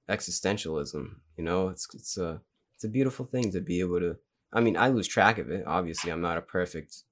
existentialism 0.09 1.07
you 1.37 1.43
know? 1.43 1.69
It's 1.69 1.87
it's 1.93 2.17
a 2.17 2.41
it's 2.75 2.83
a 2.83 2.89
beautiful 2.89 3.25
thing 3.25 3.51
to 3.51 3.61
be 3.61 3.81
able 3.81 3.99
to 3.99 4.17
i 4.53 4.61
mean 4.61 4.77
i 4.77 4.87
lose 4.87 5.07
track 5.07 5.37
of 5.37 5.49
it. 5.51 5.63
Obviously 5.67 6.11
i'm 6.11 6.21
not 6.21 6.37
a 6.37 6.41
perfect 6.41 7.03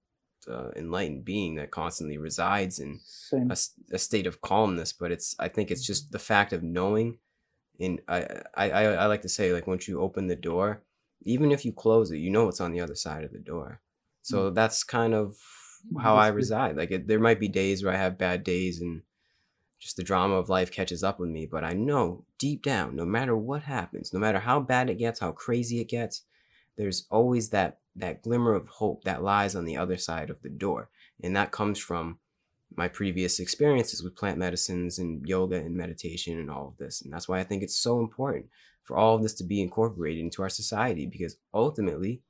uh, 0.50 0.70
enlightened 0.78 1.26
being 1.26 1.56
that 1.56 1.72
constantly 1.72 2.18
resides 2.18 2.80
in 2.80 3.02
a, 3.34 3.58
a, 3.92 3.98
state 3.98 4.26
of 4.26 4.40
calmness 4.40 4.94
but 4.94 5.12
it's 5.12 5.36
i 5.40 5.50
think 5.50 5.70
it's 5.70 5.86
just 5.86 6.12
the 6.14 6.20
fact 6.20 6.54
of 6.54 6.64
knowing 6.64 7.18
and 7.82 8.00
I, 8.08 8.42
I 8.56 8.70
i 8.72 8.84
i 8.84 9.06
like 9.08 9.24
to 9.24 9.30
say 9.30 9.52
like 9.52 9.68
once 9.68 9.90
you 9.90 10.00
open 10.00 10.28
the 10.28 10.38
door 10.38 10.84
even 11.24 11.52
if 11.52 11.66
you 11.66 11.74
close 11.74 12.12
it 12.12 12.18
you 12.18 12.30
know 12.30 12.46
what's 12.46 12.62
on 12.62 12.72
the 12.72 12.82
other 12.82 12.96
side 12.96 13.24
of 13.24 13.32
the 13.32 13.40
door. 13.40 13.82
So 14.22 14.50
that's 14.50 14.84
kind 14.84 15.14
of 15.14 15.38
how 16.02 16.16
i 16.16 16.26
That's 16.26 16.32
good. 16.32 16.36
reside. 16.36 16.78
Like 16.78 16.92
it, 16.92 17.08
there 17.08 17.20
might 17.20 17.40
be 17.40 17.48
days 17.48 17.84
where 17.84 17.94
i 17.94 17.98
have 17.98 18.18
bad 18.18 18.44
days 18.44 18.82
and 18.82 19.02
just 19.80 19.98
the 19.98 20.04
drama 20.04 20.36
of 20.36 20.50
life 20.50 20.72
catches 20.72 21.04
up 21.04 21.20
with 21.20 21.30
me 21.30 21.46
but 21.46 21.64
i 21.64 21.74
know 21.74 22.24
deep 22.38 22.64
down 22.64 22.96
no 22.96 23.06
matter 23.06 23.36
what 23.36 23.64
happens 23.64 24.14
no 24.14 24.20
matter 24.20 24.40
how 24.40 24.60
bad 24.60 24.90
it 24.90 24.98
gets 24.98 25.20
how 25.20 25.32
crazy 25.32 25.80
it 25.80 25.90
gets 25.90 26.24
there's 26.78 27.06
always 27.10 27.50
that 27.50 27.80
that 27.96 28.22
glimmer 28.22 28.54
of 28.54 28.68
hope 28.68 29.04
that 29.04 29.24
lies 29.24 29.56
on 29.56 29.66
the 29.66 29.78
other 29.78 29.98
side 29.98 30.30
of 30.30 30.42
the 30.42 30.50
door 30.50 30.90
and 31.24 31.36
that 31.36 31.52
comes 31.52 31.80
from 31.80 32.20
my 32.76 32.88
previous 32.88 33.40
experiences 33.40 34.04
with 34.04 34.16
plant 34.16 34.38
medicines 34.38 35.00
and 35.00 35.26
yoga 35.28 35.56
and 35.56 35.76
meditation 35.76 36.38
and 36.40 36.52
all 36.52 36.68
of 36.68 36.78
this. 36.78 37.02
And 37.02 37.14
that's 37.14 37.28
why 37.28 37.40
I 37.40 37.44
think 37.44 37.64
it's 37.64 37.78
so 37.78 38.00
important 38.00 38.48
for 38.84 38.98
all 38.98 39.16
of 39.16 39.22
this 39.22 39.34
to 39.36 39.44
be 39.44 39.62
incorporated 39.62 40.24
into 40.24 40.42
our 40.42 40.50
society 40.50 41.06
because 41.06 41.38
ultimately 41.54 42.22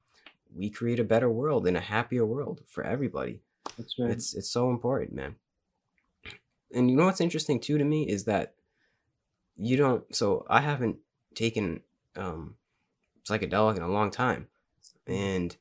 we 0.56 0.70
create 0.70 1.00
a 1.00 1.04
better 1.04 1.30
world 1.30 1.68
and 1.68 1.76
a 1.76 1.82
happier 1.82 2.26
world 2.26 2.62
for 2.68 2.84
everybody. 2.84 3.40
That's 3.78 3.98
right. 4.00 4.12
It's 4.12 4.34
it's 4.34 4.50
so 4.50 4.70
important, 4.70 5.14
man. 5.14 5.36
And 6.74 6.90
you 6.90 6.98
know 6.98 7.06
what's 7.06 7.22
interesting 7.22 7.60
too 7.60 7.78
to 7.78 7.84
me 7.84 8.08
is 8.08 8.26
that 8.26 8.56
you 9.56 9.78
don't 9.78 10.16
so 10.16 10.46
I 10.50 10.62
haven't 10.62 10.98
taken 11.36 11.82
um 12.16 12.56
psychedelic 13.28 13.78
in 13.78 13.84
a 13.84 13.90
long 13.90 14.12
time 14.12 14.48
and 15.06 15.56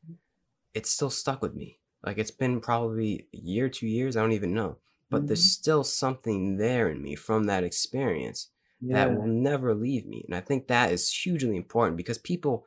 it's 0.74 0.90
still 0.90 1.10
stuck 1.10 1.42
with 1.42 1.54
me 1.54 1.78
like 2.06 2.18
it's 2.18 2.30
been 2.30 2.60
probably 2.60 3.26
a 3.34 3.36
year, 3.36 3.68
two 3.68 3.88
years, 3.88 4.16
I 4.16 4.22
don't 4.22 4.32
even 4.32 4.54
know. 4.54 4.78
But 5.10 5.18
mm-hmm. 5.18 5.26
there's 5.26 5.50
still 5.50 5.84
something 5.84 6.56
there 6.56 6.88
in 6.88 7.02
me 7.02 7.16
from 7.16 7.44
that 7.44 7.64
experience 7.64 8.48
yeah. 8.80 8.94
that 8.94 9.16
will 9.16 9.26
never 9.26 9.74
leave 9.74 10.06
me. 10.06 10.22
And 10.24 10.34
I 10.34 10.40
think 10.40 10.68
that 10.68 10.92
is 10.92 11.12
hugely 11.12 11.56
important 11.56 11.96
because 11.96 12.18
people 12.18 12.64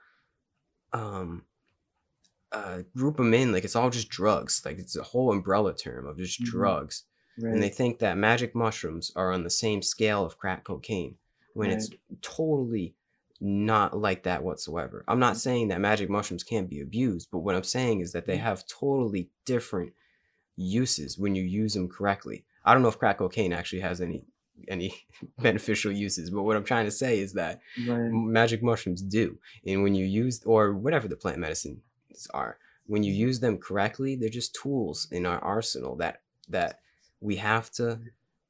um 0.91 1.43
uh 2.51 2.79
group 2.97 3.17
them 3.17 3.33
in 3.33 3.51
like 3.51 3.63
it's 3.63 3.75
all 3.75 3.89
just 3.89 4.09
drugs. 4.09 4.61
Like 4.65 4.77
it's 4.77 4.97
a 4.97 5.03
whole 5.03 5.31
umbrella 5.31 5.73
term 5.73 6.05
of 6.05 6.17
just 6.17 6.41
mm-hmm. 6.41 6.51
drugs. 6.51 7.03
Right. 7.39 7.53
And 7.53 7.63
they 7.63 7.69
think 7.69 7.99
that 7.99 8.17
magic 8.17 8.55
mushrooms 8.55 9.11
are 9.15 9.31
on 9.31 9.43
the 9.43 9.49
same 9.49 9.81
scale 9.81 10.25
of 10.25 10.37
crack 10.37 10.63
cocaine 10.63 11.15
when 11.53 11.69
right. 11.69 11.77
it's 11.77 11.89
totally 12.21 12.95
not 13.41 13.97
like 13.97 14.23
that 14.23 14.43
whatsoever. 14.43 15.03
I'm 15.07 15.19
not 15.19 15.35
mm. 15.35 15.39
saying 15.39 15.67
that 15.69 15.79
magic 15.79 16.09
mushrooms 16.09 16.43
can't 16.43 16.69
be 16.69 16.81
abused, 16.81 17.29
but 17.31 17.39
what 17.39 17.55
I'm 17.55 17.63
saying 17.63 18.01
is 18.01 18.11
that 18.11 18.25
they 18.25 18.37
mm. 18.37 18.41
have 18.41 18.67
totally 18.67 19.29
different 19.45 19.93
uses 20.55 21.17
when 21.17 21.35
you 21.35 21.43
use 21.43 21.73
them 21.73 21.87
correctly. 21.87 22.43
I 22.65 22.73
don't 22.73 22.83
know 22.83 22.89
if 22.89 22.99
crack 22.99 23.19
cocaine 23.19 23.53
actually 23.53 23.81
has 23.81 24.01
any 24.01 24.25
any 24.67 24.93
beneficial 25.39 25.91
uses, 25.91 26.29
but 26.29 26.43
what 26.43 26.57
I'm 26.57 26.65
trying 26.65 26.85
to 26.85 26.91
say 26.91 27.19
is 27.19 27.33
that 27.33 27.61
right. 27.87 28.11
magic 28.11 28.61
mushrooms 28.61 29.01
do. 29.01 29.37
And 29.65 29.83
when 29.83 29.95
you 29.95 30.05
use 30.05 30.43
or 30.43 30.73
whatever 30.73 31.07
the 31.07 31.15
plant 31.15 31.37
medicines 31.37 31.79
are, 32.33 32.57
when 32.85 33.03
you 33.03 33.13
use 33.13 33.39
them 33.39 33.57
correctly, 33.57 34.15
they're 34.15 34.29
just 34.29 34.53
tools 34.53 35.07
in 35.11 35.25
our 35.25 35.39
arsenal 35.39 35.95
that 35.97 36.21
that 36.49 36.79
we 37.21 37.37
have 37.37 37.71
to 37.71 37.99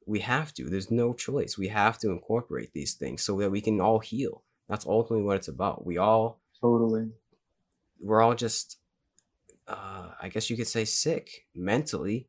we 0.06 0.20
have 0.20 0.52
to. 0.54 0.64
There's 0.64 0.90
no 0.90 1.12
choice. 1.12 1.56
We 1.56 1.68
have 1.68 1.98
to 1.98 2.10
incorporate 2.10 2.72
these 2.72 2.94
things 2.94 3.22
so 3.22 3.38
that 3.38 3.50
we 3.50 3.60
can 3.60 3.80
all 3.80 4.00
heal 4.00 4.42
that's 4.70 4.86
ultimately 4.86 5.24
what 5.24 5.36
it's 5.36 5.48
about. 5.48 5.84
We 5.84 5.98
all 5.98 6.40
totally 6.60 7.10
we're 8.00 8.22
all 8.22 8.34
just 8.34 8.78
uh 9.66 10.10
I 10.22 10.28
guess 10.28 10.48
you 10.48 10.56
could 10.56 10.68
say 10.68 10.84
sick 10.84 11.46
mentally. 11.54 12.28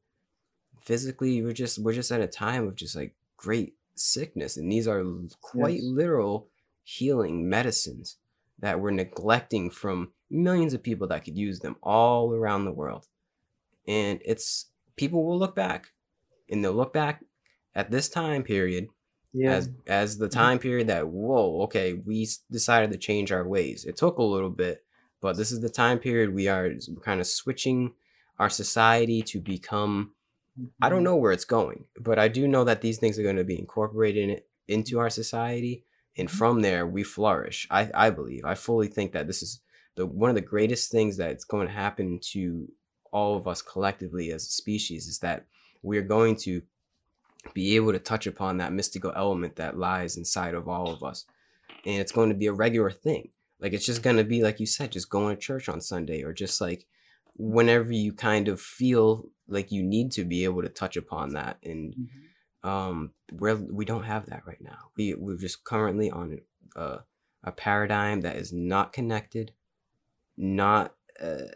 Physically, 0.81 1.43
we're 1.43 1.53
just 1.53 1.77
we're 1.77 1.93
just 1.93 2.11
at 2.11 2.19
a 2.19 2.27
time 2.27 2.67
of 2.67 2.75
just 2.75 2.95
like 2.95 3.13
great 3.37 3.75
sickness 3.93 4.57
and 4.57 4.71
these 4.71 4.87
are 4.87 5.03
quite 5.41 5.75
yes. 5.75 5.83
literal 5.83 6.47
healing 6.83 7.47
medicines 7.47 8.17
that 8.57 8.79
we're 8.79 8.91
neglecting 8.91 9.69
from 9.69 10.11
millions 10.31 10.73
of 10.73 10.81
people 10.81 11.07
that 11.07 11.23
could 11.23 11.37
use 11.37 11.59
them 11.59 11.75
all 11.83 12.33
around 12.33 12.65
the 12.65 12.71
world. 12.71 13.07
And 13.87 14.19
it's 14.25 14.67
people 14.95 15.23
will 15.23 15.37
look 15.37 15.55
back 15.55 15.91
and 16.51 16.63
they'll 16.63 16.73
look 16.73 16.93
back 16.93 17.23
at 17.75 17.91
this 17.91 18.09
time 18.09 18.43
period 18.43 18.87
yeah. 19.33 19.51
as 19.53 19.69
as 19.87 20.17
the 20.17 20.27
mm-hmm. 20.27 20.39
time 20.39 20.59
period 20.59 20.87
that 20.87 21.07
whoa 21.07 21.61
okay 21.63 21.93
we 21.93 22.27
decided 22.51 22.91
to 22.91 22.97
change 22.97 23.31
our 23.31 23.47
ways 23.47 23.85
it 23.85 23.95
took 23.95 24.17
a 24.17 24.23
little 24.23 24.49
bit 24.49 24.83
but 25.21 25.37
this 25.37 25.51
is 25.51 25.61
the 25.61 25.69
time 25.69 25.99
period 25.99 26.33
we 26.33 26.47
are 26.47 26.71
kind 27.01 27.19
of 27.19 27.27
switching 27.27 27.93
our 28.39 28.49
society 28.49 29.21
to 29.21 29.39
become 29.39 30.11
i 30.81 30.89
don't 30.89 30.99
mm-hmm. 30.99 31.05
know 31.05 31.15
where 31.15 31.31
it's 31.31 31.45
going 31.45 31.85
but 31.99 32.19
i 32.19 32.27
do 32.27 32.47
know 32.47 32.63
that 32.63 32.81
these 32.81 32.97
things 32.97 33.17
are 33.17 33.23
going 33.23 33.35
to 33.37 33.43
be 33.43 33.57
incorporated 33.57 34.29
in, 34.29 34.39
into 34.67 34.99
our 34.99 35.09
society 35.09 35.85
and 36.17 36.27
mm-hmm. 36.27 36.37
from 36.37 36.61
there 36.61 36.85
we 36.85 37.03
flourish 37.03 37.67
i 37.71 37.89
i 37.93 38.09
believe 38.09 38.43
i 38.45 38.53
fully 38.53 38.87
think 38.87 39.13
that 39.13 39.27
this 39.27 39.41
is 39.41 39.61
the 39.95 40.05
one 40.05 40.29
of 40.29 40.35
the 40.35 40.41
greatest 40.41 40.91
things 40.91 41.17
that's 41.17 41.43
going 41.43 41.67
to 41.67 41.73
happen 41.73 42.19
to 42.21 42.67
all 43.11 43.35
of 43.35 43.47
us 43.47 43.61
collectively 43.61 44.31
as 44.31 44.43
a 44.43 44.51
species 44.51 45.07
is 45.07 45.19
that 45.19 45.45
we're 45.81 46.01
going 46.01 46.35
to 46.35 46.61
be 47.53 47.75
able 47.75 47.91
to 47.91 47.99
touch 47.99 48.27
upon 48.27 48.57
that 48.57 48.73
mystical 48.73 49.11
element 49.15 49.55
that 49.55 49.77
lies 49.77 50.17
inside 50.17 50.53
of 50.53 50.67
all 50.67 50.91
of 50.91 51.03
us. 51.03 51.25
And 51.85 51.99
it's 51.99 52.11
going 52.11 52.29
to 52.29 52.35
be 52.35 52.47
a 52.47 52.53
regular 52.53 52.91
thing. 52.91 53.29
Like 53.59 53.73
it's 53.73 53.85
just 53.85 54.03
going 54.03 54.17
to 54.17 54.23
be, 54.23 54.43
like 54.43 54.59
you 54.59 54.65
said, 54.65 54.91
just 54.91 55.09
going 55.09 55.35
to 55.35 55.41
church 55.41 55.69
on 55.69 55.81
Sunday 55.81 56.23
or 56.23 56.33
just 56.33 56.61
like 56.61 56.85
whenever 57.35 57.91
you 57.91 58.13
kind 58.13 58.47
of 58.47 58.61
feel 58.61 59.25
like 59.47 59.71
you 59.71 59.83
need 59.83 60.11
to 60.13 60.25
be 60.25 60.43
able 60.43 60.61
to 60.61 60.69
touch 60.69 60.97
upon 60.97 61.33
that. 61.33 61.57
And 61.63 61.93
mm-hmm. 61.95 62.69
um, 62.69 63.11
we're, 63.31 63.55
we 63.55 63.85
don't 63.85 64.03
have 64.03 64.27
that 64.27 64.43
right 64.45 64.61
now. 64.61 64.89
We, 64.97 65.15
we're 65.15 65.37
just 65.37 65.63
currently 65.63 66.09
on 66.09 66.39
a, 66.75 66.99
a 67.43 67.51
paradigm 67.51 68.21
that 68.21 68.35
is 68.35 68.53
not 68.53 68.93
connected, 68.93 69.51
not, 70.37 70.95
uh, 71.21 71.49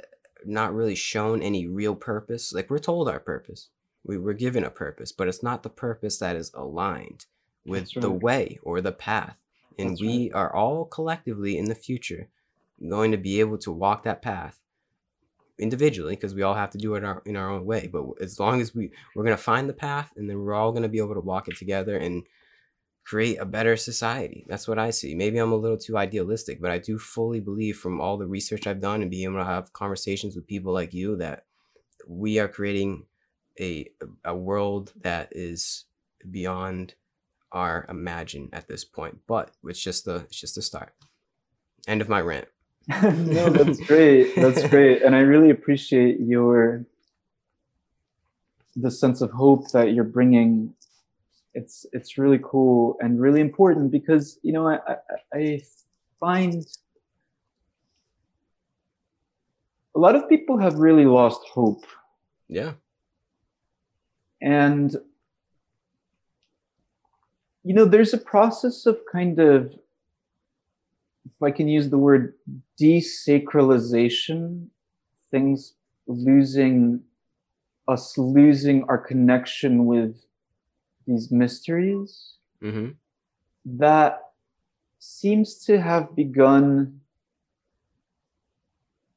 not 0.46 0.74
really 0.74 0.96
shown 0.96 1.42
any 1.42 1.68
real 1.68 1.96
purpose. 1.96 2.54
Like 2.54 2.70
we're 2.70 2.80
told 2.80 3.10
our 3.10 3.20
purpose 3.20 3.70
we 4.06 4.18
were 4.18 4.34
given 4.34 4.64
a 4.64 4.70
purpose, 4.70 5.12
but 5.12 5.28
it's 5.28 5.44
not 5.44 5.64
the 5.64 5.70
purpose 5.70 6.18
that 6.20 6.36
is 6.36 6.52
aligned 6.54 7.26
with 7.66 7.96
right. 7.96 8.02
the 8.02 8.12
way 8.12 8.60
or 8.64 8.80
the 8.80 8.92
path. 8.92 9.38
And 9.78 9.92
That's 9.92 10.02
we 10.02 10.32
right. 10.32 10.40
are 10.40 10.56
all 10.56 10.86
collectively 10.86 11.58
in 11.58 11.66
the 11.66 11.76
future 11.76 12.30
going 12.88 13.12
to 13.12 13.18
be 13.18 13.40
able 13.40 13.58
to 13.60 13.72
walk 13.72 14.04
that 14.04 14.22
path 14.22 14.60
individually 15.58 16.16
because 16.16 16.36
we 16.36 16.44
all 16.44 16.54
have 16.54 16.70
to 16.72 16.78
do 16.78 16.96
it 16.96 17.04
our, 17.04 17.22
in 17.26 17.36
our 17.36 17.50
own 17.50 17.66
way. 17.66 17.88
But 17.92 18.06
as 18.22 18.40
long 18.40 18.62
as 18.62 18.76
we 18.76 18.92
we're 19.16 19.24
going 19.24 19.36
to 19.36 19.42
find 19.42 19.68
the 19.68 19.74
path 19.74 20.12
and 20.16 20.30
then 20.30 20.40
we're 20.40 20.54
all 20.54 20.72
going 20.72 20.84
to 20.84 20.90
be 20.90 21.00
able 21.00 21.16
to 21.16 21.22
walk 21.22 21.48
it 21.48 21.58
together 21.58 21.98
and 21.98 22.24
create 23.06 23.38
a 23.38 23.46
better 23.46 23.78
society. 23.78 24.46
That's 24.50 24.68
what 24.68 24.80
I 24.80 24.90
see. 24.90 25.14
Maybe 25.14 25.38
I'm 25.38 25.52
a 25.52 25.58
little 25.58 25.78
too 25.78 25.98
idealistic, 25.98 26.60
but 26.60 26.72
I 26.72 26.80
do 26.80 26.98
fully 26.98 27.40
believe 27.40 27.78
from 27.78 28.02
all 28.02 28.18
the 28.18 28.26
research 28.26 28.66
I've 28.66 28.82
done 28.82 29.02
and 29.02 29.12
being 29.12 29.26
able 29.30 29.40
to 29.40 29.46
have 29.46 29.74
conversations 29.74 30.36
with 30.36 30.48
people 30.48 30.74
like 30.74 30.94
you 30.94 31.16
that 31.18 31.46
we 32.08 32.40
are 32.40 32.48
creating 32.48 33.06
a 33.60 33.90
a 34.24 34.36
world 34.36 34.94
that 35.02 35.30
is 35.32 35.86
beyond 36.30 36.96
our 37.52 37.86
imagine 37.90 38.50
at 38.54 38.68
this 38.68 38.84
point. 38.84 39.20
But 39.28 39.52
it's 39.64 39.82
just 39.82 40.06
the 40.06 40.16
it's 40.16 40.40
just 40.40 40.56
the 40.56 40.62
start. 40.62 40.94
End 41.88 42.02
of 42.02 42.10
my 42.10 42.22
rant. 42.22 42.48
no, 43.02 43.50
that's 43.50 43.80
great. 43.82 44.36
That's 44.36 44.68
great, 44.68 45.02
and 45.02 45.16
I 45.16 45.20
really 45.20 45.50
appreciate 45.50 46.20
your 46.20 46.86
the 48.76 48.92
sense 48.92 49.22
of 49.22 49.32
hope 49.32 49.72
that 49.72 49.94
you're 49.94 50.04
bringing. 50.04 50.74
It's 51.54 51.86
it's 51.94 52.18
really 52.18 52.40
cool 52.44 52.98
and 53.00 53.20
really 53.20 53.42
important 53.42 53.92
because 53.92 54.38
you 54.44 54.52
know 54.54 54.68
I 54.68 54.80
I, 54.88 54.98
I 55.34 55.62
find 56.20 56.66
a 59.96 60.00
lot 60.00 60.16
of 60.16 60.28
people 60.30 60.58
have 60.60 60.76
really 60.76 61.06
lost 61.06 61.42
hope. 61.48 61.86
Yeah. 62.48 62.74
And, 64.42 64.96
you 67.64 67.74
know, 67.74 67.86
there's 67.86 68.14
a 68.14 68.18
process 68.18 68.86
of 68.86 69.00
kind 69.12 69.40
of, 69.40 69.74
if 71.26 71.42
I 71.42 71.52
can 71.52 71.68
use 71.68 71.90
the 71.90 71.98
word 71.98 72.36
desacralization, 72.80 74.68
things 75.32 75.74
losing, 76.08 77.02
us 77.88 78.18
losing 78.18 78.84
our 78.86 78.98
connection 78.98 79.86
with 79.86 80.26
these 81.08 81.32
mysteries 81.32 82.34
mm-hmm. 82.64 82.90
that 83.66 84.22
seems 85.00 85.56
to 85.66 85.80
have 85.80 86.16
begun 86.16 87.00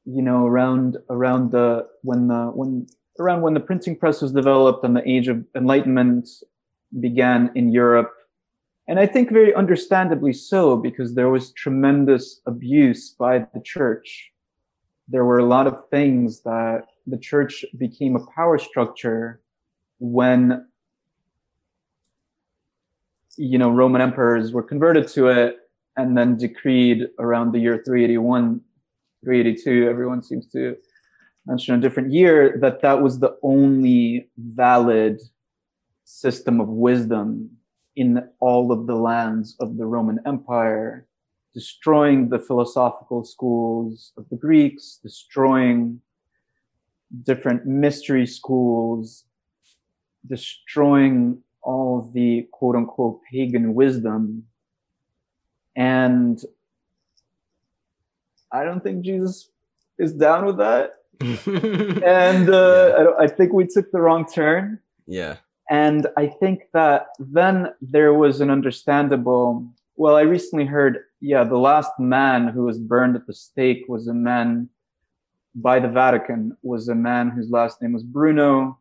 you 0.05 0.21
know 0.21 0.45
around 0.45 0.97
around 1.09 1.51
the 1.51 1.87
when 2.01 2.27
the 2.27 2.51
when 2.53 2.87
around 3.19 3.41
when 3.41 3.53
the 3.53 3.59
printing 3.59 3.95
press 3.95 4.21
was 4.21 4.31
developed 4.31 4.83
and 4.83 4.95
the 4.95 5.07
age 5.09 5.27
of 5.27 5.43
enlightenment 5.55 6.29
began 6.99 7.51
in 7.55 7.71
Europe. 7.71 8.11
And 8.87 8.99
I 8.99 9.05
think 9.05 9.31
very 9.31 9.53
understandably 9.53 10.33
so, 10.33 10.75
because 10.75 11.13
there 11.13 11.29
was 11.29 11.51
tremendous 11.51 12.41
abuse 12.47 13.11
by 13.11 13.39
the 13.53 13.61
church. 13.63 14.31
There 15.07 15.25
were 15.25 15.39
a 15.39 15.45
lot 15.45 15.67
of 15.67 15.87
things 15.89 16.41
that 16.41 16.85
the 17.05 17.17
church 17.17 17.65
became 17.77 18.15
a 18.15 18.25
power 18.35 18.57
structure 18.57 19.41
when, 19.99 20.65
you 23.37 23.57
know, 23.57 23.69
Roman 23.69 24.01
emperors 24.01 24.53
were 24.53 24.63
converted 24.63 25.07
to 25.09 25.27
it 25.27 25.57
and 25.97 26.17
then 26.17 26.37
decreed 26.37 27.09
around 27.19 27.51
the 27.51 27.59
year 27.59 27.83
381, 27.85 28.61
382. 29.23 29.87
Everyone 29.89 30.23
seems 30.23 30.47
to 30.47 30.77
mention 31.49 31.73
a 31.73 31.79
different 31.79 32.11
year, 32.11 32.57
that 32.61 32.81
that 32.81 33.01
was 33.01 33.19
the 33.19 33.35
only 33.41 34.29
valid 34.37 35.19
system 36.05 36.61
of 36.61 36.67
wisdom 36.67 37.49
in 37.95 38.23
all 38.39 38.71
of 38.71 38.85
the 38.85 38.95
lands 38.95 39.55
of 39.59 39.77
the 39.77 39.85
Roman 39.85 40.19
Empire, 40.27 41.07
destroying 41.53 42.29
the 42.29 42.37
philosophical 42.39 43.23
schools 43.23 44.13
of 44.15 44.25
the 44.29 44.37
Greeks, 44.37 44.99
destroying 45.01 45.99
different 47.23 47.65
mystery 47.65 48.27
schools, 48.27 49.25
destroying 50.27 51.41
all 51.63 52.11
the 52.13 52.47
quote 52.51 52.75
unquote 52.75 53.19
pagan 53.31 53.73
wisdom. 53.73 54.43
And 55.75 56.39
I 58.51 58.63
don't 58.63 58.83
think 58.83 59.03
Jesus 59.03 59.49
is 59.97 60.13
down 60.13 60.45
with 60.45 60.57
that. 60.57 60.98
and 61.45 62.49
uh, 62.49 62.95
Yeah. 62.97 63.05
I, 63.19 63.23
I 63.23 63.27
think 63.27 63.53
we 63.53 63.67
took 63.67 63.91
the 63.91 64.01
wrong 64.01 64.25
turn. 64.25 64.79
yeah. 65.07 65.37
And 65.71 66.07
I 66.17 66.25
think 66.25 66.63
that 66.73 67.09
then 67.19 67.67
there 67.79 68.15
was 68.15 68.41
an 68.41 68.49
understandable. 68.49 69.71
Well, 69.97 70.15
I 70.15 70.21
recently 70.21 70.65
heard, 70.65 70.97
yeah, 71.21 71.43
the 71.43 71.59
last 71.59 71.91
man 71.99 72.47
who 72.47 72.63
was 72.63 72.79
burned 72.79 73.15
at 73.15 73.27
the 73.27 73.35
stake 73.35 73.83
was 73.87 74.07
a 74.07 74.13
man 74.13 74.69
by 75.53 75.79
the 75.79 75.87
Vatican, 75.87 76.57
was 76.63 76.87
a 76.87 76.95
man 76.95 77.29
whose 77.29 77.51
last 77.51 77.83
name 77.83 77.93
was 77.93 78.01
Bruno. 78.03 78.79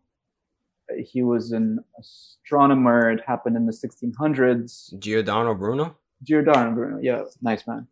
He 0.97 1.23
was 1.23 1.53
an 1.53 1.81
astronomer. 2.01 3.11
It 3.11 3.21
happened 3.27 3.57
in 3.57 3.67
the 3.67 3.73
1600s. 3.73 4.99
Giordano 4.99 5.55
Bruno? 5.55 5.99
Giordano 6.23 6.75
Bruno, 6.75 6.99
yeah, 7.03 7.25
nice 7.43 7.67
man. 7.67 7.87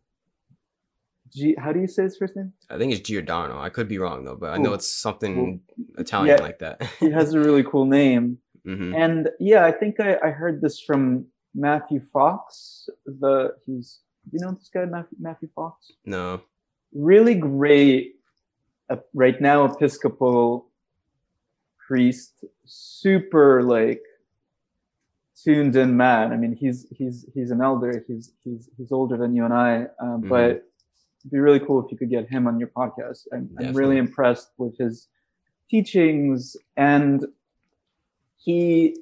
G, 1.33 1.55
how 1.57 1.71
do 1.73 1.79
you 1.79 1.87
say 1.87 2.03
his 2.03 2.17
first 2.17 2.35
name? 2.35 2.53
I 2.69 2.77
think 2.77 2.93
it's 2.93 3.01
Giordano. 3.07 3.59
I 3.59 3.69
could 3.69 3.87
be 3.87 3.97
wrong 3.97 4.23
though, 4.25 4.35
but 4.35 4.51
I 4.53 4.57
know 4.57 4.73
it's 4.73 4.89
something 4.89 5.61
Italian 5.97 6.37
Yeah. 6.37 6.43
like 6.43 6.59
that. 6.59 6.81
He 6.99 7.09
has 7.11 7.33
a 7.33 7.39
really 7.39 7.63
cool 7.63 7.85
name. 7.85 8.37
hmm 8.65 8.93
And 8.95 9.29
yeah, 9.39 9.65
I 9.65 9.71
think 9.71 9.99
I, 9.99 10.17
I 10.23 10.29
heard 10.31 10.61
this 10.61 10.79
from 10.79 11.25
Matthew 11.55 11.99
Fox. 12.13 12.87
The 13.05 13.55
he's 13.65 13.99
you 14.31 14.39
know 14.41 14.51
this 14.51 14.69
guy 14.73 14.85
Matthew, 14.85 15.17
Matthew 15.19 15.49
Fox. 15.55 15.91
No. 16.05 16.41
Really 16.93 17.35
great, 17.35 18.15
uh, 18.89 18.97
right 19.13 19.39
now 19.41 19.65
Episcopal 19.65 20.67
priest, 21.87 22.43
super 22.65 23.63
like 23.63 24.01
tuned 25.43 25.75
in 25.75 25.95
man. 25.95 26.31
I 26.31 26.37
mean, 26.37 26.53
he's 26.55 26.87
he's 26.91 27.25
he's 27.33 27.51
an 27.51 27.61
elder. 27.61 28.03
He's 28.07 28.33
he's 28.43 28.69
he's 28.77 28.91
older 28.91 29.17
than 29.17 29.35
you 29.35 29.45
and 29.45 29.53
I, 29.53 29.83
uh, 30.01 30.17
Mhm. 30.17 30.29
but 30.29 30.66
it'd 31.27 31.31
be 31.33 31.39
really 31.39 31.59
cool 31.59 31.83
if 31.83 31.91
you 31.91 31.97
could 31.97 32.09
get 32.09 32.29
him 32.29 32.47
on 32.47 32.57
your 32.57 32.69
podcast. 32.69 33.27
I'm, 33.33 33.49
I'm 33.59 33.73
really 33.73 33.97
impressed 33.97 34.51
with 34.57 34.77
his 34.77 35.09
teachings 35.69 36.55
and 36.77 37.25
he 38.37 38.95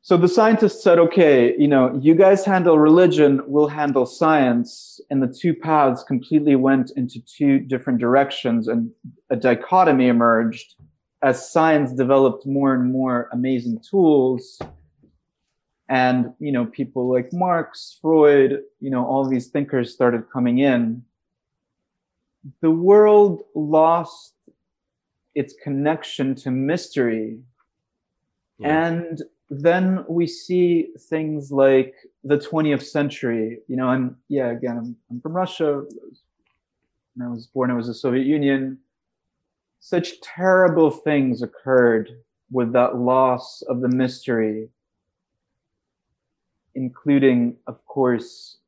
so 0.00 0.16
the 0.16 0.28
scientists 0.28 0.82
said 0.82 0.98
okay 0.98 1.54
you 1.58 1.68
know 1.68 1.98
you 2.00 2.14
guys 2.14 2.46
handle 2.46 2.78
religion 2.78 3.42
we'll 3.46 3.68
handle 3.68 4.06
science 4.06 4.98
and 5.10 5.22
the 5.22 5.26
two 5.26 5.52
paths 5.52 6.02
completely 6.02 6.56
went 6.56 6.90
into 6.96 7.20
two 7.20 7.58
different 7.58 7.98
directions 7.98 8.66
and 8.66 8.90
a 9.28 9.36
dichotomy 9.36 10.06
emerged 10.06 10.76
as 11.20 11.52
science 11.52 11.92
developed 11.92 12.46
more 12.46 12.72
and 12.72 12.90
more 12.90 13.28
amazing 13.32 13.78
tools 13.90 14.58
and 15.88 16.32
you 16.38 16.50
know 16.50 16.66
people 16.66 17.08
like 17.08 17.32
marx 17.32 17.98
freud 18.00 18.62
you 18.80 18.90
know 18.90 19.04
all 19.04 19.28
these 19.28 19.48
thinkers 19.48 19.92
started 19.92 20.30
coming 20.32 20.58
in. 20.58 21.02
The 22.60 22.70
world 22.70 23.42
lost 23.54 24.34
its 25.34 25.54
connection 25.62 26.34
to 26.36 26.50
mystery. 26.50 27.40
Yeah. 28.58 28.86
and 28.86 29.22
then 29.50 30.04
we 30.08 30.26
see 30.26 30.88
things 31.10 31.52
like 31.52 31.94
the 32.24 32.38
20th 32.38 32.82
century. 32.82 33.60
You 33.68 33.76
know 33.76 33.90
and 33.90 34.16
yeah 34.28 34.50
again 34.50 34.78
i'm, 34.78 34.96
I'm 35.10 35.20
from 35.20 35.34
russia. 35.34 35.84
When 37.14 37.28
i 37.28 37.30
was 37.30 37.46
born 37.46 37.70
it 37.70 37.74
was 37.74 37.86
the 37.86 37.94
soviet 37.94 38.26
union. 38.26 38.78
Such 39.78 40.20
terrible 40.20 40.90
things 40.90 41.42
occurred 41.42 42.10
with 42.50 42.72
that 42.72 42.96
loss 42.96 43.62
of 43.62 43.80
the 43.80 43.88
mystery 43.88 44.68
including 46.76 47.56
of 47.66 47.84
course 47.86 48.58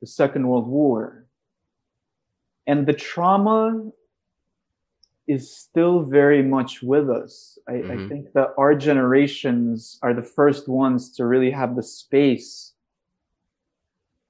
the 0.00 0.06
second 0.06 0.46
world 0.46 0.68
war 0.68 1.26
and 2.66 2.86
the 2.86 2.92
trauma 2.92 3.90
is 5.26 5.50
still 5.56 6.02
very 6.02 6.42
much 6.42 6.82
with 6.82 7.08
us. 7.08 7.58
I, 7.68 7.74
I 7.74 7.96
Mhm. 7.96 8.08
think 8.08 8.32
that 8.32 8.48
our 8.58 8.74
generations 8.74 9.98
are 10.02 10.14
the 10.14 10.22
first 10.38 10.68
ones 10.68 11.10
to 11.16 11.24
really 11.24 11.52
have 11.52 11.76
the 11.76 11.82
space 11.82 12.74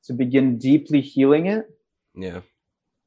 to 0.05 0.13
begin 0.13 0.59
deeply 0.59 1.01
healing 1.01 1.47
it. 1.47 1.65
Yeah. 2.15 2.41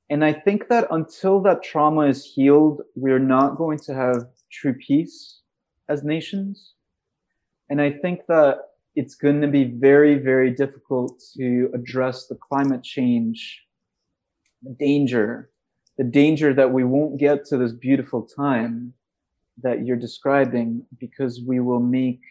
And 0.10 0.24
I 0.26 0.34
think 0.34 0.68
that 0.70 0.88
until 0.92 1.42
that 1.42 1.64
trauma 1.64 2.08
is 2.08 2.26
healed, 2.26 2.82
we're 2.96 3.26
not 3.38 3.58
going 3.58 3.80
to 3.88 3.94
have 3.94 4.28
true 4.50 4.74
peace 4.74 5.42
as 5.88 6.04
nations. 6.04 6.74
And 7.70 7.82
I 7.82 7.92
think 7.92 8.26
that 8.28 8.73
it's 8.96 9.16
going 9.16 9.42
to 9.42 9.48
be 9.48 9.64
very, 9.66 10.16
very 10.16 10.52
difficult 10.52 11.22
to 11.38 11.70
address 11.74 12.28
the 12.28 12.36
climate 12.36 12.84
change, 12.84 13.64
the 14.62 14.72
danger, 14.72 15.50
the 15.98 16.04
danger 16.04 16.54
that 16.54 16.72
we 16.72 16.84
won't 16.84 17.20
get 17.20 17.46
to 17.46 17.58
this 17.58 17.72
beautiful 17.72 18.22
time 18.24 18.94
that 19.62 19.86
you're 19.86 19.98
describing 19.98 20.86
because 21.00 21.42
we 21.46 21.60
will 21.60 21.80
make 21.80 22.22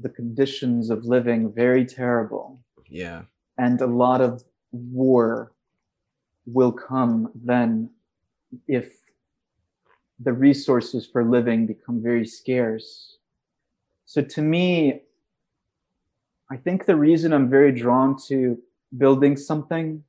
the 0.00 0.08
conditions 0.08 0.90
of 0.90 1.04
living 1.04 1.52
very 1.52 1.84
terrible 1.84 2.60
Yeah. 2.88 3.22
and 3.56 3.80
a 3.80 3.86
lot 3.86 4.20
of 4.20 4.42
war 4.72 5.52
will 6.46 6.72
come 6.72 7.30
then 7.34 7.90
if 8.66 8.92
the 10.20 10.32
resources 10.32 11.06
for 11.06 11.24
living 11.24 11.66
become 11.66 12.02
very 12.02 12.26
scarce. 12.26 13.18
So 14.04 14.22
to 14.22 14.42
me, 14.42 15.02
I 16.50 16.56
think 16.56 16.86
the 16.86 16.96
reason 16.96 17.32
I'm 17.32 17.48
very 17.48 17.72
drawn 17.72 18.16
to 18.28 18.58
building 18.96 19.36
something 19.36 20.02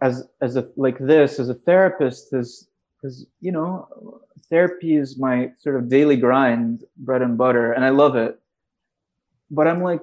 as 0.00 0.26
as 0.40 0.56
a 0.56 0.66
like 0.76 0.98
this 0.98 1.38
as 1.38 1.50
a 1.50 1.54
therapist 1.54 2.32
is 2.32 2.68
because 2.96 3.26
you 3.40 3.52
know 3.52 4.22
therapy 4.48 4.96
is 4.96 5.18
my 5.18 5.52
sort 5.58 5.76
of 5.76 5.88
daily 5.88 6.16
grind, 6.16 6.84
bread 6.96 7.22
and 7.22 7.38
butter, 7.38 7.72
and 7.72 7.84
I 7.84 7.90
love 7.90 8.16
it. 8.16 8.38
But 9.50 9.66
I'm 9.66 9.82
like, 9.82 10.02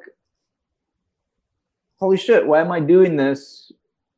holy 1.98 2.18
shit, 2.18 2.48
why 2.48 2.62
am 2.62 2.72
I 2.72 2.80
doing 2.80 3.18
this 3.18 3.72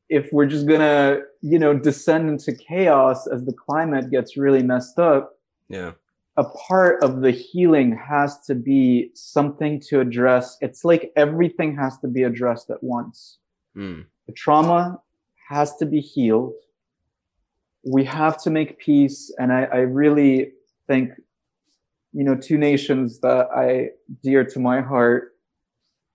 if 0.07 0.31
we're 0.31 0.45
just 0.45 0.67
gonna, 0.67 1.21
you 1.41 1.59
know, 1.59 1.73
descend 1.73 2.29
into 2.29 2.53
chaos 2.53 3.27
as 3.27 3.45
the 3.45 3.53
climate 3.53 4.11
gets 4.11 4.37
really 4.37 4.63
messed 4.63 4.99
up? 4.99 5.37
Yeah. 5.67 5.91
A 6.39 6.45
part 6.67 7.03
of 7.03 7.11
the 7.19 7.31
healing 7.31 7.89
has 7.97 8.39
to 8.47 8.55
be 8.55 9.11
something 9.13 9.73
to 9.87 9.99
address. 9.99 10.45
It's 10.61 10.81
like 10.85 11.11
everything 11.17 11.75
has 11.75 11.97
to 11.99 12.07
be 12.07 12.23
addressed 12.23 12.69
at 12.69 12.81
once. 12.81 13.39
Mm. 13.75 14.05
The 14.27 14.33
trauma 14.43 15.01
has 15.49 15.75
to 15.79 15.85
be 15.85 15.99
healed. 16.13 16.53
We 17.83 18.05
have 18.05 18.35
to 18.43 18.49
make 18.49 18.79
peace. 18.79 19.19
And 19.37 19.51
I, 19.51 19.61
I 19.63 19.81
really 20.01 20.53
think, 20.87 21.11
you 22.13 22.23
know, 22.23 22.35
two 22.35 22.57
nations 22.57 23.19
that 23.19 23.47
I 23.65 23.89
dear 24.23 24.43
to 24.53 24.59
my 24.59 24.79
heart 24.91 25.35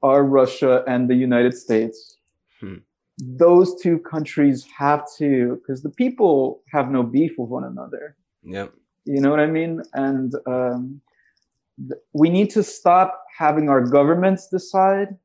are 0.03 0.25
Russia 0.41 0.85
and 0.87 1.01
the 1.13 1.19
United 1.29 1.55
States. 1.65 2.17
Hmm. 2.61 2.79
Those 3.19 3.69
two 3.83 3.99
countries 3.99 4.67
have 4.77 5.03
to, 5.19 5.61
because 5.61 5.83
the 5.83 5.95
people 6.03 6.63
have 6.73 6.91
no 6.91 7.03
beef 7.03 7.33
with 7.39 7.51
one 7.51 7.65
another. 7.65 8.17
Yep. 8.43 8.73
You 9.05 9.21
know 9.21 9.31
what 9.31 9.41
I 9.41 9.47
mean? 9.47 9.83
And 9.93 10.35
um, 10.47 11.01
th- 11.79 12.01
we 12.13 12.31
need 12.31 12.51
to 12.51 12.63
stop 12.63 13.25
having 13.37 13.69
our 13.69 13.81
governments 13.81 14.49
decide 14.49 15.17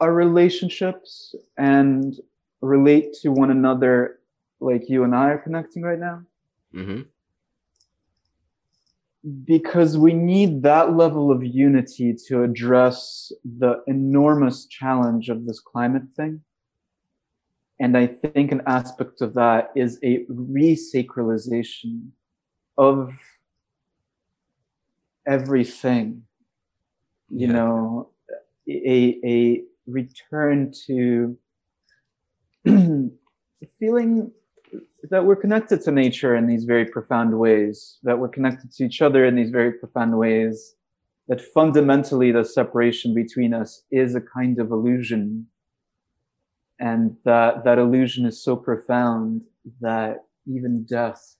our 0.00 0.12
relationships 0.12 1.34
and 1.56 2.14
relate 2.60 3.12
to 3.22 3.30
one 3.30 3.50
another 3.50 4.20
like 4.60 4.88
you 4.88 5.04
and 5.04 5.14
I 5.14 5.30
are 5.30 5.38
connecting 5.38 5.82
right 5.82 5.98
now. 5.98 6.22
hmm 6.72 7.02
Because 9.44 9.98
we 9.98 10.14
need 10.14 10.62
that 10.62 10.96
level 10.96 11.30
of 11.30 11.44
unity 11.44 12.14
to 12.28 12.44
address 12.44 13.32
the 13.44 13.82
enormous 13.86 14.66
challenge 14.66 15.28
of 15.28 15.44
this 15.44 15.60
climate 15.60 16.04
thing. 16.16 16.40
And 17.80 17.96
I 17.96 18.06
think 18.06 18.50
an 18.52 18.62
aspect 18.66 19.20
of 19.20 19.34
that 19.34 19.70
is 19.76 19.98
a 20.02 20.24
resacralization 20.26 22.10
of 22.76 23.14
everything. 25.26 26.22
You 27.30 27.46
Yeah. 27.46 27.52
know, 27.52 28.10
a 28.68 29.20
a 29.24 29.62
return 29.86 30.72
to 30.86 31.38
feeling 33.78 34.32
that 35.10 35.24
we're 35.24 35.36
connected 35.36 35.80
to 35.82 35.90
nature 35.92 36.34
in 36.36 36.46
these 36.46 36.64
very 36.64 36.84
profound 36.84 37.38
ways, 37.38 37.98
that 38.02 38.18
we're 38.18 38.28
connected 38.28 38.72
to 38.72 38.84
each 38.84 39.00
other 39.00 39.24
in 39.24 39.36
these 39.36 39.50
very 39.50 39.72
profound 39.72 40.18
ways, 40.18 40.74
that 41.28 41.40
fundamentally 41.40 42.32
the 42.32 42.44
separation 42.44 43.14
between 43.14 43.54
us 43.54 43.84
is 43.90 44.14
a 44.14 44.20
kind 44.20 44.58
of 44.58 44.70
illusion. 44.72 45.46
And 46.80 47.16
that 47.24 47.64
that 47.64 47.78
illusion 47.78 48.24
is 48.24 48.42
so 48.42 48.56
profound 48.56 49.42
that 49.80 50.24
even 50.46 50.84
death 50.84 51.36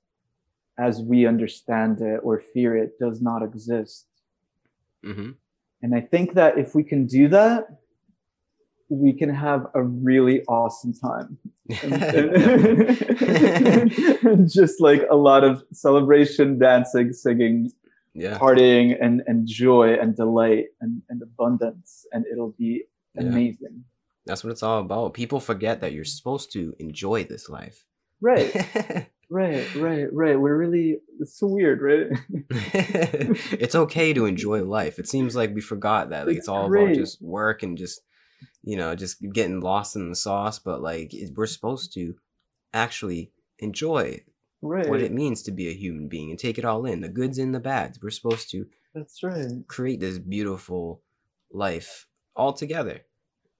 as 0.78 1.00
we 1.00 1.26
understand 1.26 2.00
it 2.00 2.20
or 2.22 2.40
fear 2.40 2.76
it 2.76 2.98
does 2.98 3.20
not 3.20 3.42
exist. 3.42 4.06
Mm-hmm. 5.04 5.30
And 5.82 5.94
I 5.94 6.00
think 6.00 6.34
that 6.34 6.58
if 6.58 6.74
we 6.74 6.82
can 6.82 7.06
do 7.06 7.28
that, 7.28 7.66
we 8.88 9.12
can 9.12 9.28
have 9.28 9.66
a 9.74 9.82
really 9.82 10.42
awesome 10.44 10.94
time. 10.94 11.38
Just 14.48 14.80
like 14.80 15.06
a 15.10 15.16
lot 15.16 15.44
of 15.44 15.62
celebration, 15.72 16.58
dancing, 16.58 17.12
singing, 17.12 17.70
yeah. 18.14 18.38
partying, 18.38 18.96
and, 19.00 19.22
and 19.26 19.46
joy 19.46 19.94
and 19.94 20.16
delight 20.16 20.66
and, 20.80 21.02
and 21.10 21.22
abundance. 21.22 22.06
And 22.12 22.24
it'll 22.32 22.54
be 22.58 22.84
Yeah. 23.14 23.22
That's 24.28 24.44
what 24.44 24.50
it's 24.52 24.62
all 24.62 24.80
about. 24.80 25.14
People 25.14 25.40
forget 25.40 25.80
that 25.80 25.92
you're 25.92 26.04
supposed 26.04 26.52
to 26.52 26.74
enjoy 26.78 27.24
this 27.24 27.48
life. 27.48 27.84
Right, 28.20 28.54
right, 29.30 29.74
right, 29.74 30.12
right. 30.12 30.38
We're 30.40 30.56
really, 30.56 30.98
it's 31.18 31.38
so 31.38 31.46
weird, 31.48 31.80
right? 31.82 32.06
it's 33.52 33.74
okay 33.74 34.12
to 34.12 34.26
enjoy 34.26 34.62
life. 34.64 34.98
It 34.98 35.08
seems 35.08 35.34
like 35.36 35.54
we 35.54 35.60
forgot 35.60 36.10
that. 36.10 36.26
Like 36.26 36.36
it's, 36.36 36.42
It's 36.44 36.48
all 36.48 36.68
great. 36.68 36.82
about 36.84 36.94
just 36.94 37.20
work 37.22 37.62
and 37.62 37.76
just 37.76 38.00
you 38.62 38.76
know, 38.76 38.94
just 38.94 39.16
getting 39.32 39.60
lost 39.60 39.96
in 39.96 40.10
the 40.10 40.14
sauce, 40.16 40.58
but 40.60 40.80
like 40.80 41.12
it- 41.12 41.32
we're 41.34 41.46
supposed 41.46 41.92
to 41.94 42.14
actually 42.72 43.32
enjoy 43.58 44.22
Right. 44.60 44.88
what 44.88 45.00
it 45.00 45.12
means 45.12 45.42
to 45.44 45.52
be 45.52 45.68
a 45.68 45.72
human 45.74 46.08
being 46.08 46.30
and 46.30 46.38
take 46.38 46.58
it 46.58 46.64
all 46.64 46.84
in, 46.84 47.00
the 47.00 47.08
goods 47.08 47.38
and 47.38 47.54
the 47.54 47.60
bads. 47.60 47.98
We're 48.02 48.10
supposed 48.10 48.50
to 48.50 48.66
That's 48.94 49.22
right. 49.22 49.46
create 49.68 50.00
this 50.00 50.18
beautiful 50.18 51.02
life 51.52 52.06
all 52.34 52.52
together. 52.52 53.02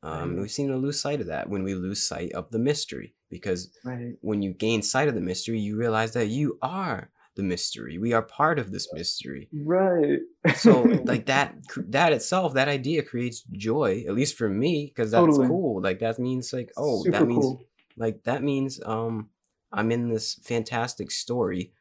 Um, 0.03 0.35
Right. 0.35 0.43
we 0.43 0.49
seem 0.49 0.69
to 0.69 0.77
lose 0.77 1.01
sight 1.01 1.21
of 1.21 1.27
that 1.27 1.49
when 1.51 1.63
we 1.65 1.75
lose 1.75 2.07
sight 2.07 2.33
of 2.33 2.51
the 2.51 2.59
mystery 2.59 3.15
because 3.31 3.71
Right. 3.85 4.15
when 4.21 4.43
you 4.43 4.53
gain 4.53 4.83
sight 4.83 5.09
of 5.09 5.15
the 5.15 5.21
mystery, 5.21 5.59
you 5.59 5.77
realize 5.77 6.13
that 6.13 6.29
you 6.29 6.59
are 6.63 7.11
the 7.35 7.43
mystery. 7.43 7.99
We 7.99 8.13
are 8.13 8.23
part 8.23 8.59
of 8.59 8.71
this 8.71 8.93
mystery. 8.93 9.49
Right. 9.53 10.21
So 10.57 10.83
like 11.05 11.27
that 11.27 11.55
that 11.89 12.13
itself, 12.13 12.55
that 12.55 12.69
idea 12.69 13.03
creates 13.03 13.43
joy, 13.53 14.05
at 14.07 14.15
least 14.15 14.37
for 14.37 14.49
me, 14.49 14.87
because 14.87 15.11
that's 15.11 15.27
Totally. 15.27 15.49
cool. 15.49 15.83
Like 15.83 15.99
that 16.01 16.19
means 16.19 16.53
like, 16.53 16.71
oh, 16.77 17.03
Super 17.03 17.19
that 17.19 17.27
means 17.27 17.45
cool. 17.45 17.65
like 17.97 18.23
that 18.25 18.43
means 18.43 18.81
um 18.85 19.31
I'm 19.73 19.91
in 19.93 20.09
this 20.09 20.35
fantastic 20.45 21.11
story 21.11 21.73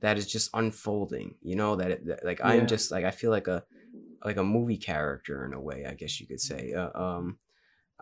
that 0.00 0.16
is 0.18 0.26
just 0.26 0.50
unfolding. 0.54 1.36
You 1.42 1.56
know, 1.56 1.76
that, 1.76 1.90
it, 1.90 2.06
that 2.06 2.24
like 2.24 2.40
Yeah. 2.40 2.46
I'm 2.50 2.66
just 2.66 2.90
like 2.90 3.04
I 3.04 3.10
feel 3.10 3.30
like 3.30 3.48
a 3.48 3.64
like 4.24 4.36
a 4.36 4.44
movie 4.44 4.78
character 4.78 5.44
in 5.44 5.52
a 5.52 5.60
way, 5.60 5.84
I 5.86 5.94
guess 5.94 6.20
you 6.20 6.26
could 6.26 6.40
say. 6.40 6.72
Uh, 6.72 6.90
um 6.98 7.38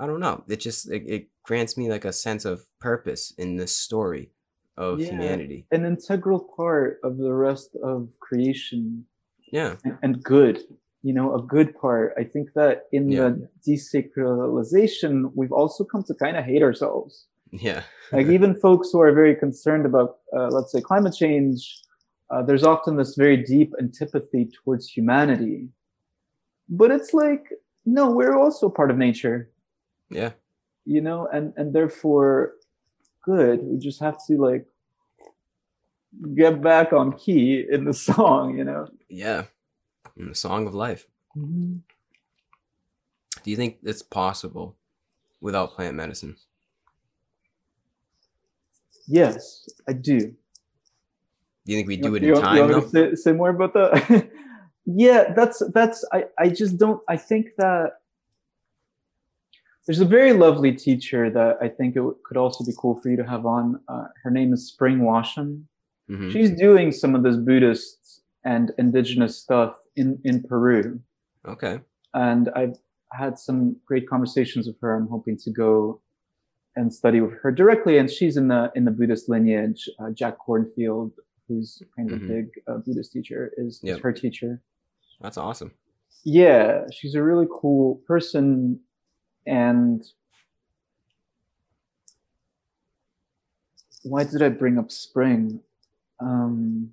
I 0.03 0.07
don't 0.07 0.19
know. 0.19 0.43
It 0.49 0.59
just 0.59 0.91
it, 0.91 1.05
it 1.07 1.29
grants 1.45 1.77
me 1.77 1.89
like 1.89 2.05
a 2.05 2.13
sense 2.13 2.45
of 2.45 2.65
purpose 2.81 3.33
in 3.39 3.57
this 3.57 3.77
story 3.77 4.33
of 4.77 4.99
Yeah. 5.01 5.11
humanity. 5.11 5.67
An 5.71 5.85
integral 5.85 6.41
part 6.57 6.99
of 7.05 7.19
the 7.19 7.33
rest 7.33 7.77
of 7.85 8.09
creation 8.19 9.07
Yeah. 9.53 9.77
and, 9.85 9.97
and 10.03 10.23
good. 10.23 10.59
You 11.05 11.15
know, 11.15 11.37
a 11.37 11.43
good 11.43 11.77
part. 11.77 12.15
I 12.19 12.25
think 12.25 12.49
that 12.55 12.87
in 12.91 13.09
Yeah. 13.09 13.29
the 13.31 13.49
desacralization, 13.65 15.31
we've 15.37 15.53
also 15.53 15.85
come 15.85 16.03
to 16.05 16.15
kind 16.15 16.37
of 16.37 16.45
hate 16.45 16.63
ourselves. 16.65 17.27
Yeah. 17.53 17.83
like 18.13 18.27
even 18.27 18.57
folks 18.57 18.91
who 18.91 19.01
are 19.01 19.13
very 19.13 19.37
concerned 19.37 19.87
about 19.87 20.19
uh, 20.37 20.49
let's 20.49 20.73
say 20.73 20.81
climate 20.81 21.15
change 21.15 21.59
uh, 22.31 22.43
there's 22.43 22.65
often 22.65 22.97
this 22.97 23.15
very 23.15 23.37
deep 23.37 23.71
antipathy 23.79 24.49
towards 24.57 24.85
humanity 24.97 25.69
but 26.81 26.91
it's 26.91 27.13
like 27.15 27.45
no 27.85 28.11
we're 28.11 28.37
also 28.45 28.69
part 28.79 28.91
of 28.91 28.97
nature 28.97 29.51
Yeah. 30.15 30.33
you 30.85 31.01
know 31.01 31.27
and 31.33 31.53
and 31.57 31.73
therefore 31.73 32.53
good 33.23 33.63
we 33.63 33.79
just 33.79 34.01
have 34.01 34.19
to 34.27 34.37
like 34.37 34.67
get 36.35 36.61
back 36.63 36.93
on 36.93 37.13
key 37.17 37.65
in 37.71 37.85
the 37.85 37.95
song 38.09 38.57
you 38.59 38.65
know 38.65 38.89
Yeah. 39.09 39.45
In 40.17 40.29
the 40.29 40.35
song 40.35 40.67
of 40.67 40.75
life. 40.75 41.07
Mm-hmm. 41.37 41.77
Do 43.43 43.51
you 43.51 43.57
think 43.57 43.79
it's 43.83 44.03
possible 44.03 44.77
without 45.41 45.73
plant 45.75 45.97
medicine? 45.97 46.37
yes 49.07 49.69
i 49.89 49.93
do 49.93 50.19
Do 51.65 51.73
you 51.73 51.77
think 51.79 51.89
we 51.89 51.97
You- 51.97 52.03
do 52.03 52.15
it 52.17 52.23
you, 52.23 52.35
in 52.35 52.41
want- 52.43 52.55
you 52.55 52.61
time 52.63 52.71
want 52.71 52.85
to 52.85 52.91
say, 52.91 53.15
say 53.15 53.33
more 53.33 53.51
about 53.51 53.73
that? 53.75 54.29
yeah, 54.87 55.33
that's 55.37 55.63
that's 55.73 56.05
I 56.13 56.25
I 56.39 56.49
just 56.51 56.77
don't 56.77 57.01
I 57.09 57.17
think 57.17 57.55
that 57.59 58.02
there's 59.87 60.01
a 60.01 60.05
very 60.05 60.33
lovely 60.33 60.73
teacher 60.73 61.31
that 61.31 61.57
I 61.61 61.69
think 61.69 61.97
it 61.97 62.03
could 62.25 62.37
also 62.37 62.65
be 62.65 62.73
cool 62.79 62.97
for 63.01 63.09
you 63.11 63.17
to 63.17 63.25
have 63.25 63.47
on. 63.47 63.81
Uh, 63.89 64.05
her 64.23 64.31
name 64.31 64.53
is 64.53 64.69
Spring 64.69 65.01
Washam. 65.01 65.65
Mhm. 66.11 66.31
She's 66.31 66.51
doing 66.51 66.93
some 66.93 67.15
of 67.15 67.23
this 67.23 67.37
Buddhist 67.37 68.23
and 68.45 68.73
indigenous 68.79 69.37
stuff 69.39 69.77
in 69.97 70.21
in 70.25 70.43
Peru, 70.43 71.01
Okay. 71.47 71.81
and 72.15 72.49
I've 72.57 72.77
had 73.13 73.39
some 73.39 73.77
great 73.87 74.09
conversations 74.09 74.67
with 74.67 74.81
her. 74.81 74.95
I'm 74.97 75.07
hoping 75.09 75.37
to 75.39 75.51
go 75.51 76.01
and 76.77 76.93
study 76.93 77.21
with 77.21 77.35
her 77.43 77.53
directly, 77.53 77.99
and 77.99 78.11
she's 78.11 78.37
in 78.37 78.49
the 78.49 78.73
in 78.75 78.85
the 78.85 78.91
Buddhist 78.91 79.29
lineage. 79.29 79.89
Uh, 79.99 80.11
Jack 80.11 80.39
Kornfield, 80.47 81.13
who's 81.49 81.83
kind 81.97 82.11
of 82.11 82.21
Mhm. 82.21 82.25
a 82.25 82.29
big 82.29 82.49
uh, 82.67 82.79
Buddhist 82.79 83.13
teacher, 83.13 83.53
is, 83.57 83.81
Yep. 83.83 83.97
is 83.97 84.03
her 84.03 84.13
teacher. 84.13 84.61
That's 85.21 85.37
awesome. 85.39 85.73
Yeah, 86.25 86.87
she's 86.93 87.15
a 87.15 87.23
really 87.23 87.47
cool 87.61 87.97
person, 88.07 88.81
and 89.47 90.05
why 94.03 94.25
did 94.25 94.43
I 94.43 94.49
bring 94.49 94.79
up 94.79 94.91
spring? 94.91 95.61
Um, 96.21 96.93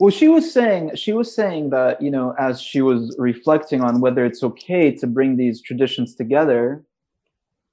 well, 0.00 0.10
she 0.10 0.28
was 0.28 0.52
saying 0.52 0.96
she 0.96 1.12
was 1.12 1.34
saying 1.34 1.70
that 1.70 2.02
you 2.02 2.10
know 2.10 2.34
as 2.38 2.60
she 2.60 2.82
was 2.82 3.14
reflecting 3.18 3.80
on 3.80 4.00
whether 4.00 4.24
it's 4.24 4.42
okay 4.42 4.90
to 4.96 5.06
bring 5.06 5.36
these 5.36 5.62
traditions 5.62 6.14
together, 6.14 6.84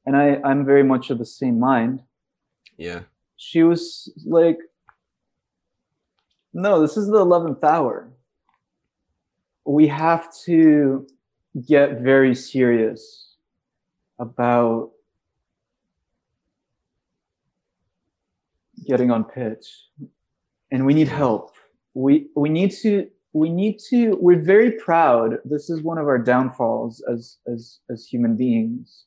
and 0.06 0.16
I 0.16 0.40
I'm 0.44 0.66
very 0.66 0.84
much 0.84 1.10
of 1.10 1.18
the 1.18 1.26
same 1.26 1.60
mind. 1.60 2.02
Yeah. 2.78 3.02
She 3.38 3.64
was 3.64 4.12
like, 4.26 4.60
"No, 6.54 6.82
this 6.82 6.96
is 6.96 7.08
the 7.08 7.18
eleventh 7.18 7.64
hour. 7.64 8.12
We 9.66 9.88
have 9.88 10.28
to 10.46 11.08
get 11.68 12.00
very 12.00 12.34
serious 12.34 13.36
about 14.20 14.92
getting 18.86 19.12
on 19.12 19.24
pitch. 19.24 19.88
And 20.72 20.86
we 20.86 20.94
need 20.94 21.08
help. 21.08 21.56
We 21.94 22.28
we 22.36 22.50
need 22.50 22.72
to 22.84 23.10
we 23.34 23.50
need 23.50 23.80
to 23.90 24.18
we're 24.22 24.42
very 24.42 24.72
proud. 24.72 25.38
This 25.44 25.70
is 25.70 25.82
one 25.82 25.98
of 25.98 26.08
our 26.08 26.18
downfalls 26.18 27.04
as 27.12 27.38
as 27.52 27.80
as 27.90 28.06
human 28.06 28.38
beings. 28.38 29.06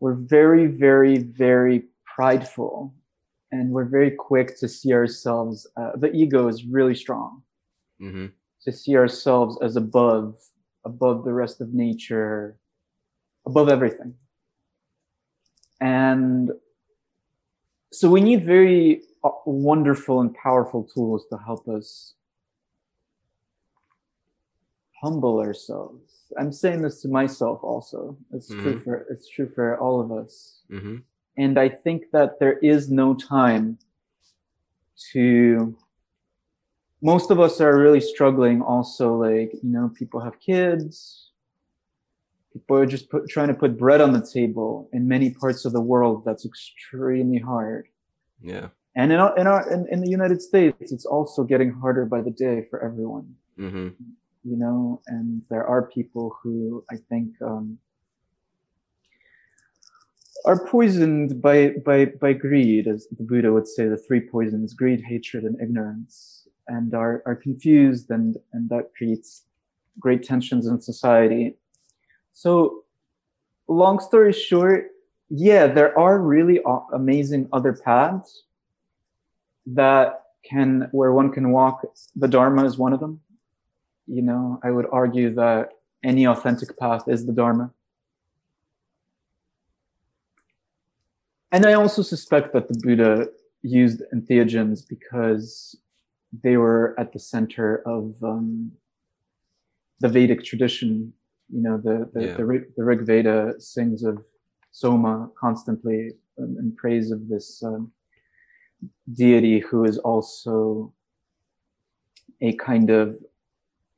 We're 0.00 0.14
very 0.14 0.66
very 0.66 1.18
very 1.18 1.84
prideful. 2.04 2.94
And 3.52 3.70
we're 3.70 3.84
very 3.84 4.10
quick 4.10 4.58
to 4.60 4.68
see 4.68 4.94
ourselves 4.94 5.68
uh, 5.76 5.92
the 5.94 6.10
ego 6.10 6.48
is 6.48 6.64
really 6.64 6.94
strong. 6.94 7.42
Hmm 8.00 8.26
to 8.64 8.72
see 8.72 8.96
ourselves 8.96 9.58
as 9.62 9.76
above 9.76 10.36
above 10.84 11.24
the 11.24 11.32
rest 11.32 11.60
of 11.60 11.72
nature 11.74 12.56
above 13.46 13.68
everything 13.68 14.14
and 15.80 16.50
so 17.92 18.08
we 18.08 18.20
need 18.20 18.44
very 18.44 19.02
uh, 19.24 19.30
wonderful 19.46 20.20
and 20.20 20.34
powerful 20.34 20.84
tools 20.84 21.26
to 21.30 21.36
help 21.38 21.68
us 21.68 22.14
humble 25.02 25.40
ourselves 25.40 26.32
i'm 26.38 26.52
saying 26.52 26.80
this 26.82 27.02
to 27.02 27.08
myself 27.08 27.62
also 27.62 28.16
it's 28.32 28.48
true 28.48 28.74
Mhm. 28.74 28.84
for 28.84 28.94
it's 29.10 29.28
true 29.28 29.48
for 29.54 29.78
all 29.78 30.00
of 30.00 30.10
us 30.12 30.62
hmm 30.68 30.98
and 31.38 31.58
I 31.58 31.70
think 31.70 32.10
that 32.12 32.38
there 32.38 32.58
is 32.58 32.90
no 32.90 33.14
time 33.14 33.78
to. 35.12 35.74
Most 37.02 37.30
of 37.30 37.40
us 37.40 37.60
are 37.60 37.76
really 37.76 38.00
struggling. 38.00 38.62
Also, 38.62 39.16
like 39.16 39.52
you 39.54 39.70
know, 39.70 39.90
people 39.94 40.20
have 40.20 40.38
kids. 40.40 41.30
People 42.52 42.76
are 42.76 42.86
just 42.86 43.10
put, 43.10 43.28
trying 43.28 43.48
to 43.48 43.54
put 43.54 43.78
bread 43.78 44.00
on 44.00 44.12
the 44.12 44.24
table 44.24 44.88
in 44.92 45.08
many 45.08 45.30
parts 45.30 45.64
of 45.64 45.72
the 45.72 45.80
world. 45.80 46.22
That's 46.24 46.44
extremely 46.44 47.38
hard. 47.38 47.88
Yeah. 48.42 48.68
And 48.94 49.10
in 49.10 49.18
our, 49.18 49.36
in 49.38 49.46
our 49.46 49.72
in, 49.72 49.86
in 49.90 50.00
the 50.02 50.10
United 50.10 50.42
States, 50.42 50.92
it's 50.92 51.06
also 51.06 51.44
getting 51.44 51.72
harder 51.72 52.04
by 52.04 52.20
the 52.20 52.30
day 52.30 52.66
for 52.70 52.84
everyone 52.84 53.34
hmm 53.56 53.88
you 54.44 54.56
know 54.56 55.00
and 55.06 55.42
there 55.50 55.64
are 55.64 55.82
people 55.82 56.36
who 56.42 56.84
i 56.90 56.96
think 57.08 57.30
um, 57.42 57.78
are 60.44 60.66
poisoned 60.66 61.40
by 61.40 61.70
by 61.84 62.06
by 62.06 62.32
greed 62.32 62.88
as 62.88 63.06
the 63.18 63.22
buddha 63.22 63.52
would 63.52 63.68
say 63.68 63.86
the 63.86 63.96
three 63.96 64.20
poisons 64.20 64.74
greed 64.74 65.00
hatred 65.00 65.44
and 65.44 65.60
ignorance 65.60 66.41
and 66.68 66.94
are 66.94 67.22
are 67.26 67.36
confused 67.36 68.10
and 68.10 68.36
and 68.52 68.68
that 68.70 68.90
creates 68.96 69.44
great 69.98 70.22
tensions 70.22 70.66
in 70.66 70.80
society. 70.80 71.56
So 72.32 72.84
long 73.68 74.00
story 74.00 74.32
short 74.32 74.88
yeah 75.30 75.66
there 75.66 75.96
are 75.98 76.18
really 76.18 76.60
amazing 76.92 77.48
other 77.52 77.72
paths 77.72 78.44
that 79.66 80.22
can 80.44 80.88
where 80.92 81.12
one 81.12 81.30
can 81.30 81.50
walk. 81.50 81.86
The 82.16 82.28
dharma 82.28 82.64
is 82.64 82.76
one 82.76 82.92
of 82.92 83.00
them. 83.00 83.20
You 84.06 84.22
know 84.22 84.60
i 84.62 84.70
would 84.70 84.86
argue 84.92 85.34
that 85.34 85.70
any 86.04 86.26
authentic 86.26 86.76
path 86.78 87.04
is 87.06 87.26
the 87.26 87.32
dharma. 87.32 87.70
And 91.50 91.66
i 91.66 91.74
also 91.74 92.02
suspect 92.02 92.52
that 92.52 92.68
the 92.68 92.78
buddha 92.82 93.28
used 93.62 94.02
entheogens 94.12 94.86
because 94.86 95.76
they 96.44 96.56
were 96.56 96.94
at 96.98 97.12
the 97.12 97.18
center 97.18 97.82
of 97.86 98.16
um, 98.22 98.72
the 100.00 100.08
vedic 100.08 100.42
tradition 100.44 101.12
you 101.50 101.60
know 101.62 101.76
the 101.76 102.08
the, 102.14 102.26
Yeah. 102.26 102.34
the, 102.36 102.44
Rig- 102.44 102.74
the 102.76 102.84
rig 102.84 103.02
veda 103.06 103.54
sings 103.58 104.02
of 104.02 104.24
soma 104.70 105.28
constantly 105.38 106.12
in, 106.38 106.56
in 106.58 106.74
praise 106.76 107.10
of 107.10 107.28
this 107.28 107.62
um, 107.62 107.92
deity 109.12 109.58
who 109.60 109.84
is 109.84 109.98
also 109.98 110.92
a 112.40 112.54
kind 112.54 112.90
of 112.90 113.16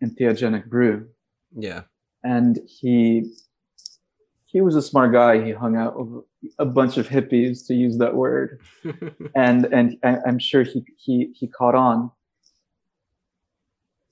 entheogenic 0.03 0.66
brew. 0.66 1.09
Yeah. 1.57 1.82
And 2.24 2.59
he 2.66 3.32
he 4.47 4.61
was 4.61 4.76
a 4.76 4.82
smart 4.82 5.12
guy. 5.12 5.45
He 5.45 5.53
hung 5.53 5.76
out 5.76 5.95
with 5.99 6.24
a 6.59 6.64
bunch 6.64 6.97
of 6.97 7.09
hippies, 7.09 7.66
to 7.68 7.74
use 7.74 7.99
that 7.99 8.14
word, 8.14 8.61
and 9.35 9.64
and 9.66 9.97
I, 10.03 10.18
I'm 10.26 10.39
sure 10.39 10.62
he 10.62 10.85
he 10.97 11.32
he 11.35 11.47
caught 11.47 11.74
on. 11.74 12.11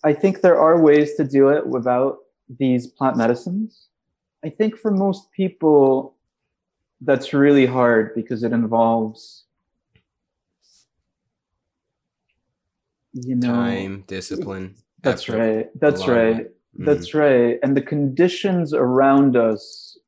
I 0.05 0.13
think 0.13 0.41
there 0.41 0.59
are 0.59 0.81
ways 0.81 1.15
to 1.15 1.25
do 1.25 1.49
it 1.49 1.67
without 1.67 2.19
these 2.59 2.87
plant 2.87 3.17
medicines. 3.17 3.89
I 4.45 4.49
think 4.51 4.77
for 4.77 4.91
most 4.91 5.31
people, 5.33 6.17
that's 7.01 7.33
really 7.33 7.67
hard 7.67 8.15
because 8.15 8.43
it 8.43 8.53
involves 8.53 9.45
you 13.13 13.35
know 13.37 13.53
Time, 13.53 14.05
discipline. 14.07 14.75
that's 15.03 15.29
effort. 15.29 15.39
right 15.39 15.81
that's 15.81 16.07
right. 16.09 16.47
Mhm. 16.79 16.87
that's 16.87 17.13
right 17.13 17.59
and 17.63 17.77
the 17.77 17.83
conditions 17.83 18.73
around 18.73 19.37
us 19.37 19.99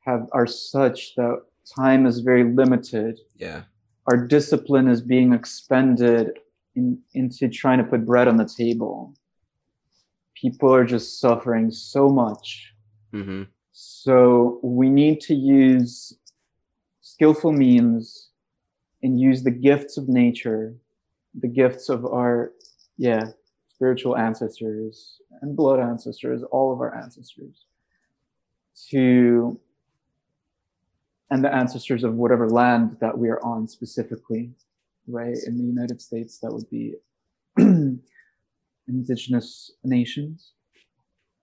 have 0.00 0.26
are 0.32 0.46
such 0.46 1.14
that 1.16 1.42
time 1.78 2.06
is 2.06 2.20
very 2.20 2.44
limited 2.44 3.18
Yeah. 3.36 3.62
our 4.06 4.16
discipline 4.26 4.88
is 4.88 5.02
being 5.02 5.32
expended 5.34 6.38
in, 6.76 6.98
into 7.12 7.48
trying 7.48 7.78
to 7.78 7.84
put 7.84 8.06
bread 8.06 8.28
on 8.28 8.36
the 8.38 8.46
table 8.48 9.12
people 10.40 10.72
are 10.72 10.84
just 10.84 11.20
suffering 11.20 11.70
so 11.70 12.08
much 12.08 12.72
hmm 13.12 13.42
so 13.78 14.58
we 14.62 14.88
need 14.88 15.20
to 15.20 15.34
use 15.34 16.16
skillful 17.02 17.52
means 17.52 18.30
and 19.02 19.20
use 19.20 19.42
the 19.42 19.50
gifts 19.50 19.98
of 19.98 20.08
nature, 20.08 20.74
the 21.38 21.46
gifts 21.46 21.90
of 21.90 22.06
our, 22.06 22.52
yeah, 22.96 23.24
spiritual 23.68 24.16
ancestors 24.16 25.20
and 25.42 25.54
blood 25.54 25.78
ancestors, 25.78 26.42
all 26.50 26.72
of 26.72 26.80
our 26.80 26.96
ancestors, 26.96 27.66
to, 28.88 29.60
and 31.30 31.44
the 31.44 31.54
ancestors 31.54 32.02
of 32.02 32.14
whatever 32.14 32.48
land 32.48 32.96
that 33.02 33.18
we 33.18 33.28
are 33.28 33.44
on 33.44 33.68
specifically, 33.68 34.50
right? 35.06 35.36
In 35.46 35.58
the 35.58 35.64
United 35.64 36.00
States, 36.00 36.38
that 36.38 36.50
would 36.50 36.68
be 36.70 36.94
indigenous 38.88 39.72
nations 39.84 40.52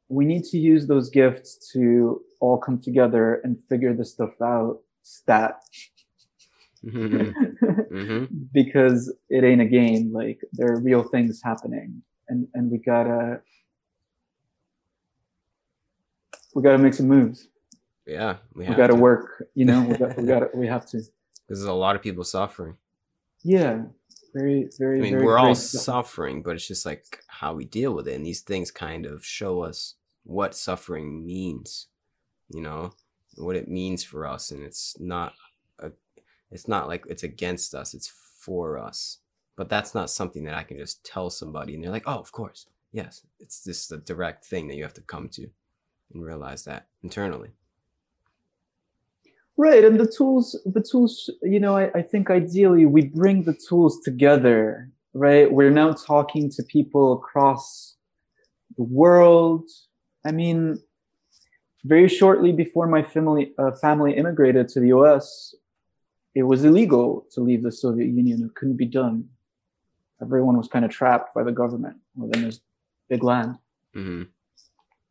we 0.09 0.25
need 0.25 0.43
to 0.43 0.57
use 0.57 0.85
those 0.87 1.09
gifts 1.09 1.71
to 1.71 2.21
all 2.39 2.57
come 2.57 2.79
together 2.79 3.35
and 3.43 3.57
figure 3.69 3.93
this 3.93 4.11
stuff 4.11 4.39
out 4.41 4.79
stat 5.01 5.61
hmm 6.89 7.29
hmm 7.89 8.25
because 8.53 9.13
it 9.29 9.43
ain't 9.43 9.61
a 9.61 9.65
game 9.65 10.11
like 10.13 10.39
there 10.53 10.67
are 10.71 10.79
real 10.79 11.03
things 11.03 11.41
happening 11.43 12.01
and 12.29 12.47
and 12.53 12.69
we 12.71 12.77
gotta 12.77 13.39
we 16.55 16.61
gotta 16.61 16.77
make 16.77 16.93
some 16.93 17.07
moves 17.07 17.47
Yeah. 18.05 18.37
We, 18.53 18.67
we 18.67 18.75
gotta 18.75 18.93
to. 18.93 18.99
work 18.99 19.47
you 19.55 19.65
know 19.65 19.81
we 19.83 19.95
got 20.01 20.17
we 20.17 20.25
gotta 20.25 20.49
we 20.53 20.67
have 20.67 20.85
to 20.87 20.97
Because 20.97 21.11
There's 21.47 21.63
a 21.63 21.73
lot 21.73 21.95
of 21.95 22.01
people 22.01 22.23
suffering. 22.23 22.75
yeah 23.43 23.83
very 24.33 24.69
very 24.77 24.99
I 24.99 25.01
mean, 25.01 25.13
very 25.13 25.25
we're 25.25 25.37
all 25.37 25.47
great. 25.47 25.57
suffering, 25.57 26.41
but 26.41 26.55
it's 26.55 26.67
just 26.67 26.85
like 26.85 27.23
how 27.27 27.53
we 27.53 27.65
deal 27.65 27.93
with 27.93 28.07
it. 28.07 28.15
And 28.15 28.25
these 28.25 28.41
things 28.41 28.71
kind 28.71 29.05
of 29.05 29.25
show 29.25 29.61
us 29.61 29.95
what 30.23 30.55
suffering 30.55 31.25
means, 31.25 31.87
you 32.49 32.61
know, 32.61 32.93
what 33.35 33.55
it 33.55 33.67
means 33.67 34.03
for 34.03 34.27
us. 34.27 34.51
And 34.51 34.63
it's 34.63 34.95
not 34.99 35.33
a, 35.79 35.91
it's 36.51 36.67
not 36.67 36.87
like 36.87 37.05
it's 37.07 37.23
against 37.23 37.75
us, 37.75 37.93
it's 37.93 38.11
for 38.39 38.77
us. 38.77 39.19
But 39.55 39.69
that's 39.69 39.93
not 39.93 40.09
something 40.09 40.45
that 40.45 40.55
I 40.55 40.63
can 40.63 40.77
just 40.77 41.05
tell 41.05 41.29
somebody 41.29 41.75
and 41.75 41.83
they're 41.83 41.91
like, 41.91 42.07
oh, 42.07 42.17
of 42.19 42.31
course. 42.31 42.65
Yes. 42.91 43.25
It's 43.39 43.63
just 43.63 43.91
a 43.91 43.97
direct 43.97 44.45
thing 44.45 44.67
that 44.67 44.75
you 44.75 44.83
have 44.83 44.93
to 44.95 45.01
come 45.01 45.29
to 45.29 45.47
and 46.13 46.23
realize 46.23 46.63
that 46.65 46.87
internally. 47.03 47.51
Right 49.57 49.83
and 49.83 49.99
the 49.99 50.07
tools 50.07 50.59
the 50.65 50.81
tools 50.81 51.29
you 51.41 51.59
know 51.59 51.77
I, 51.77 51.91
I 51.95 52.01
think 52.01 52.29
ideally 52.29 52.85
we 52.85 53.05
bring 53.05 53.43
the 53.43 53.53
tools 53.53 53.99
together 54.01 54.89
right? 55.13 55.51
We're 55.51 55.69
now 55.69 55.93
talking 55.93 56.49
to 56.51 56.63
people 56.63 57.13
across 57.13 57.95
the 58.77 58.83
world. 58.83 59.69
I 60.25 60.31
mean 60.31 60.79
very 61.85 62.07
shortly 62.07 62.51
before 62.51 62.87
my 62.87 63.03
family 63.03 63.53
uh, 63.57 63.71
family 63.73 64.15
immigrated 64.15 64.69
to 64.69 64.79
the 64.79 64.87
us 64.87 65.53
it 66.35 66.43
was 66.43 66.65
illegal 66.65 67.27
to 67.31 67.41
leave 67.41 67.61
the 67.61 67.71
soviet 67.71 68.07
union. 68.07 68.43
It 68.43 68.55
couldn't 68.55 68.77
be 68.77 68.87
done. 68.87 69.29
Everyone 70.21 70.57
was 70.57 70.67
kind 70.67 70.83
of 70.83 70.89
trapped 70.89 71.35
by 71.35 71.43
the 71.43 71.51
government 71.51 71.97
within 72.15 72.43
this 72.43 72.59
big 73.09 73.23
land. 73.23 73.57
Hmm 73.93 74.23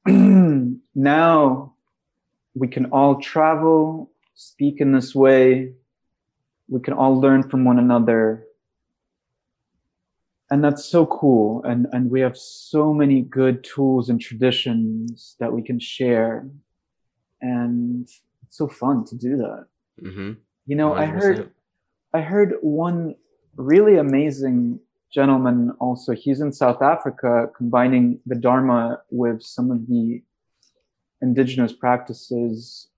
now 0.94 1.74
we 2.54 2.66
can 2.66 2.86
all 2.86 3.20
travel, 3.20 4.10
speak 4.50 4.80
in 4.80 4.92
this 4.92 5.14
way. 5.14 5.72
We 6.68 6.80
can 6.80 6.94
all 6.94 7.20
learn 7.20 7.48
from 7.48 7.64
one 7.64 7.78
another. 7.78 8.46
And 10.50 10.62
that's 10.62 10.84
so 10.84 11.06
cool. 11.06 11.62
And, 11.64 11.86
and 11.92 12.10
we 12.10 12.20
have 12.20 12.36
so 12.36 12.92
many 12.92 13.22
good 13.22 13.64
tools 13.64 14.10
and 14.10 14.20
traditions 14.20 15.36
that 15.40 15.52
we 15.52 15.62
can 15.62 15.78
share. 15.80 16.46
And 17.40 18.02
it's 18.42 18.56
so 18.56 18.68
fun 18.68 19.04
to 19.06 19.16
do 19.16 19.36
that. 19.38 19.66
hmm 20.00 20.32
You 20.66 20.76
know, 20.76 20.94
I 20.94 21.06
heard 21.06 21.50
I 22.14 22.20
heard 22.20 22.50
one 22.60 23.14
really 23.56 23.96
amazing 23.96 24.80
gentleman 25.12 25.72
also. 25.80 26.12
He's 26.12 26.40
in 26.40 26.52
South 26.52 26.82
Africa, 26.82 27.48
combining 27.56 28.20
the 28.26 28.34
Dharma 28.34 29.00
with 29.10 29.42
some 29.42 29.70
of 29.70 29.86
the 29.88 30.22
indigenous 31.20 31.72
practices, 31.72 32.88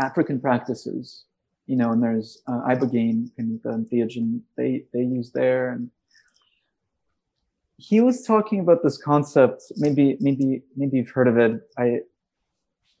African 0.00 0.40
practices. 0.40 1.24
You 1.66 1.76
know, 1.76 1.92
and 1.92 2.02
there's 2.02 2.42
uh, 2.48 2.62
Ibogaine 2.72 3.30
and 3.38 3.60
the 3.62 3.86
Theogen 3.90 4.40
they 4.56 4.84
they 4.92 5.04
use 5.18 5.30
there, 5.30 5.70
and 5.72 5.90
he 7.76 8.00
was 8.00 8.22
talking 8.26 8.58
about 8.60 8.82
this 8.82 8.98
concept. 8.98 9.62
Maybe 9.76 10.16
maybe 10.20 10.62
maybe 10.76 10.96
you've 10.98 11.10
heard 11.10 11.28
of 11.28 11.38
it. 11.38 11.52
I 11.78 12.00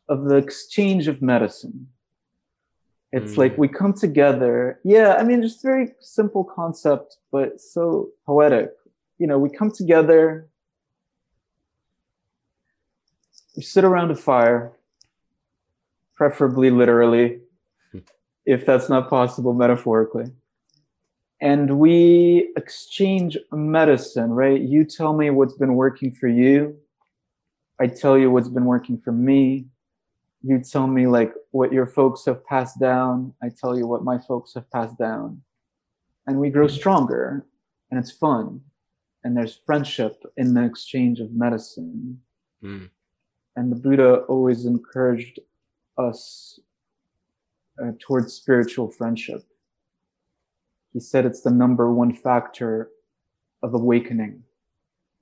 of 0.08 0.24
the 0.24 0.36
exchange 0.36 1.08
of 1.08 1.20
medicine. 1.20 1.88
It's 3.12 3.34
Mm. 3.34 3.38
like 3.38 3.58
we 3.58 3.68
come 3.68 3.92
together. 3.92 4.78
Yeah, 4.84 5.14
I 5.18 5.24
mean, 5.24 5.42
just 5.42 5.62
very 5.62 5.86
simple 6.00 6.44
concept, 6.44 7.18
but 7.32 7.60
so 7.60 8.10
poetic. 8.26 8.70
You 9.18 9.26
know, 9.26 9.38
we 9.38 9.50
come 9.50 9.70
together, 9.72 10.48
we 13.56 13.62
sit 13.62 13.84
around 13.84 14.10
a 14.12 14.16
fire, 14.16 14.72
preferably 16.24 16.68
literally, 16.70 17.40
if 18.44 18.66
that's 18.66 18.90
not 18.90 19.08
possible 19.08 19.54
metaphorically. 19.54 20.26
And 21.40 21.78
we 21.78 22.52
exchange 22.58 23.38
medicine, 23.50 24.30
right? 24.30 24.60
You 24.60 24.84
tell 24.84 25.14
me 25.16 25.30
what's 25.30 25.54
been 25.54 25.76
working 25.76 26.12
for 26.12 26.28
you. 26.28 26.76
I 27.80 27.86
tell 27.86 28.18
you 28.18 28.30
what's 28.30 28.50
been 28.50 28.66
working 28.66 28.98
for 28.98 29.12
me 29.12 29.66
you 30.42 30.58
tell 30.58 30.86
me 30.86 31.06
like 31.06 31.34
what 31.50 31.70
your 31.70 31.86
folks 31.86 32.24
have 32.24 32.42
passed 32.46 32.80
down 32.80 33.34
i 33.42 33.48
tell 33.60 33.76
you 33.78 33.86
what 33.86 34.02
my 34.10 34.18
folks 34.28 34.54
have 34.54 34.66
passed 34.70 34.96
down 34.98 35.42
and 36.26 36.40
we 36.40 36.48
grow 36.48 36.66
stronger 36.66 37.44
and 37.90 38.00
it's 38.00 38.10
fun 38.10 38.58
and 39.22 39.36
there's 39.36 39.60
friendship 39.66 40.14
in 40.38 40.54
the 40.54 40.64
exchange 40.64 41.20
of 41.20 41.30
medicine 41.32 42.20
Mm. 42.64 42.88
and 43.56 43.70
the 43.70 43.76
buddha 43.84 44.10
always 44.32 44.64
encouraged 44.64 45.40
us 45.98 46.60
uh, 47.82 47.92
towards 47.98 48.32
spiritual 48.32 48.90
friendship. 48.90 49.42
He 50.92 51.00
said 51.00 51.24
it's 51.24 51.42
the 51.42 51.50
number 51.50 51.92
one 51.92 52.12
factor 52.14 52.90
of 53.62 53.74
awakening. 53.74 54.42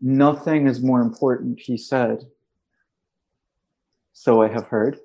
Nothing 0.00 0.66
is 0.66 0.82
more 0.82 1.00
important 1.00 1.60
he 1.60 1.76
said. 1.76 2.24
So 4.12 4.42
i 4.42 4.48
have 4.48 4.66
heard 4.66 4.98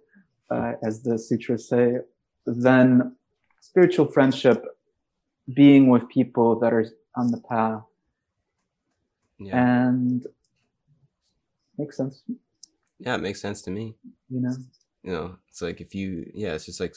uh, 0.50 0.74
as 0.84 1.04
the 1.04 1.18
sutras 1.18 1.68
say, 1.68 1.98
then 2.46 3.16
spiritual 3.60 4.08
friendship 4.08 4.64
being 5.54 5.90
with 5.90 6.08
people 6.10 6.60
that 6.60 6.74
are 6.74 6.86
on 7.16 7.32
the 7.32 7.42
path. 7.50 7.84
Yeah. 9.40 9.86
and 9.88 10.26
makes 11.78 11.98
sense. 11.98 12.24
Yeah, 13.00 13.16
it 13.16 13.22
makes 13.22 13.42
sense 13.42 13.62
to 13.64 13.72
me. 13.72 13.96
you 14.30 14.42
know 14.42 14.56
You 15.04 15.12
know, 15.12 15.36
it's 15.50 15.62
like 15.62 15.82
if 15.82 15.94
you, 15.94 16.30
yeah, 16.34 16.54
it's 16.54 16.66
just 16.66 16.80
like 16.80 16.96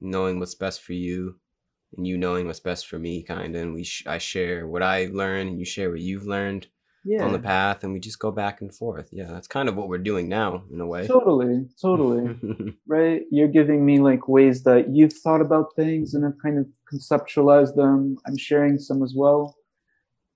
knowing 0.00 0.38
what's 0.38 0.54
best 0.54 0.82
for 0.82 0.92
you 0.92 1.36
and 1.96 2.06
you 2.06 2.18
knowing 2.18 2.46
what's 2.46 2.60
best 2.60 2.86
for 2.86 2.98
me, 2.98 3.22
kind 3.22 3.54
of. 3.56 3.62
And 3.62 3.74
we, 3.74 3.84
sh- 3.84 4.06
I 4.06 4.18
share 4.18 4.66
what 4.66 4.82
I 4.82 5.08
learned 5.12 5.48
and 5.50 5.58
you 5.58 5.64
share 5.64 5.90
what 5.90 6.00
you've 6.00 6.26
learned 6.26 6.66
yeah 7.06 7.22
on 7.22 7.32
the 7.32 7.38
path 7.38 7.84
and 7.84 7.92
we 7.92 8.00
just 8.00 8.18
go 8.18 8.30
back 8.30 8.60
and 8.62 8.74
forth. 8.74 9.08
Yeah, 9.12 9.26
that's 9.26 9.46
kind 9.46 9.68
of 9.68 9.76
what 9.76 9.88
we're 9.88 9.98
doing 9.98 10.28
now 10.28 10.64
in 10.72 10.80
a 10.80 10.86
way. 10.86 11.06
totally 11.06 11.66
totally 11.80 12.34
right 12.86 13.22
you're 13.30 13.48
giving 13.48 13.84
me 13.84 13.98
like 14.00 14.26
ways 14.26 14.62
that 14.64 14.88
you've 14.94 15.12
thought 15.12 15.40
about 15.42 15.74
things 15.76 16.14
and 16.14 16.24
have 16.24 16.38
kind 16.42 16.58
of 16.58 16.66
conceptualized 16.92 17.74
them 17.76 18.16
i'm 18.26 18.36
sharing 18.38 18.78
some 18.78 19.02
as 19.02 19.12
well 19.14 19.54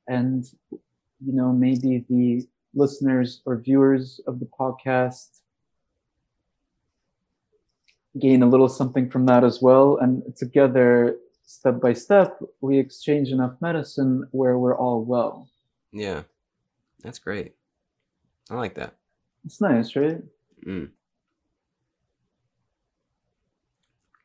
and 0.09 0.45
you 0.71 1.33
know 1.33 1.53
maybe 1.53 2.05
the 2.11 2.47
listeners 2.75 3.41
or 3.47 3.57
viewers 3.57 4.21
of 4.27 4.39
the 4.41 4.49
podcast 4.61 5.41
gain 8.21 8.43
a 8.43 8.49
little 8.49 8.69
something 8.69 9.09
from 9.11 9.27
that 9.27 9.45
as 9.45 9.61
well 9.63 9.99
and 10.01 10.23
together 10.37 11.17
step 11.45 11.81
by 11.81 11.93
step 11.93 12.39
we 12.61 12.79
exchange 12.79 13.29
enough 13.31 13.55
medicine 13.61 14.27
where 14.33 14.59
we're 14.59 14.77
all 14.77 15.05
well 15.05 15.49
yeah, 15.93 16.23
that's 17.03 17.19
great. 17.19 17.55
I 18.51 18.55
like 18.55 18.75
that. 18.75 18.95
it's 19.45 19.61
nice 19.61 19.95
right 19.97 20.23
Mm. 20.67 20.91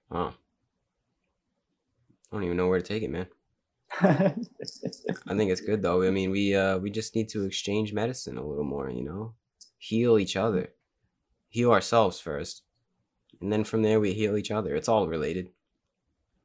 Wow. 0.09 0.33
I 2.31 2.35
don't 2.35 2.43
even 2.43 2.57
know 2.57 2.67
where 2.67 2.79
to 2.79 2.85
take 2.85 3.03
it, 3.03 3.11
man. 3.11 3.27
I 4.01 5.35
think 5.35 5.51
it's 5.51 5.61
good 5.61 5.83
though. 5.83 6.01
I 6.03 6.09
mean, 6.09 6.31
we 6.31 6.55
uh 6.55 6.79
we 6.79 6.89
just 6.89 7.15
need 7.15 7.29
to 7.29 7.45
exchange 7.45 7.93
medicine 7.93 8.37
a 8.37 8.45
little 8.45 8.63
more, 8.63 8.89
you 8.89 9.03
know? 9.03 9.35
Heal 9.77 10.17
each 10.17 10.35
other. 10.35 10.73
Heal 11.49 11.71
ourselves 11.71 12.19
first. 12.19 12.63
And 13.43 13.51
then 13.51 13.65
from 13.65 13.81
there 13.81 13.99
we 13.99 14.13
heal 14.13 14.37
each 14.37 14.51
other. 14.51 14.73
It's 14.75 14.87
all 14.87 15.07
related 15.07 15.49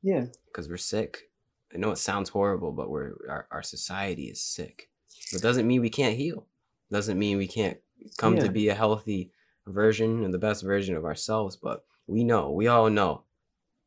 yeah 0.03 0.27
because 0.47 0.69
we're 0.69 0.77
sick. 0.77 1.31
I 1.75 1.79
know 1.79 1.91
it 1.91 1.99
sounds 1.99 2.29
horrible, 2.31 2.73
but 2.73 2.91
we're 2.91 3.13
our, 3.29 3.47
our 3.51 3.63
society 3.63 4.25
is 4.25 4.43
sick. 4.43 4.91
It 5.33 5.41
doesn't 5.43 5.67
mean 5.67 5.81
we 5.81 5.91
can't 5.91 6.17
heal. 6.17 6.47
It 6.91 6.95
Doesn't 6.95 7.19
mean 7.19 7.37
we 7.39 7.47
can't 7.47 7.79
come 8.17 8.37
Yeah. 8.37 8.45
to 8.45 8.51
be 8.51 8.69
a 8.69 8.75
healthy 8.75 9.31
version 9.67 10.25
and 10.25 10.33
the 10.35 10.39
best 10.39 10.63
version 10.65 10.97
of 10.97 11.05
ourselves, 11.05 11.57
but 11.57 11.85
we 12.07 12.25
know, 12.25 12.51
we 12.51 12.67
all 12.69 12.89
know 12.91 13.23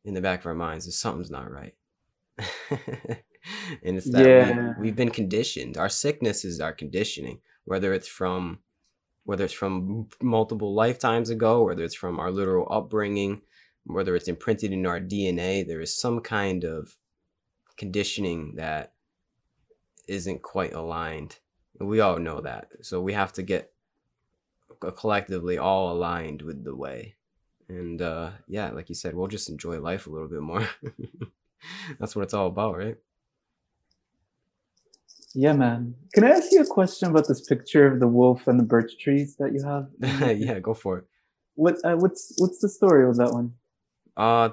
in 0.06 0.14
the 0.14 0.22
back 0.22 0.42
of 0.42 0.46
our 0.46 0.54
minds 0.54 0.86
that 0.86 0.92
something's 0.94 1.32
not 1.32 1.52
right. 1.52 1.76
and 3.84 3.98
it's 3.98 4.10
that 4.12 4.26
Yeah. 4.26 4.74
we, 4.78 4.84
we've 4.84 4.96
been 4.96 5.12
conditioned. 5.12 5.78
Our 5.78 5.90
sickness 5.90 6.46
is 6.46 6.60
our 6.62 6.74
conditioning, 6.74 7.40
whether 7.66 7.94
it's 7.94 8.08
from 8.08 8.60
whether 9.24 9.44
it's 9.46 9.54
from 9.54 10.08
multiple 10.22 10.74
lifetimes 10.74 11.30
ago, 11.30 11.64
whether 11.64 11.84
it's 11.84 11.96
from 11.96 12.20
our 12.20 12.32
literal 12.32 12.68
upbringing, 12.72 13.42
whether 13.86 14.16
it's 14.16 14.28
imprinted 14.28 14.72
in 14.72 14.86
our 14.86 15.00
DNA, 15.00 15.66
there 15.66 15.82
is 15.82 15.98
some 15.98 16.20
kind 16.20 16.64
of 16.64 16.96
conditioning 17.78 18.56
that 18.56 18.94
isn't 20.08 20.42
quite 20.42 20.74
aligned. 20.74 21.38
We 21.80 22.00
all 22.00 22.20
know 22.20 22.42
that. 22.42 22.70
So 22.82 23.02
we 23.02 23.14
have 23.14 23.34
to 23.34 23.44
get 23.44 23.72
collectively 24.98 25.58
all 25.58 25.92
aligned 25.92 26.42
with 26.42 26.64
the 26.64 26.76
way. 26.76 27.16
And 27.68 28.02
uh 28.02 28.32
yeah, 28.48 28.72
like 28.72 28.90
you 28.90 28.96
said, 28.96 29.16
we'll 29.16 29.28
just 29.28 29.50
enjoy 29.50 29.80
life 29.80 30.08
a 30.08 30.10
little 30.10 30.28
bit 30.28 30.42
more. 30.42 30.68
That's 32.00 32.16
what 32.16 32.24
it's 32.24 32.34
all 32.34 32.48
about, 32.48 32.78
right? 32.78 32.98
Yeah, 35.34 35.54
man. 35.54 35.96
Can 36.14 36.24
I 36.24 36.30
ask 36.32 36.52
you 36.52 36.62
a 36.62 36.66
question 36.66 37.10
about 37.10 37.28
this 37.28 37.42
picture 37.48 37.88
of 37.88 38.00
the 38.00 38.08
wolf 38.08 38.48
and 38.48 38.60
the 38.60 38.64
birch 38.64 38.98
trees 39.00 39.36
that 39.38 39.54
you 39.54 39.64
have? 39.64 39.88
yeah, 40.38 40.60
go 40.60 40.74
for 40.74 41.00
it. 41.00 41.06
What 41.56 41.76
uh, 41.84 41.96
what's 41.96 42.34
what's 42.38 42.60
the 42.60 42.70
story 42.70 43.08
with 43.08 43.18
that 43.18 43.32
one? 43.32 43.54
Uh, 44.18 44.50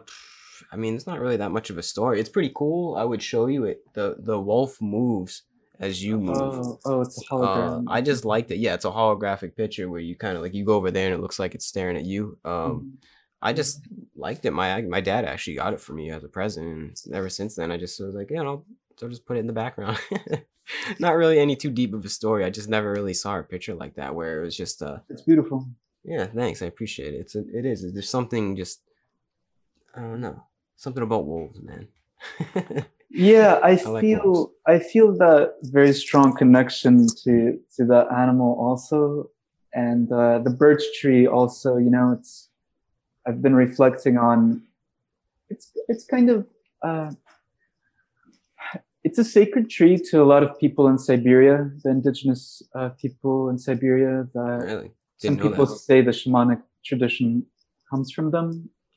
I 0.72 0.76
mean, 0.76 0.94
it's 0.94 1.06
not 1.06 1.20
really 1.20 1.36
that 1.38 1.50
much 1.50 1.70
of 1.70 1.78
a 1.78 1.82
story. 1.82 2.20
It's 2.20 2.28
pretty 2.28 2.52
cool. 2.54 2.96
I 2.96 3.04
would 3.04 3.22
show 3.22 3.46
you 3.46 3.64
it. 3.64 3.80
the 3.94 4.16
The 4.18 4.38
wolf 4.38 4.80
moves 4.80 5.42
as 5.80 6.02
you 6.02 6.18
move. 6.18 6.54
Oh, 6.54 6.78
oh, 6.84 7.00
it's 7.02 7.18
a 7.30 7.34
Uh, 7.34 7.38
hologram. 7.38 7.84
I 7.88 8.00
just 8.00 8.24
liked 8.24 8.50
it. 8.50 8.58
Yeah, 8.58 8.74
it's 8.74 8.84
a 8.84 8.90
holographic 8.90 9.56
picture 9.56 9.88
where 9.88 10.00
you 10.00 10.16
kind 10.16 10.36
of 10.36 10.42
like 10.42 10.54
you 10.54 10.64
go 10.64 10.74
over 10.74 10.90
there 10.90 11.06
and 11.06 11.14
it 11.14 11.20
looks 11.22 11.38
like 11.38 11.54
it's 11.54 11.66
staring 11.66 11.96
at 11.96 12.04
you. 12.04 12.38
Um, 12.44 12.52
Mhm. 12.52 12.92
I 13.40 13.52
just 13.52 13.80
liked 14.16 14.44
it. 14.44 14.50
My 14.52 14.82
my 14.82 15.00
dad 15.00 15.24
actually 15.24 15.54
got 15.56 15.72
it 15.72 15.80
for 15.80 15.92
me 15.92 16.10
as 16.10 16.24
a 16.24 16.28
present, 16.28 16.66
and 17.06 17.14
ever 17.14 17.28
since 17.28 17.54
then, 17.54 17.70
I 17.70 17.76
just 17.76 18.00
was 18.00 18.14
like, 18.14 18.30
you 18.30 18.42
know, 18.42 18.64
I'll 19.02 19.08
just 19.08 19.26
put 19.26 19.36
it 19.36 19.40
in 19.40 19.46
the 19.46 19.52
background. 19.52 19.96
Not 20.98 21.16
really 21.16 21.38
any 21.38 21.56
too 21.56 21.70
deep 21.70 21.94
of 21.94 22.04
a 22.04 22.08
story. 22.08 22.44
I 22.44 22.50
just 22.50 22.68
never 22.68 22.92
really 22.92 23.14
saw 23.14 23.38
a 23.38 23.42
picture 23.42 23.74
like 23.74 23.94
that 23.94 24.14
where 24.14 24.40
it 24.40 24.44
was 24.44 24.56
just 24.56 24.82
uh 24.82 24.98
It's 25.08 25.22
beautiful. 25.22 25.66
yeah, 26.04 26.26
thanks. 26.26 26.62
I 26.62 26.66
appreciate 26.66 27.14
it. 27.14 27.18
It's 27.18 27.34
a, 27.34 27.44
it 27.52 27.64
is. 27.64 27.92
There's 27.92 28.10
something 28.10 28.56
just 28.56 28.80
I 29.94 30.00
don't 30.00 30.20
know. 30.20 30.42
Something 30.76 31.02
about 31.02 31.26
wolves, 31.26 31.60
man. 31.60 31.88
Yeah, 33.10 33.58
I, 33.64 33.70
I 33.70 33.76
feel 33.76 34.20
wolves. 34.22 34.52
I 34.66 34.78
feel 34.78 35.16
that 35.16 35.54
very 35.62 35.94
strong 35.94 36.36
connection 36.36 37.06
to 37.24 37.58
to 37.76 37.84
that 37.86 38.12
animal 38.12 38.54
also, 38.60 39.30
and 39.72 40.12
uh, 40.12 40.40
the 40.40 40.50
birch 40.50 40.82
tree 41.00 41.26
also. 41.26 41.78
You 41.78 41.88
know, 41.88 42.12
it's 42.12 42.50
I've 43.26 43.40
been 43.40 43.54
reflecting 43.54 44.18
on. 44.18 44.62
It's 45.48 45.72
it's 45.88 46.04
kind 46.04 46.28
of 46.28 46.46
uh, 46.82 47.10
it's 49.08 49.18
a 49.18 49.24
sacred 49.24 49.70
tree 49.70 49.96
to 50.10 50.22
a 50.22 50.26
lot 50.32 50.42
of 50.42 50.50
people 50.58 50.86
in 50.92 50.98
Siberia, 50.98 51.70
the 51.82 51.90
indigenous 51.90 52.62
uh, 52.78 52.90
people 53.02 53.48
in 53.48 53.58
Siberia. 53.58 54.28
That 54.34 54.58
really? 54.70 54.90
some 55.16 55.36
people 55.38 55.66
that. 55.66 55.76
say 55.88 56.02
the 56.02 56.10
shamanic 56.20 56.60
tradition 56.84 57.28
comes 57.90 58.10
from 58.12 58.30
them 58.30 58.48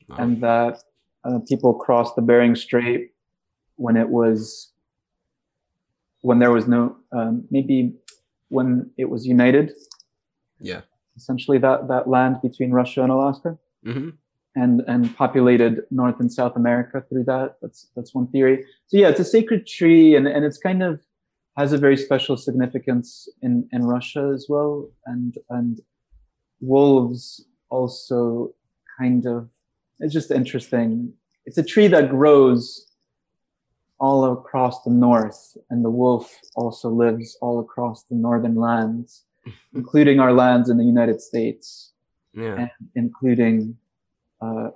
Wow. 0.08 0.16
and 0.18 0.40
that 0.42 0.74
uh, 1.24 1.38
people 1.48 1.72
crossed 1.74 2.16
the 2.16 2.22
Bering 2.22 2.54
Strait 2.56 3.12
when 3.76 3.96
it 3.96 4.08
was 4.08 4.72
when 6.20 6.38
there 6.38 6.50
was 6.50 6.66
no 6.66 6.96
um, 7.12 7.44
maybe 7.50 7.94
when 8.48 8.90
it 9.02 9.08
was 9.08 9.26
united 9.26 9.72
yeah. 10.60 10.82
essentially 11.16 11.58
that 11.58 11.88
that 11.88 12.08
land 12.08 12.34
between 12.42 12.70
Russia 12.72 13.00
and 13.02 13.12
Alaska 13.12 13.50
hmm 13.84 14.10
and 14.54 14.82
and 14.86 15.14
populated 15.16 15.82
North 15.90 16.20
and 16.20 16.30
South 16.32 16.56
America 16.56 17.02
through 17.08 17.24
that. 17.24 17.56
That's 17.62 17.88
that's 17.96 18.14
one 18.14 18.26
theory. 18.28 18.64
So 18.88 18.96
yeah 18.98 19.08
it's 19.08 19.20
a 19.20 19.24
sacred 19.24 19.66
tree 19.66 20.14
and 20.16 20.26
and 20.26 20.44
it's 20.44 20.58
kind 20.58 20.82
of 20.82 21.00
has 21.56 21.72
a 21.72 21.78
very 21.78 21.96
special 21.96 22.36
significance 22.36 23.28
in 23.42 23.68
in 23.72 23.84
Russia 23.84 24.30
as 24.34 24.46
well. 24.48 24.88
And 25.06 25.38
and 25.50 25.80
wolves 26.60 27.44
also 27.70 28.54
kind 28.98 29.26
of 29.26 29.48
it's 30.00 30.12
just 30.12 30.30
interesting. 30.30 31.12
It's 31.46 31.58
a 31.58 31.62
tree 31.64 31.88
that 31.88 32.08
grows 32.10 32.86
all 33.98 34.32
across 34.32 34.82
the 34.82 34.90
north 34.90 35.56
and 35.70 35.84
the 35.84 35.90
wolf 35.90 36.40
also 36.56 36.88
lives 36.88 37.36
all 37.40 37.60
across 37.60 38.02
the 38.04 38.16
northern 38.16 38.56
lands 38.56 39.22
including 39.74 40.18
our 40.18 40.32
lands 40.32 40.68
in 40.68 40.76
the 40.76 40.84
united 40.84 41.20
states 41.20 41.92
Yeah. 42.34 42.56
and 42.62 42.70
including 42.96 43.76
uh, 44.42 44.70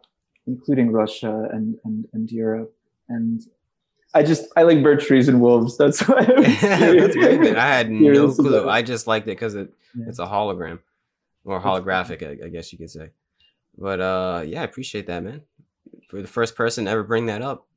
including 0.46 0.92
russia 0.92 1.48
and, 1.52 1.76
and 1.84 2.06
and 2.12 2.30
europe 2.30 2.72
and 3.08 3.42
i 4.14 4.22
just 4.22 4.44
i 4.56 4.62
like 4.62 4.82
birch 4.82 5.04
trees 5.06 5.28
and 5.28 5.40
wolves 5.40 5.76
that's 5.76 6.00
why 6.08 6.18
I 6.20 6.24
That's 7.00 7.16
great. 7.16 7.56
I 7.56 7.66
had 7.76 7.90
no 7.90 8.32
clue. 8.34 8.56
about. 8.56 8.68
I 8.68 8.82
just 8.82 9.06
liked 9.06 9.26
it 9.26 9.36
because 9.36 9.54
it, 9.54 9.68
Yeah. 9.94 10.06
it's 10.08 10.18
a 10.20 10.26
hologram 10.26 10.78
or 11.44 11.60
holographic, 11.60 12.22
I, 12.22 12.46
I 12.46 12.48
guess 12.48 12.72
you 12.72 12.78
could 12.78 12.90
say. 12.90 13.10
But 13.78 14.00
uh, 14.00 14.42
yeah, 14.46 14.62
I 14.62 14.64
appreciate 14.64 15.06
that, 15.08 15.22
man. 15.22 15.42
For 16.08 16.20
the 16.22 16.28
first 16.28 16.56
person 16.56 16.84
to 16.86 16.90
ever 16.90 17.02
bring 17.02 17.26
that 17.26 17.42
up. 17.42 17.66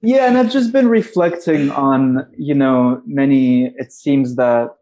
Yeah, 0.00 0.28
and 0.28 0.38
I've 0.38 0.52
just 0.52 0.70
been 0.72 0.86
reflecting 0.88 1.72
on, 1.72 2.24
you 2.38 2.54
know, 2.54 3.02
many, 3.04 3.66
it 3.82 3.90
seems 3.92 4.36
that 4.36 4.76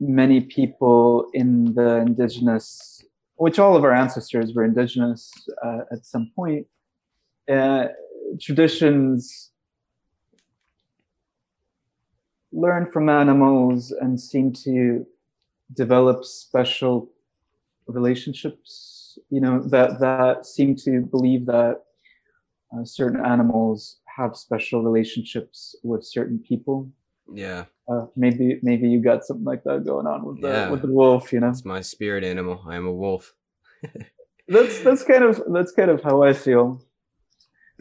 many 0.00 0.40
people 0.40 1.28
in 1.34 1.74
the 1.74 1.96
indigenous, 1.98 3.04
which 3.36 3.58
all 3.58 3.76
of 3.76 3.84
our 3.84 3.92
ancestors 3.94 4.54
were 4.54 4.64
indigenous 4.64 5.32
uh, 5.64 5.80
at 5.90 6.04
some 6.04 6.30
point, 6.34 6.66
uh, 7.50 7.86
traditions 8.40 9.50
learn 12.52 12.90
from 12.90 13.08
animals 13.08 13.90
and 13.90 14.20
seem 14.20 14.52
to 14.52 15.04
develop 15.74 16.24
special 16.24 17.10
relationships, 17.86 19.18
you 19.30 19.40
know, 19.40 19.60
that, 19.60 19.98
that 19.98 20.46
seem 20.46 20.76
to 20.76 21.00
believe 21.00 21.46
that 21.46 21.82
uh, 22.72 22.84
certain 22.84 23.24
animals 23.24 23.98
have 24.16 24.36
special 24.36 24.82
relationships 24.82 25.74
with 25.82 26.04
certain 26.04 26.38
people. 26.38 26.88
Yeah, 27.32 27.64
Uh, 27.88 28.06
maybe 28.16 28.58
maybe 28.62 28.88
you 28.88 29.00
got 29.02 29.24
something 29.24 29.44
like 29.44 29.62
that 29.64 29.84
going 29.84 30.06
on 30.06 30.24
with 30.24 30.40
the 30.40 30.48
Yeah. 30.48 30.70
with 30.70 30.82
the 30.82 30.88
wolf. 30.92 31.32
You 31.32 31.40
know, 31.40 31.50
it's 31.50 31.64
my 31.64 31.80
spirit 31.82 32.24
animal. 32.24 32.62
I 32.66 32.76
am 32.76 32.86
a 32.86 32.92
wolf. 32.92 33.34
that's 34.48 34.80
that's 34.82 35.02
kind 35.04 35.24
of 35.24 35.42
that's 35.52 35.72
kind 35.72 35.90
of 35.90 36.02
how 36.02 36.22
I 36.22 36.32
feel. 36.32 36.80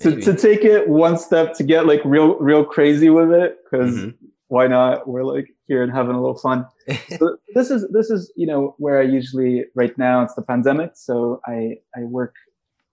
to, 0.01 0.09
Maybe. 0.09 0.21
to 0.23 0.35
take 0.35 0.63
it 0.65 0.89
one 0.89 1.17
step 1.17 1.53
to 1.55 1.63
get 1.63 1.85
like 1.85 2.01
real 2.03 2.35
real 2.39 2.65
crazy 2.65 3.09
with 3.09 3.31
it 3.31 3.57
because 3.63 3.93
Mhm. 3.95 4.15
why 4.47 4.67
not 4.67 5.07
we're 5.07 5.23
like 5.23 5.47
here 5.67 5.83
and 5.83 5.91
having 5.91 6.15
a 6.15 6.21
little 6.21 6.37
fun 6.37 6.65
so 7.19 7.37
this 7.55 7.69
is 7.69 7.87
this 7.91 8.09
is 8.09 8.31
you 8.35 8.47
know 8.47 8.75
where 8.79 8.97
i 8.99 9.03
usually 9.03 9.65
right 9.75 9.95
now 9.97 10.21
it's 10.23 10.33
the 10.35 10.41
pandemic 10.41 10.91
so 10.95 11.39
i 11.45 11.77
i 11.95 12.01
work 12.19 12.33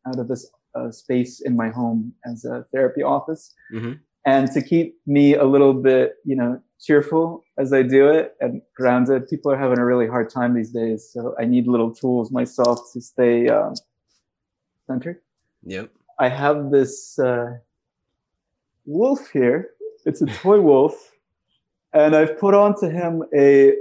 out 0.06 0.18
of 0.18 0.28
this 0.28 0.42
uh, 0.76 0.90
space 0.90 1.40
in 1.40 1.56
my 1.56 1.68
home 1.70 2.12
as 2.30 2.44
a 2.44 2.64
therapy 2.72 3.02
office 3.02 3.54
Mhm. 3.72 3.98
And 4.26 4.50
to 4.52 4.62
keep 4.62 4.96
me 5.06 5.34
a 5.34 5.44
little 5.44 5.74
bit 5.74 6.14
you 6.24 6.36
know 6.36 6.60
cheerful 6.80 7.44
as 7.58 7.72
i 7.72 7.82
do 7.82 8.08
it 8.08 8.34
and 8.40 8.62
grounded 8.76 9.28
people 9.28 9.52
are 9.52 9.58
having 9.58 9.78
a 9.78 9.84
really 9.84 10.06
hard 10.06 10.30
time 10.30 10.54
these 10.54 10.70
days 10.70 11.08
so 11.12 11.34
i 11.38 11.44
need 11.44 11.66
little 11.66 11.94
tools 11.94 12.30
myself 12.30 12.80
to 12.92 13.00
stay 13.00 13.48
um, 13.48 13.74
centered 14.86 15.20
Yep. 15.64 15.90
I 16.18 16.28
have 16.28 16.70
this 16.70 17.18
uh, 17.18 17.56
wolf 18.84 19.30
here. 19.30 19.70
It's 20.04 20.22
a 20.22 20.26
toy 20.26 20.60
wolf, 20.60 21.12
and 21.92 22.14
I've 22.14 22.38
put 22.38 22.54
onto 22.54 22.88
him 22.88 23.24
a. 23.36 23.74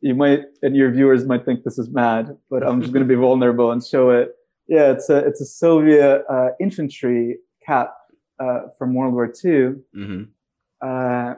You 0.00 0.14
might, 0.14 0.40
and 0.62 0.76
your 0.76 0.90
viewers 0.90 1.24
might 1.24 1.46
think 1.46 1.64
this 1.64 1.78
is 1.78 1.88
mad, 1.88 2.36
but 2.50 2.62
I'm 2.62 2.82
just 2.82 2.92
going 2.92 3.06
to 3.06 3.08
be 3.08 3.14
vulnerable 3.20 3.70
and 3.70 3.82
show 3.82 4.10
it. 4.10 4.34
Yeah, 4.68 4.90
it's 4.92 5.08
a 5.08 5.18
it's 5.18 5.40
a 5.40 5.46
Soviet 5.46 6.24
uh, 6.30 6.48
infantry 6.60 7.38
cap 7.64 7.94
uh, 8.38 8.68
from 8.78 8.94
World 8.94 9.14
War 9.14 9.32
II, 9.44 9.76
hmm 9.94 10.24
uh, 10.84 11.34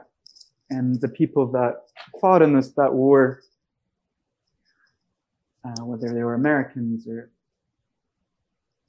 and 0.69 0.99
the 0.99 1.07
people 1.07 1.49
that 1.51 1.83
fought 2.19 2.41
in 2.41 2.53
this 2.53 2.69
that 2.73 2.93
war, 2.93 3.41
uh, 5.63 5.85
whether 5.85 6.13
they 6.13 6.23
were 6.23 6.33
Americans 6.33 7.07
or 7.07 7.29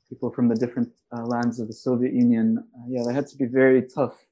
people 0.09 0.31
from 0.31 0.49
the 0.49 0.57
different 0.57 0.91
uh, 1.17 1.25
lands 1.25 1.61
of 1.61 1.69
the 1.69 1.73
Soviet 1.73 2.13
Union, 2.13 2.65
uh, 2.75 2.85
yeah, 2.89 3.03
they 3.07 3.15
had 3.15 3.29
to 3.29 3.37
be 3.37 3.45
very 3.45 3.83
tough, 3.83 4.27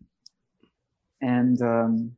and 1.21 1.63
um, 1.63 2.17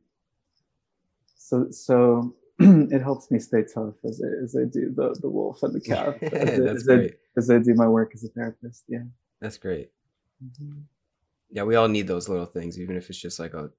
so 1.37 1.69
so 1.69 2.35
it 2.59 3.01
helps 3.01 3.29
me 3.29 3.37
stay 3.37 3.63
tough 3.63 3.93
as 4.03 4.21
I, 4.23 4.43
as 4.43 4.55
I 4.55 4.63
do 4.63 4.91
the 4.95 5.15
the 5.21 5.29
wolf 5.29 5.61
and 5.61 5.73
the 5.73 5.79
calf 5.91 6.15
as, 6.23 6.59
I, 6.59 6.63
as, 6.63 6.89
I, 6.89 7.09
as 7.37 7.49
I 7.51 7.59
do 7.59 7.75
my 7.75 7.87
work 7.87 8.11
as 8.15 8.23
a 8.23 8.29
therapist. 8.29 8.85
Yeah. 8.87 9.03
That's 9.39 9.57
great. 9.57 9.91
Yeah, 11.51 11.63
we 11.63 11.75
all 11.75 11.87
need 11.87 12.07
those 12.07 12.29
little 12.29 12.45
things, 12.45 12.79
even 12.79 12.95
if 12.95 13.09
it's 13.09 13.19
just 13.19 13.39
like 13.39 13.53
a 13.53 13.69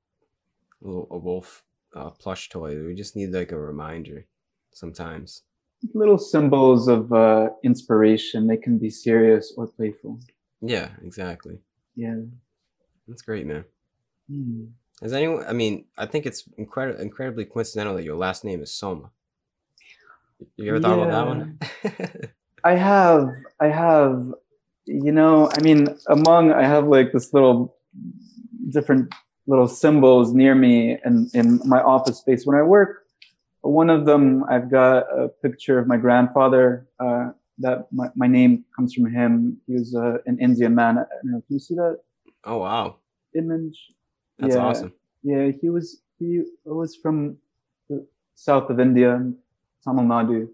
little 0.80 1.06
a 1.10 1.18
wolf 1.18 1.62
uh, 1.94 2.10
plush 2.10 2.48
toy. 2.48 2.82
We 2.84 2.94
just 2.94 3.16
need 3.16 3.30
like 3.30 3.52
a 3.52 3.58
reminder 3.58 4.26
sometimes. 4.72 5.42
Little 5.94 6.18
symbols 6.18 6.88
of 6.88 7.12
uh, 7.12 7.50
inspiration. 7.64 8.46
They 8.46 8.56
can 8.56 8.78
be 8.78 8.90
serious 8.90 9.54
or 9.56 9.66
playful. 9.66 10.20
Yeah, 10.60 10.90
exactly. 11.02 11.58
Yeah. 11.96 12.16
That's 13.08 13.22
great, 13.22 13.46
man. 13.46 13.64
Hmm. 14.28 14.64
Has 15.00 15.12
anyone? 15.12 15.44
I 15.46 15.52
mean, 15.52 15.86
I 15.96 16.06
think 16.06 16.26
it's 16.26 16.44
incredi- 16.58 17.00
incredibly 17.00 17.46
coincidental 17.46 17.96
that 17.96 18.04
your 18.04 18.16
last 18.16 18.44
name 18.44 18.62
is 18.62 18.74
Soma. 18.74 19.10
You 20.56 20.70
ever 20.70 20.80
thought 20.80 20.98
about 20.98 21.10
that 21.10 21.26
one? 21.26 21.58
I 22.64 22.74
have, 22.74 23.30
I 23.58 23.68
have, 23.68 24.32
you 24.86 25.12
know, 25.12 25.50
I 25.56 25.60
mean, 25.62 25.88
among, 26.08 26.52
I 26.52 26.64
have 26.64 26.86
like 26.86 27.12
this 27.12 27.32
little 27.32 27.76
different 28.70 29.12
little 29.46 29.68
symbols 29.68 30.32
near 30.32 30.54
me 30.54 30.98
and 31.04 31.28
in 31.34 31.60
my 31.64 31.80
office 31.80 32.18
space 32.18 32.46
when 32.46 32.56
I 32.56 32.62
work. 32.62 33.04
One 33.62 33.90
of 33.90 34.06
them, 34.06 34.44
I've 34.48 34.70
got 34.70 35.04
a 35.16 35.28
picture 35.28 35.78
of 35.78 35.86
my 35.86 35.96
grandfather. 35.96 36.86
Uh, 36.98 37.30
that 37.58 37.86
my, 37.92 38.08
my 38.16 38.26
name 38.26 38.64
comes 38.74 38.94
from 38.94 39.12
him. 39.12 39.60
He 39.66 39.74
was 39.74 39.94
uh, 39.94 40.18
an 40.26 40.38
Indian 40.40 40.74
man. 40.74 40.98
I 40.98 41.04
don't 41.22 41.32
know. 41.32 41.42
Can 41.46 41.56
you 41.56 41.58
see 41.60 41.74
that 41.74 41.98
oh 42.44 42.58
wow, 42.58 42.96
image? 43.36 43.78
that's 44.38 44.54
Yeah. 44.54 44.62
awesome. 44.62 44.92
Yeah, 45.22 45.50
he 45.60 45.68
was 45.68 46.00
he 46.18 46.42
was 46.64 46.96
from 46.96 47.36
the 47.88 48.06
south 48.34 48.70
of 48.70 48.80
India, 48.80 49.30
Tamil 49.84 50.04
Nadu, 50.04 50.48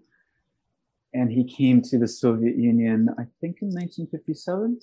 and 1.17 1.31
he 1.31 1.43
came 1.43 1.81
to 1.89 1.97
the 1.97 2.07
Soviet 2.07 2.55
Union, 2.71 2.99
I 3.17 3.25
think, 3.41 3.53
in 3.63 3.69
1957, 3.69 4.79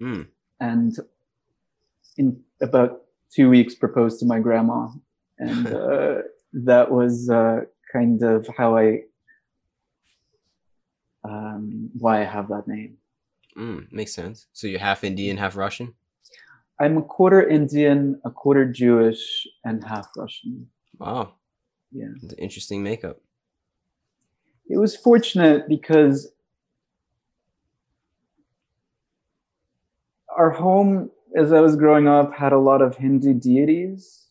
Mm. 0.00 0.26
and 0.58 0.92
in 2.16 2.42
about 2.60 3.02
two 3.36 3.48
weeks 3.48 3.74
proposed 3.84 4.18
to 4.20 4.26
my 4.26 4.38
grandma, 4.40 4.88
and 5.38 5.66
uh, 5.82 6.16
that 6.70 6.90
was 6.90 7.30
uh, 7.30 7.60
kind 7.92 8.22
of 8.22 8.48
how 8.58 8.76
I 8.76 8.86
um, 11.24 11.90
why 12.02 12.20
I 12.22 12.24
have 12.24 12.48
that 12.48 12.66
name. 12.66 12.96
Mm. 13.56 13.92
Makes 13.92 14.14
sense. 14.14 14.46
So 14.52 14.66
you're 14.66 14.80
half 14.80 15.04
Indian, 15.04 15.36
half 15.36 15.56
Russian. 15.56 15.94
I'm 16.80 16.96
a 16.96 17.02
quarter 17.02 17.46
Indian, 17.48 18.20
a 18.24 18.30
quarter 18.30 18.64
Jewish, 18.82 19.46
and 19.64 19.84
half 19.84 20.08
Russian. 20.16 20.68
Wow, 20.98 21.34
Yeah. 21.92 22.06
it's 22.22 22.32
an 22.32 22.38
interesting 22.38 22.82
makeup. 22.82 23.18
It 24.68 24.78
was 24.78 24.96
fortunate 24.96 25.68
because 25.68 26.32
our 30.36 30.50
home 30.50 31.10
as 31.36 31.52
i 31.52 31.60
was 31.60 31.76
growing 31.76 32.08
up 32.08 32.34
had 32.34 32.52
a 32.52 32.58
lot 32.58 32.82
of 32.82 32.96
hindu 32.96 33.34
deities 33.34 34.28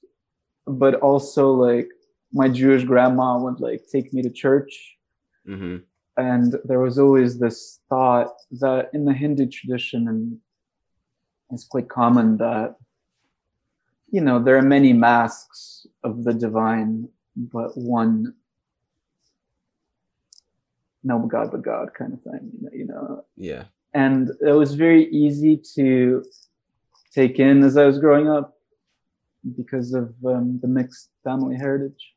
but 0.66 0.96
also 0.96 1.52
like 1.52 1.90
my 2.34 2.48
jewish 2.48 2.84
grandma 2.84 3.38
would 3.38 3.60
like 3.60 3.84
take 3.92 4.14
me 4.14 4.22
to 4.22 4.30
church. 4.30 4.98
Hmm 5.46 5.78
and 6.18 6.56
there 6.66 6.80
was 6.80 7.00
always 7.00 7.40
this 7.40 7.80
thought 7.90 8.34
that 8.52 8.90
in 8.94 9.06
the 9.06 9.14
hindu 9.14 9.48
tradition 9.48 10.08
and 10.08 10.38
it's 11.52 11.66
quite 11.66 11.90
common 11.90 12.38
that 12.38 12.76
you 14.10 14.22
know 14.22 14.40
there 14.40 14.58
are 14.58 14.62
many 14.62 14.94
masks 14.94 15.86
of 16.04 16.24
the 16.24 16.34
divine 16.34 17.08
but 17.36 17.78
one 17.78 18.34
no 21.04 21.20
god 21.20 21.50
but 21.52 21.62
god 21.62 21.90
kind 21.98 22.14
of 22.14 22.22
thing 22.22 22.52
you 22.74 22.86
know, 22.86 23.26
Yeah. 23.36 23.66
and 23.94 24.30
it 24.42 24.52
was 24.54 24.76
very 24.76 25.06
easy 25.12 25.58
to 25.76 26.24
take 27.14 27.40
in 27.40 27.64
as 27.64 27.76
i 27.78 27.86
was 27.86 28.00
growing 28.00 28.30
up 28.30 28.58
because 29.58 29.94
of 29.94 30.14
um, 30.26 30.60
the 30.62 30.68
mixed 30.68 31.10
family 31.24 31.56
heritage 31.56 32.14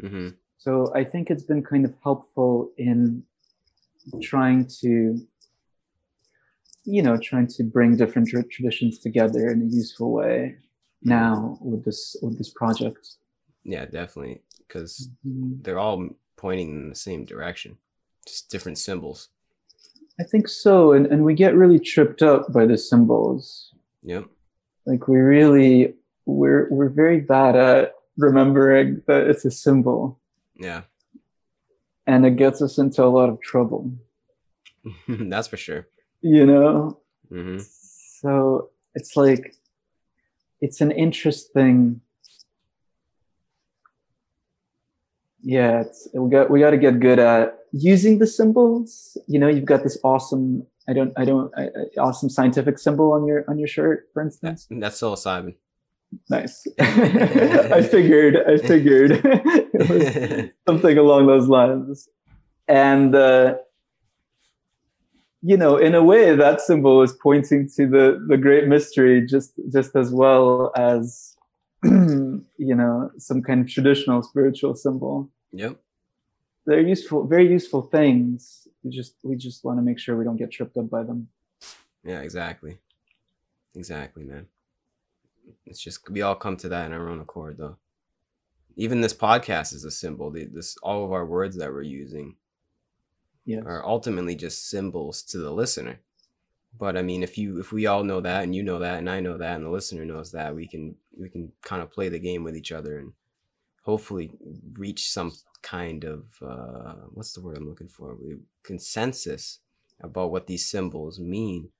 hmm 0.00 0.28
so 0.64 0.92
I 0.94 1.02
think 1.02 1.28
it's 1.28 1.42
been 1.42 1.64
kind 1.64 1.84
of 1.84 1.92
helpful 2.04 2.70
in 2.78 3.24
trying 4.22 4.68
to, 4.82 5.18
you 6.84 7.02
know, 7.02 7.16
trying 7.16 7.48
to 7.48 7.64
bring 7.64 7.96
different 7.96 8.28
tra- 8.28 8.46
traditions 8.46 9.00
together 9.00 9.48
in 9.48 9.62
a 9.62 9.64
useful 9.64 10.12
way 10.12 10.56
now 11.02 11.58
with 11.60 11.84
this 11.84 12.14
with 12.22 12.38
this 12.38 12.50
project. 12.50 13.16
Yeah, 13.64 13.86
definitely. 13.86 14.42
Because 14.58 15.10
Mhm. 15.26 15.64
they're 15.64 15.80
all 15.80 16.08
pointing 16.36 16.70
in 16.70 16.88
the 16.90 16.94
same 17.08 17.24
direction, 17.24 17.78
just 18.26 18.50
different 18.50 18.78
symbols. 18.78 19.28
I 20.20 20.24
think 20.24 20.48
so, 20.48 20.92
and 20.92 21.06
and 21.06 21.24
we 21.24 21.34
get 21.34 21.54
really 21.56 21.78
tripped 21.78 22.22
up 22.22 22.52
by 22.52 22.66
the 22.66 22.76
symbols. 22.78 23.72
Yep. 24.02 24.26
Like 24.86 25.08
we 25.08 25.16
really 25.18 25.94
we're 26.26 26.68
we're 26.70 26.88
very 26.90 27.20
bad 27.20 27.56
at 27.56 27.94
remembering 28.16 29.02
that 29.06 29.26
it's 29.28 29.44
a 29.44 29.50
symbol, 29.50 30.20
Yeah. 30.56 30.82
and 32.06 32.26
it 32.26 32.36
gets 32.36 32.60
us 32.62 32.78
into 32.78 33.02
a 33.02 33.06
lot 33.06 33.28
of 33.30 33.40
trouble. 33.40 33.90
That's 35.08 35.48
for 35.48 35.56
sure. 35.56 35.86
You 36.20 36.46
know. 36.46 36.98
hmm 37.28 37.58
So 38.20 38.70
it's 38.94 39.16
like 39.16 39.54
it's 40.60 40.80
an 40.80 40.90
interesting. 40.92 42.00
Yeah, 45.42 45.80
it's, 45.82 46.08
we 46.14 46.30
got 46.30 46.50
we 46.50 46.60
got 46.60 46.70
to 46.70 46.78
get 46.78 47.00
good 47.00 47.18
at 47.18 47.58
using 47.72 48.18
the 48.18 48.26
symbols. 48.26 49.16
You 49.26 49.38
know, 49.38 49.48
you've 49.48 49.64
got 49.64 49.82
this 49.82 49.98
awesome. 50.04 50.66
I 50.88 50.92
don't. 50.92 51.12
I 51.16 51.24
don't. 51.24 51.52
I, 51.56 51.64
I- 51.64 52.00
awesome 52.00 52.30
scientific 52.30 52.78
symbol 52.78 53.12
on 53.12 53.26
your 53.26 53.44
on 53.48 53.58
your 53.58 53.68
shirt, 53.68 54.08
for 54.12 54.22
instance. 54.22 54.66
That's 54.70 55.00
psilocybin. 55.00 55.54
Nice. 56.30 56.66
I 56.78 57.82
figured. 57.82 58.36
I 58.46 58.58
figured 58.58 59.12
something 60.68 60.98
along 60.98 61.26
those 61.26 61.48
lines, 61.48 62.08
and 62.68 63.14
uh, 63.14 63.54
you 65.42 65.56
know, 65.56 65.76
in 65.76 65.94
a 65.94 66.04
way, 66.04 66.36
that 66.36 66.60
symbol 66.60 67.02
is 67.02 67.12
pointing 67.22 67.68
to 67.76 67.86
the 67.88 68.24
the 68.28 68.36
great 68.36 68.68
mystery, 68.68 69.26
just 69.26 69.54
just 69.72 69.96
as 69.96 70.12
well 70.12 70.70
as 70.76 71.31
you 71.84 72.74
know 72.74 73.10
some 73.18 73.42
kind 73.42 73.60
of 73.62 73.68
traditional 73.68 74.22
spiritual 74.22 74.74
symbol. 74.74 75.28
Yep. 75.52 75.78
They're 76.64 76.80
useful, 76.80 77.26
very 77.26 77.48
useful 77.50 77.82
things. 77.82 78.68
We 78.84 78.90
just 78.90 79.14
we 79.22 79.36
just 79.36 79.64
want 79.64 79.78
to 79.78 79.82
make 79.82 79.98
sure 79.98 80.16
we 80.16 80.24
don't 80.24 80.36
get 80.36 80.50
tripped 80.52 80.76
up 80.76 80.88
by 80.90 81.02
them. 81.02 81.28
Yeah, 82.04 82.20
exactly. 82.20 82.78
Exactly, 83.74 84.24
man. 84.24 84.46
It's 85.66 85.80
just 85.80 86.08
we 86.10 86.22
all 86.22 86.34
come 86.36 86.56
to 86.58 86.68
that 86.68 86.86
in 86.86 86.92
our 86.92 87.08
own 87.08 87.20
accord, 87.20 87.56
though. 87.58 87.76
Even 88.76 89.00
this 89.00 89.14
podcast 89.14 89.72
is 89.74 89.84
a 89.84 89.90
symbol. 89.90 90.30
The- 90.30 90.44
This 90.46 90.76
all 90.82 91.04
of 91.04 91.12
our 91.12 91.26
words 91.26 91.56
that 91.56 91.70
we're 91.72 91.82
using 91.82 92.36
Yes. 93.44 93.64
are 93.66 93.84
ultimately 93.84 94.36
just 94.36 94.68
symbols 94.70 95.22
to 95.24 95.38
the 95.38 95.50
listener. 95.50 95.98
But 96.78 96.96
I 96.96 97.02
mean, 97.02 97.22
if 97.22 97.36
you 97.38 97.60
if 97.60 97.72
we 97.72 97.86
all 97.86 98.04
know 98.04 98.20
that 98.20 98.44
and 98.44 98.54
you 98.54 98.62
know 98.62 98.78
that 98.78 98.98
and 98.98 99.08
I 99.10 99.20
know 99.20 99.38
that 99.38 99.56
and 99.56 99.64
the 99.64 99.70
listener 99.70 100.04
knows 100.04 100.32
that, 100.32 100.54
we 100.54 100.66
can 100.66 100.96
we 101.18 101.28
can 101.28 101.52
kind 101.62 101.82
of 101.82 101.92
play 101.92 102.08
the 102.08 102.18
game 102.18 102.44
with 102.44 102.56
each 102.56 102.72
other 102.72 102.98
and 102.98 103.12
hopefully 103.82 104.32
reach 104.74 105.10
some 105.10 105.32
kind 105.62 106.04
of 106.04 106.24
uh, 106.42 106.94
what's 107.12 107.32
the 107.32 107.40
word 107.40 107.56
I'm 107.56 107.68
looking 107.68 107.88
for? 107.88 108.14
we, 108.14 108.36
Consensus 108.62 109.60
about 110.00 110.30
what 110.30 110.46
these 110.46 110.68
symbols 110.68 111.20
mean 111.20 111.70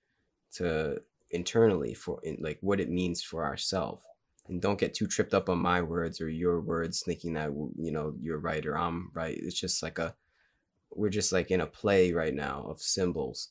to 0.55 1.01
internally 1.31 1.95
for 1.95 2.21
in, 2.23 2.37
like 2.41 2.59
what 2.61 2.81
it 2.81 2.91
means 2.91 3.23
for 3.23 3.45
ourselves 3.45 4.05
and 4.49 4.61
don't 4.61 4.79
get 4.79 4.95
too 4.95 5.07
tripped 5.07 5.35
up 5.35 5.49
on 5.49 5.59
my 5.59 5.81
words 5.81 6.21
or 6.21 6.29
your 6.29 6.61
words 6.61 7.03
thinking 7.05 7.33
that 7.35 7.51
you 7.77 7.91
know 7.91 8.15
you're 8.21 8.39
right 8.39 8.67
or 8.67 8.77
i'm 8.77 9.11
right. 9.15 9.39
It's 9.41 9.59
just 9.59 9.83
like 9.83 9.99
a 9.99 10.15
we're 10.91 11.09
just 11.09 11.33
like 11.33 11.51
in 11.51 11.61
a 11.61 11.67
play 11.67 12.13
right 12.13 12.35
now 12.35 12.67
of 12.69 12.81
symbols 12.81 13.49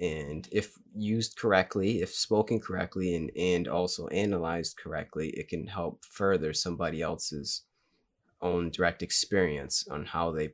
and 0.00 0.48
if 0.52 0.78
used 0.94 1.36
correctly 1.36 2.02
if 2.02 2.14
spoken 2.14 2.60
correctly 2.60 3.14
and 3.14 3.30
and 3.36 3.68
also 3.68 4.06
analyzed 4.08 4.76
correctly 4.76 5.30
it 5.30 5.48
can 5.48 5.66
help 5.66 6.04
further 6.04 6.52
somebody 6.52 7.02
else's 7.02 7.62
own 8.42 8.70
direct 8.70 9.02
experience 9.02 9.86
on 9.88 10.04
how 10.04 10.32
they 10.32 10.52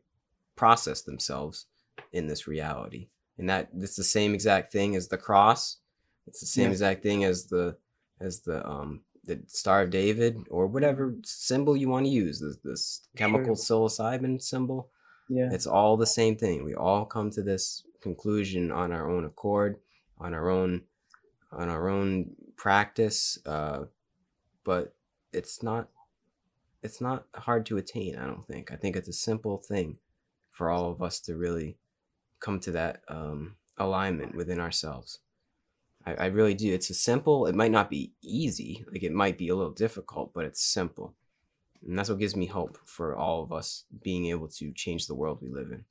process 0.55 1.03
themselves 1.03 1.67
in 2.13 2.27
this 2.27 2.47
reality. 2.47 3.09
And 3.39 3.49
that 3.49 3.71
it's 3.79 3.97
the 3.97 4.05
same 4.05 4.35
exact 4.35 4.73
thing 4.73 4.95
as 4.97 5.09
the 5.09 5.17
cross. 5.17 5.79
It's 6.27 6.41
the 6.41 6.47
same 6.47 6.67
yeah. 6.67 6.73
exact 6.73 7.03
thing 7.03 7.25
as 7.25 7.47
the 7.47 7.77
as 8.21 8.41
the 8.41 8.67
um 8.69 9.03
the 9.25 9.41
star 9.47 9.83
of 9.83 9.91
david 9.91 10.39
or 10.51 10.67
whatever 10.67 11.15
symbol 11.23 11.77
you 11.77 11.89
want 11.89 12.07
to 12.07 12.11
use 12.11 12.41
this, 12.41 12.57
this 12.65 13.09
chemical 13.17 13.55
sure. 13.55 13.89
psilocybin 13.89 14.43
symbol. 14.43 14.91
Yeah. 15.29 15.51
It's 15.53 15.67
all 15.67 15.97
the 15.97 16.07
same 16.07 16.37
thing. 16.37 16.65
We 16.65 16.75
all 16.75 17.05
come 17.05 17.31
to 17.33 17.43
this 17.43 17.85
conclusion 18.01 18.71
on 18.71 18.93
our 18.93 19.11
own 19.11 19.25
accord, 19.25 19.79
on 20.19 20.35
our 20.35 20.51
own 20.51 20.83
on 21.53 21.69
our 21.69 21.89
own 21.89 22.31
practice. 22.57 23.39
Uh, 23.47 23.85
but 24.65 24.95
it's 25.33 25.63
not 25.63 25.89
it's 26.83 27.01
not 27.01 27.27
hard 27.35 27.67
to 27.67 27.77
attain. 27.77 28.17
I 28.17 28.27
don't 28.27 28.47
think. 28.47 28.71
I 28.73 28.77
think 28.77 28.97
it's 28.97 29.09
a 29.09 29.13
simple 29.13 29.59
thing 29.59 29.99
for 30.51 30.71
all 30.71 30.91
of 30.91 31.03
us 31.03 31.21
to 31.21 31.37
really 31.37 31.77
come 32.41 32.61
to 32.61 32.73
that 32.73 33.03
um, 33.09 33.57
alignment 33.77 34.35
within 34.35 34.61
ourselves. 34.61 35.19
I, 36.07 36.15
I 36.15 36.27
really 36.27 36.55
do. 36.55 36.73
It's 36.73 36.91
a 36.91 36.95
simple. 36.95 37.47
It 37.47 37.55
might 37.55 37.73
not 37.73 37.91
be 37.91 38.13
easy. 38.23 38.85
Like 38.91 39.03
it 39.03 39.13
might 39.13 39.39
be 39.39 39.49
a 39.49 39.57
little 39.57 39.73
difficult, 39.73 40.33
but 40.35 40.45
it's 40.45 40.63
simple. 40.63 41.15
And 41.87 41.99
that's 41.99 42.09
what 42.09 42.19
gives 42.19 42.37
me 42.37 42.47
hope 42.47 42.79
for 42.85 43.15
all 43.15 43.43
of 43.43 43.53
us 43.53 43.85
being 44.03 44.27
able 44.27 44.49
to 44.49 44.73
change 44.73 45.07
the 45.07 45.15
world 45.15 45.39
we 45.41 45.49
live 45.49 45.71
in. 45.71 45.85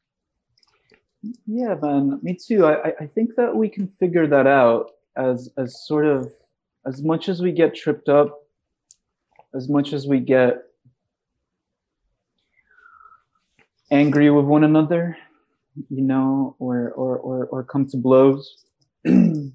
Yeah, 1.45 1.75
man, 1.81 2.19
me 2.21 2.35
too. 2.35 2.65
I, 2.65 2.93
I 2.99 3.07
think 3.07 3.35
that 3.35 3.55
we 3.55 3.69
can 3.69 3.87
figure 3.87 4.27
that 4.27 4.47
out 4.47 4.91
as 5.15 5.49
as 5.57 5.85
sort 5.85 6.05
of 6.05 6.31
as 6.85 7.01
much 7.01 7.29
as 7.29 7.41
we 7.41 7.51
get 7.51 7.75
tripped 7.75 8.09
up, 8.09 8.45
as 9.55 9.67
much 9.67 9.93
as 9.93 10.07
we 10.07 10.19
get 10.19 10.63
angry 13.91 14.29
with 14.29 14.45
one 14.45 14.63
another, 14.63 15.17
you 15.89 16.01
know, 16.01 16.55
or 16.59 16.91
or 16.91 17.17
or, 17.17 17.45
or 17.47 17.63
come 17.63 17.87
to 17.87 17.97
blows. 17.97 18.63
I 19.07 19.51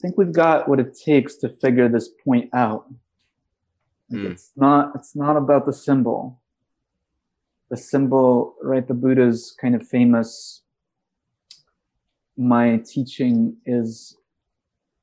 think 0.00 0.18
we've 0.18 0.32
got 0.32 0.68
what 0.68 0.80
it 0.80 0.98
takes 0.98 1.36
to 1.36 1.48
figure 1.48 1.88
this 1.88 2.08
point 2.24 2.50
out. 2.52 2.86
Like 4.10 4.22
mm. 4.22 4.30
It's 4.32 4.50
not 4.56 4.92
it's 4.96 5.16
not 5.16 5.36
about 5.36 5.64
the 5.64 5.72
symbol 5.72 6.41
the 7.72 7.78
symbol, 7.78 8.54
right? 8.60 8.86
The 8.86 8.92
Buddha's 8.92 9.56
kind 9.58 9.74
of 9.74 9.88
famous. 9.88 10.60
My 12.36 12.82
teaching 12.86 13.56
is 13.64 14.14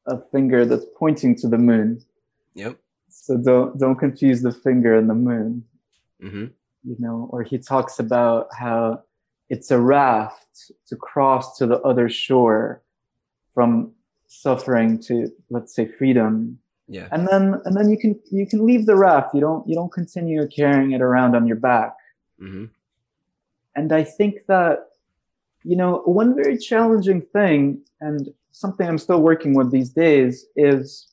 a 0.05 0.21
finger 0.31 0.65
that's 0.65 0.85
pointing 0.95 1.35
to 1.37 1.47
the 1.47 1.57
moon. 1.57 2.03
Yep. 2.53 2.77
So 3.09 3.37
don't 3.37 3.79
don't 3.79 3.95
confuse 3.95 4.43
the 4.43 4.51
finger 4.51 4.95
and 4.95 5.09
the 5.09 5.15
moon. 5.15 5.63
Mm-hmm. 6.23 6.45
You 6.83 6.95
know, 6.99 7.27
or 7.31 7.41
he 7.41 7.57
talks 7.57 7.97
about 7.97 8.49
how 8.53 9.01
it's 9.49 9.71
a 9.71 9.79
raft 9.79 10.71
to 10.89 10.95
cross 10.95 11.57
to 11.57 11.65
the 11.65 11.81
other 11.81 12.07
shore 12.07 12.83
from 13.55 13.93
suffering 14.27 14.99
to 14.99 15.31
let's 15.49 15.73
say 15.73 15.87
freedom 15.87 16.59
yeah 16.87 17.07
and 17.11 17.27
then 17.27 17.59
and 17.65 17.75
then 17.75 17.89
you 17.89 17.97
can 17.97 18.19
you 18.29 18.45
can 18.45 18.63
leave 18.63 18.85
the 18.85 18.95
raft 18.95 19.33
you 19.33 19.41
don't 19.41 19.67
you 19.67 19.73
don't 19.73 19.91
continue 19.91 20.47
carrying 20.47 20.91
it 20.91 21.01
around 21.01 21.35
on 21.35 21.47
your 21.47 21.55
back 21.55 21.95
Mm-hmm. 22.41 22.65
And 23.75 23.91
I 23.93 24.03
think 24.03 24.45
that, 24.47 24.79
you 25.63 25.75
know, 25.75 26.01
one 26.05 26.35
very 26.35 26.57
challenging 26.57 27.21
thing 27.21 27.81
and 28.01 28.29
something 28.51 28.87
I'm 28.87 28.97
still 28.97 29.21
working 29.21 29.53
with 29.53 29.71
these 29.71 29.89
days 29.89 30.45
is 30.55 31.07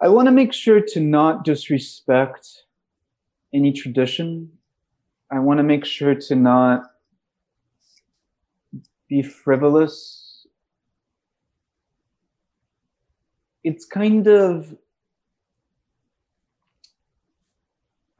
I 0.00 0.08
want 0.08 0.26
to 0.26 0.32
make 0.32 0.52
sure 0.52 0.80
to 0.80 1.00
not 1.00 1.44
disrespect 1.44 2.64
any 3.52 3.72
tradition. 3.72 4.50
I 5.30 5.38
want 5.38 5.58
to 5.58 5.64
make 5.64 5.84
sure 5.84 6.14
to 6.14 6.34
not 6.34 6.82
be 9.08 9.22
frivolous. 9.22 10.46
It's 13.62 13.84
kind 13.84 14.26
of 14.26 14.76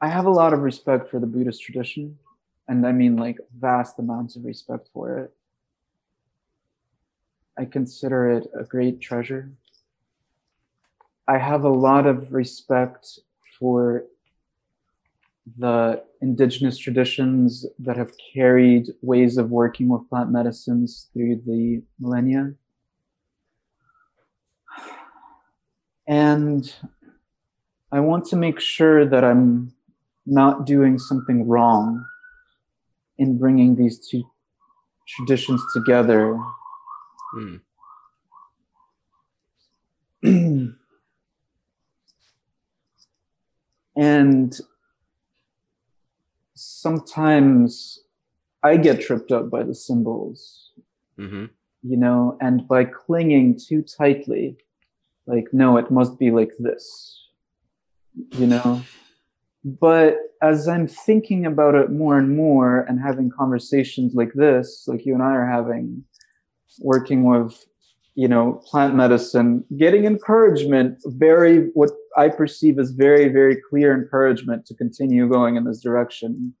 I 0.05 0.09
have 0.09 0.27
a 0.27 0.29
lot 0.29 0.53
of 0.53 0.59
respect 0.59 1.09
for 1.09 1.19
the 1.19 1.25
Buddhist 1.25 1.63
tradition, 1.63 2.19
and 2.67 2.85
I 2.85 2.91
mean 2.91 3.17
like 3.17 3.39
vast 3.59 3.97
amounts 3.97 4.35
of 4.35 4.45
respect 4.45 4.87
for 4.93 5.17
it. 5.17 5.33
I 7.57 7.65
consider 7.65 8.29
it 8.29 8.45
a 8.53 8.63
great 8.63 9.01
treasure. 9.01 9.49
I 11.27 11.39
have 11.39 11.63
a 11.63 11.69
lot 11.69 12.05
of 12.05 12.33
respect 12.33 13.17
for 13.57 14.03
the 15.57 16.03
indigenous 16.21 16.77
traditions 16.77 17.65
that 17.79 17.97
have 17.97 18.11
carried 18.31 18.93
ways 19.01 19.39
of 19.39 19.49
working 19.49 19.87
with 19.87 20.07
plant 20.07 20.29
medicines 20.29 21.07
through 21.13 21.41
the 21.47 21.81
millennia. 21.99 22.53
And 26.05 26.71
I 27.91 28.01
want 28.01 28.25
to 28.25 28.35
make 28.35 28.59
sure 28.59 29.03
that 29.03 29.23
I'm 29.23 29.73
not 30.25 30.65
doing 30.65 30.97
something 30.97 31.47
wrong 31.47 32.05
in 33.17 33.37
bringing 33.37 33.75
these 33.75 33.99
two 33.99 34.23
traditions 35.07 35.61
together. 35.73 36.37
Mm. 37.35 37.61
and 43.95 44.59
sometimes 46.55 47.99
I 48.63 48.77
get 48.77 49.01
tripped 49.01 49.31
up 49.31 49.51
by 49.51 49.63
the 49.63 49.75
symbols, 49.75 50.71
mm-hmm. 51.19 51.45
you 51.83 51.97
know, 51.97 52.37
and 52.41 52.67
by 52.67 52.85
clinging 52.85 53.59
too 53.59 53.83
tightly, 53.83 54.57
like, 55.27 55.45
no, 55.53 55.77
it 55.77 55.91
must 55.91 56.17
be 56.17 56.31
like 56.31 56.51
this, 56.59 57.21
you 58.31 58.47
know 58.47 58.81
but 59.65 60.17
as 60.41 60.67
i'm 60.67 60.87
thinking 60.87 61.45
about 61.45 61.75
it 61.75 61.91
more 61.91 62.17
and 62.17 62.35
more 62.35 62.81
and 62.81 62.99
having 62.99 63.29
conversations 63.29 64.13
like 64.15 64.31
this 64.33 64.85
like 64.87 65.05
you 65.05 65.13
and 65.13 65.23
i 65.23 65.31
are 65.31 65.47
having 65.47 66.03
working 66.79 67.23
with 67.23 67.65
you 68.13 68.27
know 68.27 68.61
plant 68.65 68.95
medicine 68.95 69.63
getting 69.77 70.05
encouragement 70.05 70.97
very 71.05 71.71
what 71.73 71.89
i 72.15 72.29
perceive 72.29 72.79
as 72.79 72.91
very 72.91 73.27
very 73.27 73.57
clear 73.69 73.93
encouragement 73.93 74.65
to 74.65 74.73
continue 74.73 75.27
going 75.27 75.55
in 75.55 75.63
this 75.63 75.81
direction 75.81 76.53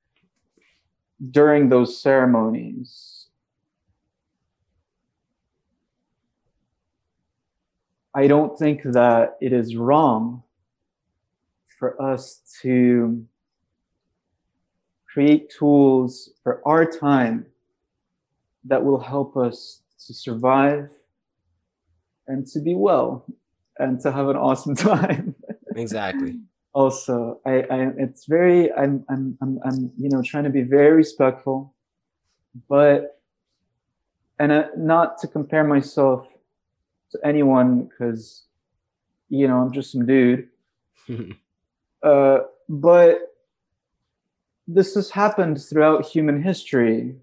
during 1.31 1.69
those 1.69 2.01
ceremonies. 2.01 3.27
I 8.13 8.27
don't 8.27 8.57
think 8.57 8.81
that 8.83 9.37
it 9.41 9.51
is 9.51 9.75
wrong 9.75 10.43
for 11.77 12.01
us 12.01 12.41
to 12.61 13.25
create 15.15 15.49
tools 15.49 16.31
for 16.43 16.61
our 16.65 16.85
time 16.85 17.45
that 18.65 18.83
will 18.83 18.99
help 18.99 19.37
us 19.37 19.81
to 20.05 20.13
survive 20.13 20.89
and 22.27 22.45
to 22.47 22.59
be 22.59 22.75
well 22.75 23.25
and 23.79 23.99
to 24.01 24.11
have 24.11 24.27
an 24.27 24.35
awesome 24.35 24.75
time. 24.91 25.35
Exactly. 25.75 26.39
also, 26.73 27.39
I, 27.45 27.61
I 27.69 27.77
it's 27.97 28.25
very 28.25 28.71
I'm, 28.73 29.05
I'm 29.09 29.37
I'm 29.41 29.59
I'm 29.63 29.91
you 29.97 30.09
know 30.09 30.21
trying 30.21 30.43
to 30.45 30.49
be 30.49 30.63
very 30.63 30.91
respectful, 30.91 31.73
but 32.67 33.21
and 34.39 34.51
uh, 34.51 34.67
not 34.77 35.17
to 35.19 35.27
compare 35.27 35.63
myself 35.63 36.27
to 37.11 37.19
anyone 37.23 37.85
because 37.85 38.45
you 39.29 39.47
know 39.47 39.57
I'm 39.61 39.71
just 39.71 39.91
some 39.91 40.05
dude. 40.05 40.49
Uh, 42.05 42.41
but 42.69 43.35
this 44.67 44.93
has 44.93 45.09
happened 45.09 45.59
throughout 45.59 46.05
human 46.05 46.43
history. 46.43 47.15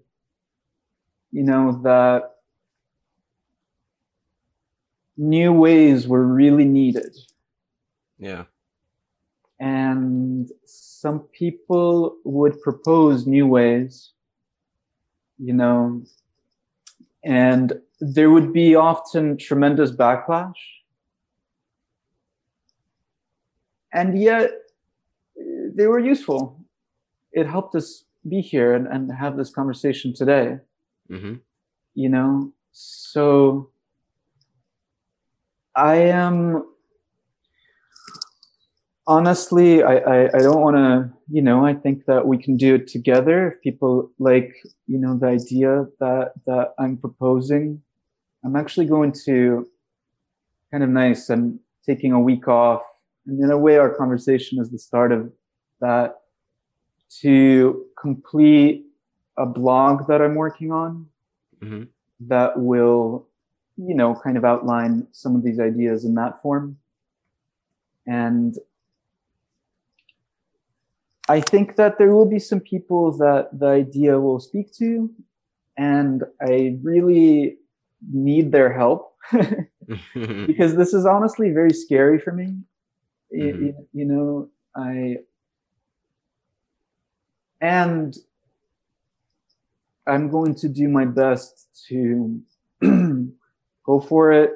You 1.31 1.43
know, 1.43 1.81
that 1.83 2.35
new 5.17 5.53
ways 5.53 6.05
were 6.07 6.25
really 6.25 6.65
needed. 6.65 7.15
Yeah. 8.19 8.43
And 9.59 10.51
some 10.65 11.19
people 11.19 12.17
would 12.25 12.61
propose 12.61 13.25
new 13.25 13.47
ways, 13.47 14.11
you 15.37 15.53
know, 15.53 16.03
and 17.23 17.73
there 18.01 18.29
would 18.31 18.51
be 18.51 18.75
often 18.75 19.37
tremendous 19.37 19.91
backlash. 19.91 20.51
And 23.93 24.19
yet, 24.19 24.51
they 25.75 25.87
were 25.87 25.99
useful. 25.99 26.59
It 27.31 27.47
helped 27.47 27.75
us 27.75 28.05
be 28.27 28.41
here 28.41 28.73
and, 28.73 28.87
and 28.87 29.11
have 29.11 29.37
this 29.37 29.51
conversation 29.51 30.13
today. 30.13 30.59
Mm-hmm. 31.09 31.35
You 31.95 32.09
know, 32.09 32.53
so 32.71 33.69
I 35.75 35.95
am 35.95 36.65
honestly, 39.05 39.83
I, 39.83 39.97
I, 39.97 40.25
I 40.27 40.39
don't 40.39 40.61
want 40.61 40.77
to, 40.77 41.11
you 41.29 41.41
know, 41.41 41.65
I 41.65 41.73
think 41.73 42.05
that 42.05 42.25
we 42.25 42.37
can 42.37 42.57
do 42.57 42.75
it 42.75 42.87
together. 42.87 43.51
If 43.51 43.61
people 43.61 44.11
like, 44.19 44.55
you 44.87 44.97
know, 44.97 45.17
the 45.17 45.27
idea 45.27 45.87
that, 45.99 46.33
that 46.45 46.73
I'm 46.79 46.97
proposing, 46.97 47.81
I'm 48.45 48.55
actually 48.55 48.85
going 48.85 49.13
to 49.25 49.67
kind 50.71 50.83
of 50.83 50.89
nice. 50.89 51.29
I'm 51.29 51.59
taking 51.85 52.11
a 52.11 52.19
week 52.19 52.47
off. 52.47 52.81
And 53.25 53.41
in 53.41 53.51
a 53.51 53.57
way, 53.57 53.77
our 53.77 53.93
conversation 53.93 54.59
is 54.59 54.69
the 54.69 54.79
start 54.79 55.11
of 55.11 55.31
that 55.83 56.21
to 57.21 57.85
complete 57.99 58.85
a 59.37 59.45
blog 59.45 60.07
that 60.07 60.21
I'm 60.21 60.35
working 60.35 60.71
on 60.71 61.07
Mm-hmm. 61.63 61.83
that 62.21 62.59
will, 62.59 63.27
you 63.77 63.95
know, 63.95 64.15
kind 64.23 64.37
of 64.37 64.45
outline 64.45 65.07
some 65.11 65.35
of 65.35 65.43
these 65.43 65.59
ideas 65.59 66.05
in 66.05 66.15
that 66.15 66.41
form. 66.41 66.77
And 68.07 68.57
I 71.29 71.41
think 71.41 71.75
that 71.77 71.97
there 71.97 72.13
will 72.13 72.25
be 72.29 72.39
some 72.39 72.59
people 72.61 73.11
that 73.17 73.49
the 73.57 73.67
idea 73.67 74.19
will 74.19 74.39
speak 74.39 74.73
to, 74.73 75.09
and 75.77 76.23
I 76.41 76.77
really 76.83 77.57
need 78.11 78.51
their 78.51 78.73
help 78.73 79.15
because 80.45 80.75
this 80.75 80.93
is 80.93 81.05
honestly 81.05 81.51
very 81.51 81.73
scary 81.73 82.19
for 82.19 82.31
me. 82.33 82.57
Y- 83.31 83.53
Mhm. 83.53 83.59
y- 83.59 83.85
you 83.93 84.05
know, 84.05 84.49
I 84.75 85.17
and 87.63 88.17
I'm 90.05 90.29
going 90.29 90.53
to 90.55 90.67
do 90.67 90.89
my 90.89 91.05
best 91.05 91.69
to 91.87 92.41
go 92.81 94.01
for 94.01 94.33
it. 94.33 94.51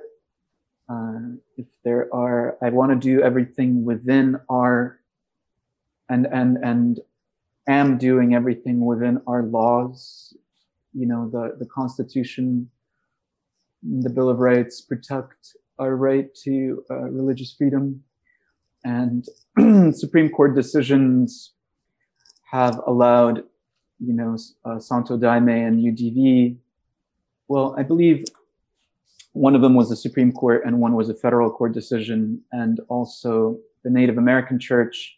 Uh, 0.90 1.38
if 1.56 1.68
there 1.86 2.14
are, 2.14 2.58
I 2.62 2.70
want 2.70 2.92
to 2.92 2.98
do 2.98 3.24
everything 3.24 3.86
within 3.86 4.40
our, 4.50 5.00
and 6.10 6.28
and 6.28 6.58
and 6.64 7.00
am 7.68 7.98
doing 7.98 8.36
everything 8.36 8.86
within 8.86 9.22
our 9.26 9.44
laws. 9.44 10.36
You 10.94 11.08
know, 11.08 11.30
the 11.30 11.56
the 11.58 11.66
Constitution, 11.66 12.70
the 13.84 14.10
Bill 14.10 14.30
of 14.30 14.40
Rights 14.40 14.82
protect 14.82 15.56
our 15.80 15.96
right 15.96 16.34
to 16.44 16.84
uh, 16.92 17.10
religious 17.10 17.54
freedom, 17.54 18.04
and 18.84 19.26
Supreme 19.96 20.30
Court 20.30 20.56
decisions 20.56 21.54
have 22.52 22.80
allowed 22.88 23.44
you 24.00 24.14
know, 24.14 24.38
uh, 24.66 24.80
Santo 24.80 25.18
Daime 25.18 25.68
and 25.68 25.80
UDV. 25.84 26.58
Well, 27.48 27.76
I 27.78 27.84
believe 27.84 28.26
one 29.34 29.56
of 29.56 29.62
them 29.62 29.76
was 29.76 29.90
the 29.90 29.96
Supreme 29.96 30.32
Court 30.32 30.64
and 30.66 30.80
one 30.80 30.94
was 30.94 31.10
a 31.10 31.16
federal 31.16 31.50
court 31.50 31.74
decision, 31.74 32.42
and 32.52 32.80
also 32.90 33.60
the 33.84 33.90
Native 33.90 34.18
American 34.18 34.60
Church, 34.60 35.18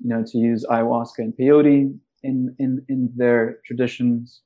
you 0.00 0.08
know, 0.08 0.24
to 0.26 0.38
use 0.38 0.64
ayahuasca 0.70 1.18
and 1.18 1.34
peyote 1.36 1.96
in 2.22 2.54
in 2.58 2.84
in 2.88 3.10
their 3.16 3.58
traditions. 3.64 4.42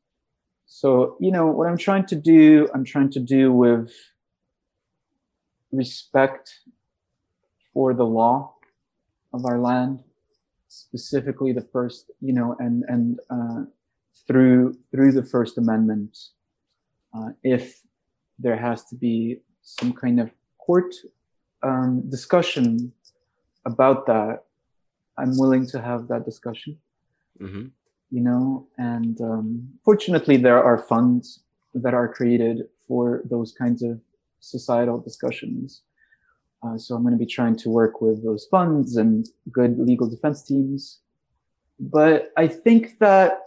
So, 0.67 1.17
you 1.21 1.31
know, 1.31 1.47
what 1.47 1.69
I'm 1.69 1.77
trying 1.77 2.07
to 2.07 2.17
do, 2.17 2.69
I'm 2.75 2.85
trying 2.85 3.11
to 3.11 3.21
do 3.21 3.53
with 3.53 3.93
respect 5.73 6.61
for 7.73 7.93
the 7.93 8.05
law 8.05 8.55
of 9.33 9.45
our 9.45 9.59
land 9.59 10.01
specifically 10.75 11.53
the 11.53 11.67
first, 11.73 12.11
you 12.21 12.33
know, 12.33 12.57
and 12.59 12.85
and 12.89 13.21
uh, 13.31 13.63
through 14.27 14.77
through 14.91 15.13
the 15.13 15.25
First 15.25 15.59
Amendment, 15.59 16.17
uh, 17.15 17.31
if 17.43 17.83
there 18.39 18.57
has 18.57 18.85
to 18.87 18.95
be 18.97 19.41
some 19.63 19.93
kind 19.93 20.21
of 20.21 20.31
court 20.59 20.95
um, 21.63 22.03
discussion 22.11 22.93
about 23.65 24.07
that, 24.07 24.45
I'm 25.17 25.39
willing 25.39 25.67
to 25.69 25.81
have 25.81 26.09
that 26.09 26.25
discussion. 26.25 26.79
mm-hmm. 27.41 27.67
You 28.11 28.21
know, 28.21 28.69
and 28.79 29.21
um, 29.21 29.69
fortunately, 29.85 30.37
there 30.37 30.63
are 30.63 30.79
funds 30.79 31.41
that 31.75 31.95
are 31.95 32.09
created 32.09 32.69
for 32.87 33.23
those 33.25 33.53
kinds 33.53 33.83
of 33.83 34.01
societal 34.41 34.99
discussions. 35.01 35.83
Uh, 36.65 36.79
so 36.79 36.95
I'm 36.95 37.03
going 37.03 37.13
to 37.13 37.19
be 37.19 37.27
trying 37.27 37.57
to 37.57 37.69
work 37.69 38.01
with 38.01 38.25
those 38.25 38.47
funds 38.51 38.97
and 38.97 39.29
good 39.53 39.79
legal 39.79 40.09
defense 40.09 40.43
teams. 40.43 41.01
But 41.79 42.33
I 42.37 42.47
think 42.47 42.99
that 43.01 43.39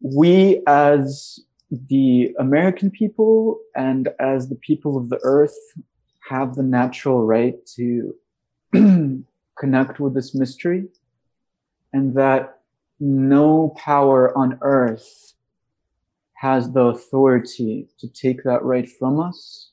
we, 0.00 0.62
as 0.66 1.40
the 1.70 2.34
American 2.38 2.90
people 2.90 3.60
and 3.74 4.08
as 4.18 4.48
the 4.48 4.56
people 4.56 4.98
of 4.98 5.08
the 5.08 5.20
earth, 5.22 5.56
have 6.28 6.54
the 6.54 6.62
natural 6.62 7.24
right 7.24 7.54
to 7.76 8.14
connect 9.58 10.00
with 10.00 10.14
this 10.14 10.34
mystery, 10.34 10.88
and 11.92 12.14
that 12.14 12.58
no 13.00 13.74
power 13.76 14.36
on 14.36 14.58
earth 14.62 15.34
has 16.34 16.72
the 16.72 16.80
authority 16.80 17.88
to 17.98 18.08
take 18.08 18.42
that 18.42 18.62
right 18.62 18.88
from 18.88 19.20
us 19.20 19.71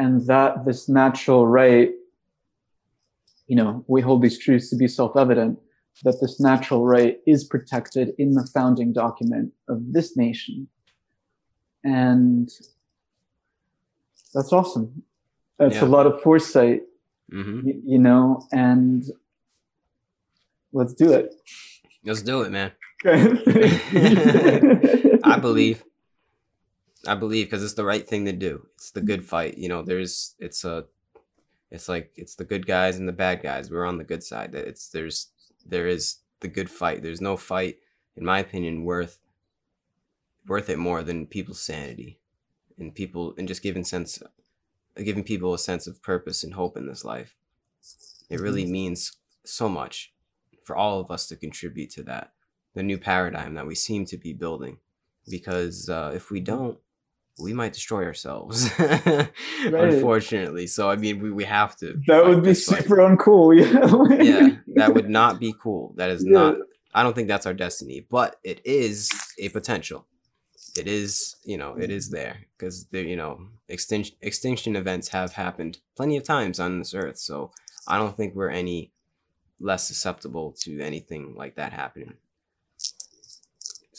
and 0.00 0.12
that 0.32 0.50
this 0.66 0.88
natural 0.88 1.42
right, 1.60 1.90
you 3.50 3.56
know, 3.56 3.84
we 3.94 4.00
hold 4.00 4.22
these 4.22 4.38
truths 4.44 4.70
to 4.70 4.76
be 4.76 4.88
self-evident, 4.88 5.58
that 6.04 6.16
this 6.22 6.34
natural 6.40 6.82
right 6.86 7.14
is 7.26 7.40
protected 7.44 8.06
in 8.22 8.28
the 8.38 8.46
founding 8.54 8.90
document 8.92 9.52
of 9.68 9.78
this 9.96 10.16
nation. 10.16 10.56
And 11.84 12.48
that's 14.34 14.52
awesome. 14.52 15.02
That's 15.58 15.76
Yeah. 15.76 15.84
a 15.88 15.90
lot 15.96 16.06
of 16.06 16.14
foresight, 16.22 16.82
Mm-hmm. 17.32 17.60
y- 17.66 17.80
you 17.92 17.98
know, 18.06 18.24
and 18.52 19.04
let's 20.72 20.94
do 20.94 21.08
it. 21.12 21.26
Let's 22.04 22.22
do 22.22 22.36
it, 22.42 22.50
man. 22.50 22.70
I 23.04 23.10
I 25.34 25.38
believe. 25.38 25.84
I 27.06 27.14
believe 27.14 27.46
because 27.46 27.64
it's 27.64 27.74
the 27.74 27.84
right 27.84 28.06
thing 28.06 28.26
to 28.26 28.32
do. 28.32 28.66
It's 28.74 28.90
the 28.90 29.00
good 29.00 29.24
fight. 29.24 29.56
You 29.58 29.68
know, 29.68 29.82
there's 29.82 30.34
it's 30.38 30.64
a 30.64 30.84
it's 31.70 31.88
like 31.88 32.12
it's 32.16 32.34
the 32.34 32.44
good 32.44 32.66
guys 32.66 32.98
and 32.98 33.08
the 33.08 33.12
bad 33.12 33.42
guys. 33.42 33.70
We're 33.70 33.86
on 33.86 33.98
the 33.98 34.04
good 34.04 34.22
side. 34.22 34.52
That 34.52 34.66
it's 34.66 34.88
there's 34.88 35.28
there 35.64 35.86
is 35.86 36.18
the 36.40 36.48
good 36.48 36.70
fight. 36.70 37.02
There's 37.02 37.20
no 37.20 37.36
fight, 37.36 37.76
in 38.16 38.24
my 38.24 38.38
opinion, 38.38 38.84
worth 38.84 39.18
worth 40.46 40.68
it 40.68 40.78
more 40.78 41.02
than 41.02 41.26
people's 41.26 41.60
sanity 41.60 42.18
and 42.78 42.94
people 42.94 43.34
and 43.38 43.46
just 43.46 43.62
giving 43.62 43.84
sense 43.84 44.22
giving 44.96 45.24
people 45.24 45.54
a 45.54 45.58
sense 45.58 45.86
of 45.86 46.02
purpose 46.02 46.42
and 46.42 46.54
hope 46.54 46.76
in 46.76 46.86
this 46.86 47.04
life. 47.04 47.36
It 48.28 48.40
really 48.40 48.66
means 48.66 49.16
so 49.44 49.68
much 49.68 50.12
for 50.64 50.76
all 50.76 51.00
of 51.00 51.10
us 51.10 51.26
to 51.28 51.36
contribute 51.36 51.90
to 51.90 52.02
that 52.04 52.32
the 52.74 52.82
new 52.82 52.98
paradigm 52.98 53.54
that 53.54 53.66
we 53.66 53.74
seem 53.74 54.04
to 54.06 54.16
be 54.16 54.32
building 54.32 54.78
because 55.28 55.88
uh, 55.88 56.12
if 56.14 56.30
we 56.30 56.40
don't 56.40 56.78
we 57.38 57.52
might 57.52 57.72
destroy 57.72 58.04
ourselves 58.04 58.70
unfortunately 59.64 60.66
so 60.66 60.90
i 60.90 60.96
mean 60.96 61.18
we, 61.20 61.30
we 61.30 61.44
have 61.44 61.76
to 61.76 62.00
That 62.06 62.24
would 62.26 62.42
be 62.42 62.50
this 62.50 62.66
fight. 62.66 62.82
super 62.82 62.96
uncool. 62.96 63.50
Yeah. 64.22 64.22
yeah 64.22 64.56
that 64.74 64.94
would 64.94 65.08
not 65.20 65.40
be 65.40 65.54
cool 65.60 65.92
that 65.96 66.10
is 66.10 66.24
Yeah. 66.24 66.32
not 66.32 66.56
i 66.94 67.02
don't 67.02 67.14
think 67.14 67.28
that's 67.28 67.46
our 67.46 67.54
destiny 67.54 68.06
but 68.10 68.36
it 68.44 68.60
is 68.64 69.10
a 69.38 69.48
potential 69.50 70.06
it 70.78 70.86
is 70.86 71.36
you 71.44 71.56
know 71.56 71.74
it 71.76 71.90
is 71.90 72.10
there 72.10 72.36
because 72.56 72.84
there 72.86 73.04
you 73.04 73.16
know 73.16 73.40
extinction 73.68 74.16
extinction 74.20 74.76
events 74.76 75.08
have 75.08 75.32
happened 75.32 75.78
plenty 75.96 76.16
of 76.16 76.22
times 76.24 76.60
on 76.60 76.78
this 76.78 76.94
earth 76.94 77.18
so 77.18 77.50
i 77.88 77.98
don't 77.98 78.16
think 78.16 78.34
we're 78.34 78.50
any 78.50 78.92
less 79.58 79.86
susceptible 79.86 80.52
to 80.52 80.80
anything 80.80 81.34
like 81.36 81.56
that 81.56 81.72
happening 81.72 82.14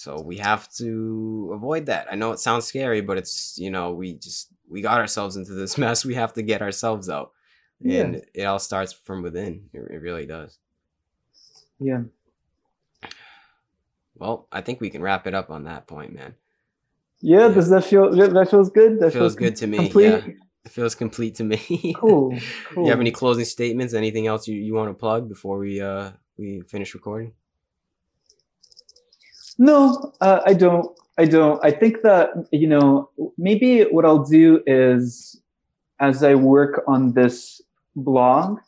so 0.01 0.19
we 0.31 0.37
have 0.37 0.63
to 0.81 1.51
avoid 1.53 1.85
that 1.85 2.07
i 2.11 2.15
know 2.15 2.31
it 2.31 2.39
sounds 2.39 2.65
scary 2.65 3.01
but 3.01 3.17
it's 3.17 3.55
you 3.59 3.69
know 3.75 3.91
we 4.01 4.07
just 4.27 4.47
we 4.67 4.81
got 4.81 4.99
ourselves 4.99 5.35
into 5.35 5.53
this 5.53 5.77
mess 5.83 6.03
we 6.05 6.15
have 6.15 6.33
to 6.33 6.41
get 6.51 6.61
ourselves 6.61 7.07
out 7.09 7.31
Yeah. 7.79 8.01
and 8.01 8.21
it 8.33 8.43
all 8.43 8.59
starts 8.59 8.93
from 8.93 9.21
within 9.21 9.53
it, 9.73 9.79
it 9.95 10.01
really 10.07 10.25
does 10.25 10.57
Yeah. 11.79 12.01
well 14.15 14.47
i 14.51 14.61
think 14.61 14.81
we 14.81 14.89
can 14.89 15.01
wrap 15.01 15.27
it 15.27 15.33
up 15.33 15.49
on 15.49 15.63
that 15.65 15.87
point 15.87 16.13
man 16.13 16.33
Yeah, 17.21 17.47
Yeah. 17.47 17.53
does 17.53 17.69
that 17.69 17.83
feel 17.85 18.05
that 18.15 18.49
feels 18.49 18.69
good? 18.79 18.99
That 18.99 19.13
feels 19.13 19.35
good 19.35 19.55
to 19.57 19.67
me 19.67 19.77
complete. 19.77 20.09
yeah 20.11 20.33
It 20.65 20.71
feels 20.77 20.93
complete 20.95 21.33
to 21.39 21.43
me. 21.43 21.57
Cool. 21.97 22.37
Cool. 22.69 22.83
you 22.85 22.91
have 22.93 22.99
any 23.05 23.09
closing 23.21 23.45
statements? 23.45 23.93
Anything 23.95 24.25
else 24.31 24.47
you, 24.47 24.55
you 24.67 24.73
want 24.79 24.89
to 24.93 24.97
plug 25.05 25.21
before 25.35 25.57
we 25.65 25.73
uh 25.81 26.11
we 26.37 26.47
finish 26.73 26.93
recording? 26.93 27.31
No, 29.61 30.11
uh, 30.21 30.41
I 30.43 30.55
don't. 30.55 30.87
I 31.19 31.25
don't. 31.25 31.63
I 31.63 31.69
think 31.69 32.01
that 32.01 32.29
you 32.51 32.67
know 32.67 33.11
maybe 33.37 33.83
what 33.83 34.05
I'll 34.05 34.25
do 34.25 34.63
is 34.65 35.39
as 35.99 36.23
I 36.23 36.33
work 36.33 36.81
on 36.87 37.13
this 37.13 37.61
blog, 37.95 38.59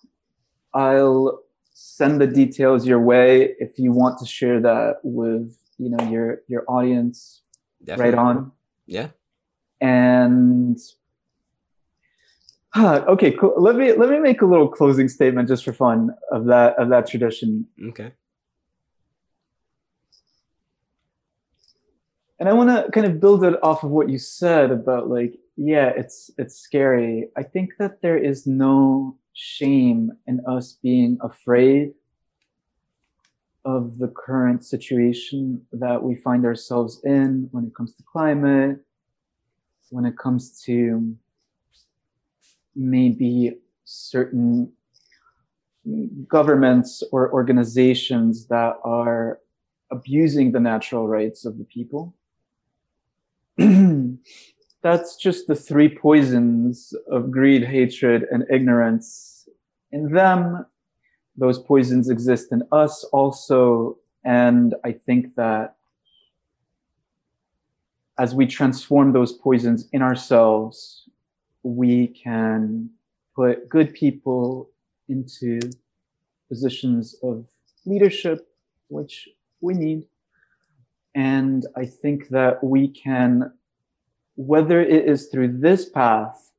I'll 0.76 1.40
send 1.74 2.22
the 2.22 2.28
details 2.28 2.86
your 2.86 2.99
way 2.99 3.56
if 3.57 3.80
you 3.80 3.91
want 3.91 4.20
to 4.20 4.26
share 4.28 4.61
that 4.61 4.98
with 5.02 5.57
you 5.80 5.90
know 5.90 6.03
your 6.11 6.41
your 6.48 6.64
audience 6.68 7.41
Definitely. 7.84 8.11
right 8.11 8.20
on 8.20 8.52
Yeah. 8.86 9.07
and 9.82 10.78
huh, 12.70 13.03
okay 13.07 13.32
cool 13.32 13.56
let 13.57 13.76
me 13.76 13.94
let 13.94 14.10
me 14.10 14.20
make 14.20 14.44
a 14.44 14.45
little 14.45 14.68
closing 14.68 15.10
statement 15.10 15.48
just 15.48 15.64
for 15.65 15.74
fun 15.74 16.11
of 16.32 16.45
that 16.45 16.78
of 16.78 16.90
that 16.90 17.07
tradition 17.07 17.65
Okay. 17.90 18.11
And 22.44 22.49
i 22.49 22.53
want 22.53 22.70
to 22.70 22.91
kind 22.91 23.06
of 23.06 23.22
build 23.22 23.41
it 23.45 23.57
off 23.64 23.86
of 23.86 23.90
what 23.90 24.10
you 24.10 24.18
said 24.18 24.70
about 24.70 25.07
like 25.07 25.40
yeah 25.56 25.94
it's 25.95 26.30
it's 26.38 26.57
scary. 26.57 27.30
I 27.38 27.44
think 27.44 27.78
that 27.80 28.02
there 28.02 28.18
is 28.18 28.45
no 28.45 29.18
shame 29.32 30.11
in 30.28 30.41
us 30.45 30.78
being 30.84 31.18
afraid 31.22 31.94
of 33.64 33.98
the 33.98 34.10
current 34.10 34.65
situation 34.65 35.65
that 35.72 36.03
we 36.03 36.15
find 36.15 36.45
ourselves 36.45 36.99
in 37.06 37.48
when 37.52 37.65
it 37.65 37.74
comes 37.76 37.94
to 37.95 38.03
climate 38.03 38.78
when 39.90 40.06
it 40.06 40.18
comes 40.18 40.61
to 40.64 41.15
maybe 42.76 43.56
certain 43.86 44.70
governments 46.28 47.03
or 47.14 47.32
organizations 47.32 48.48
that 48.48 48.76
are 48.84 49.40
abusing 49.91 50.52
the 50.52 50.60
natural 50.60 51.07
rights 51.07 51.45
of 51.45 51.57
the 51.57 51.64
people 51.65 52.14
that's 54.82 55.16
just 55.16 55.48
the 55.48 55.56
three 55.56 55.90
poisons 55.90 56.94
of 57.10 57.32
greed, 57.32 57.64
hatred, 57.64 58.26
and 58.32 58.46
ignorance. 58.50 59.48
In 59.92 60.12
them, 60.12 60.66
those 61.36 61.60
poisons 61.60 62.10
exist 62.10 62.52
in 62.52 62.64
us 62.72 63.04
also. 63.06 63.98
And 64.24 64.76
I 64.84 64.94
think 64.94 65.36
that 65.36 65.76
as 68.18 68.36
we 68.36 68.46
transform 68.46 69.12
those 69.12 69.34
poisons 69.34 69.88
in 69.92 70.02
ourselves, 70.02 71.10
we 71.64 72.08
can 72.08 72.90
put 73.36 73.70
good 73.70 73.94
people 73.94 74.70
into 75.10 75.60
positions 76.50 77.16
of 77.24 77.46
leadership, 77.86 78.48
which 78.90 79.30
we 79.62 79.74
need. 79.74 80.06
And 81.15 81.65
I 81.76 81.85
think 81.85 82.30
that 82.30 82.64
we 82.64 82.88
can 82.88 83.52
whether 84.35 84.81
it 84.81 85.06
is 85.07 85.27
through 85.27 85.60
this 85.60 85.88
path 85.88 86.52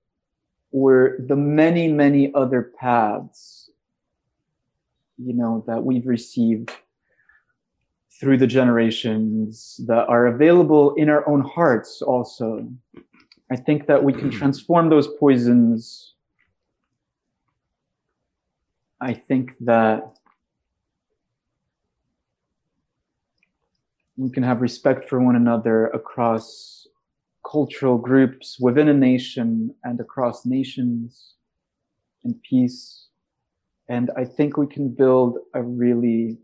or 0.70 1.16
the 1.18 1.36
many, 1.36 1.89
many 1.89 2.32
other 2.35 2.72
paths, 2.78 3.70
you 5.18 5.32
know, 5.32 5.64
that 5.66 5.85
we've 5.85 6.06
received 6.06 6.70
through 8.20 8.39
the 8.39 8.47
generations 8.47 9.81
that 9.86 10.06
are 10.09 10.26
available 10.26 10.94
in 10.94 11.09
our 11.09 11.28
own 11.28 11.40
hearts 11.40 12.01
also. 12.01 12.68
I 13.51 13.56
think 13.56 13.86
that 13.86 14.02
we 14.02 14.12
can 14.12 14.31
transform 14.31 14.89
those 14.89 15.09
poisons. 15.18 16.14
I 19.01 19.12
think 19.14 19.52
that 19.60 20.16
we 24.16 24.31
can 24.31 24.43
have 24.43 24.61
respect 24.61 25.09
for 25.09 25.20
one 25.20 25.36
another 25.36 25.86
across 25.89 26.86
cultural 27.49 27.99
groups 27.99 28.59
within 28.61 28.89
a 28.89 28.95
nation 28.95 29.74
and 29.85 30.01
across 30.01 30.47
nations 30.47 31.35
and 32.23 32.41
peace. 32.43 33.09
And 33.89 34.11
I 34.16 34.24
think 34.24 34.57
we 34.57 34.66
can 34.66 34.89
build 34.89 35.39
a 35.53 35.62
really, 35.62 36.39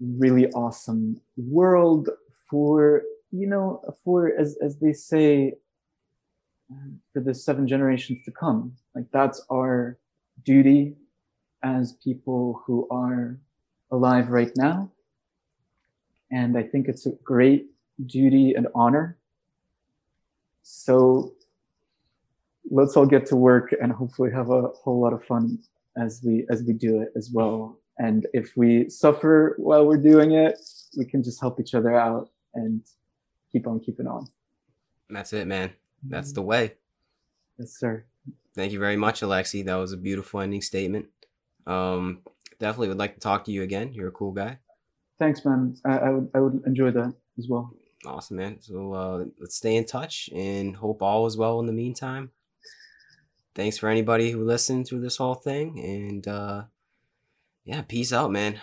really 0.00 0.50
awesome 0.52 1.20
world 1.36 2.08
for, 2.48 3.02
you 3.30 3.46
know, 3.46 3.82
for, 4.02 4.32
as, 4.38 4.56
as 4.62 4.78
they 4.78 4.92
say, 4.92 5.54
for 7.12 7.20
the 7.20 7.34
seven 7.34 7.68
generations 7.68 8.24
to 8.24 8.30
come. 8.30 8.74
Like 8.94 9.06
that's 9.12 9.44
our 9.52 9.98
duty 10.44 10.94
as 11.62 11.92
people 12.02 12.62
who 12.66 12.88
are 12.90 13.38
alive 13.90 14.30
right 14.30 14.50
now. 14.56 14.90
And 16.34 16.58
I 16.58 16.64
think 16.64 16.88
it's 16.88 17.06
a 17.06 17.12
great 17.22 17.70
duty 18.06 18.54
and 18.54 18.66
honor. 18.74 19.16
So 20.64 21.34
let's 22.68 22.96
all 22.96 23.06
get 23.06 23.24
to 23.26 23.36
work 23.36 23.72
and 23.80 23.92
hopefully 23.92 24.32
have 24.32 24.50
a 24.50 24.62
whole 24.82 25.00
lot 25.00 25.12
of 25.12 25.24
fun 25.24 25.60
as 25.96 26.20
we 26.24 26.44
as 26.50 26.64
we 26.64 26.72
do 26.72 27.00
it 27.02 27.12
as 27.16 27.30
well. 27.32 27.78
And 27.98 28.26
if 28.32 28.56
we 28.56 28.90
suffer 28.90 29.54
while 29.58 29.86
we're 29.86 30.04
doing 30.12 30.32
it, 30.32 30.58
we 30.98 31.04
can 31.04 31.22
just 31.22 31.40
help 31.40 31.60
each 31.60 31.72
other 31.72 31.94
out 31.94 32.30
and 32.54 32.82
keep 33.52 33.68
on 33.68 33.78
keeping 33.78 34.08
on. 34.08 34.26
That's 35.08 35.32
it, 35.32 35.46
man. 35.46 35.70
That's 36.02 36.32
the 36.32 36.42
way. 36.42 36.74
Yes, 37.58 37.78
sir. 37.78 38.04
Thank 38.56 38.72
you 38.72 38.80
very 38.80 38.96
much, 38.96 39.22
Alexei. 39.22 39.62
That 39.62 39.76
was 39.76 39.92
a 39.92 39.96
beautiful 39.96 40.40
ending 40.40 40.62
statement. 40.62 41.06
Um, 41.66 42.22
definitely 42.58 42.88
would 42.88 42.98
like 42.98 43.14
to 43.14 43.20
talk 43.20 43.44
to 43.44 43.52
you 43.52 43.62
again. 43.62 43.94
You're 43.94 44.08
a 44.08 44.12
cool 44.12 44.32
guy. 44.32 44.58
Thanks, 45.24 45.42
man. 45.42 45.74
I, 45.86 45.96
I 45.96 46.10
would 46.10 46.30
I 46.34 46.40
would 46.40 46.62
enjoy 46.66 46.90
that 46.90 47.14
as 47.38 47.48
well. 47.48 47.74
Awesome, 48.04 48.36
man. 48.36 48.60
So 48.60 48.92
uh, 48.92 49.24
let's 49.40 49.56
stay 49.56 49.74
in 49.74 49.86
touch 49.86 50.28
and 50.34 50.76
hope 50.76 51.00
all 51.00 51.24
is 51.24 51.34
well 51.34 51.60
in 51.60 51.66
the 51.66 51.72
meantime. 51.72 52.30
Thanks 53.54 53.78
for 53.78 53.88
anybody 53.88 54.32
who 54.32 54.44
listened 54.44 54.86
through 54.86 55.00
this 55.00 55.16
whole 55.16 55.34
thing. 55.34 55.80
And 55.80 56.28
uh, 56.28 56.64
yeah, 57.64 57.80
peace 57.88 58.12
out, 58.12 58.32
man. 58.32 58.60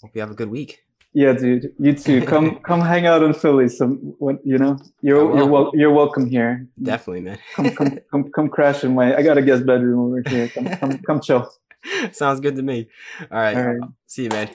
Hope 0.00 0.12
you 0.14 0.22
have 0.22 0.30
a 0.30 0.34
good 0.34 0.48
week. 0.48 0.86
Yeah, 1.12 1.34
dude. 1.34 1.74
You 1.78 1.92
too. 1.92 2.22
Come 2.26 2.60
come 2.60 2.80
hang 2.80 3.04
out 3.04 3.22
in 3.22 3.34
Philly. 3.34 3.68
Some 3.68 4.14
when 4.18 4.38
you 4.42 4.56
know 4.56 4.78
you're 5.02 5.36
you're 5.36 5.46
wel- 5.46 5.72
you're 5.74 5.92
welcome 5.92 6.30
here. 6.30 6.66
Definitely, 6.82 7.20
man. 7.20 7.38
Come 7.54 7.76
come 7.76 7.98
come 8.10 8.32
come 8.32 8.48
crash 8.48 8.84
in 8.84 8.94
my. 8.94 9.14
I 9.14 9.20
got 9.20 9.36
a 9.36 9.42
guest 9.42 9.66
bedroom 9.66 10.00
over 10.00 10.24
here. 10.26 10.48
Come 10.48 10.78
come 10.80 10.98
come 11.06 11.20
chill. 11.20 11.52
Sounds 12.12 12.40
good 12.40 12.56
to 12.56 12.62
me. 12.62 12.88
All 13.20 13.38
right. 13.38 13.56
All 13.58 13.66
right. 13.66 13.90
See 14.06 14.22
you, 14.22 14.30
man. 14.30 14.48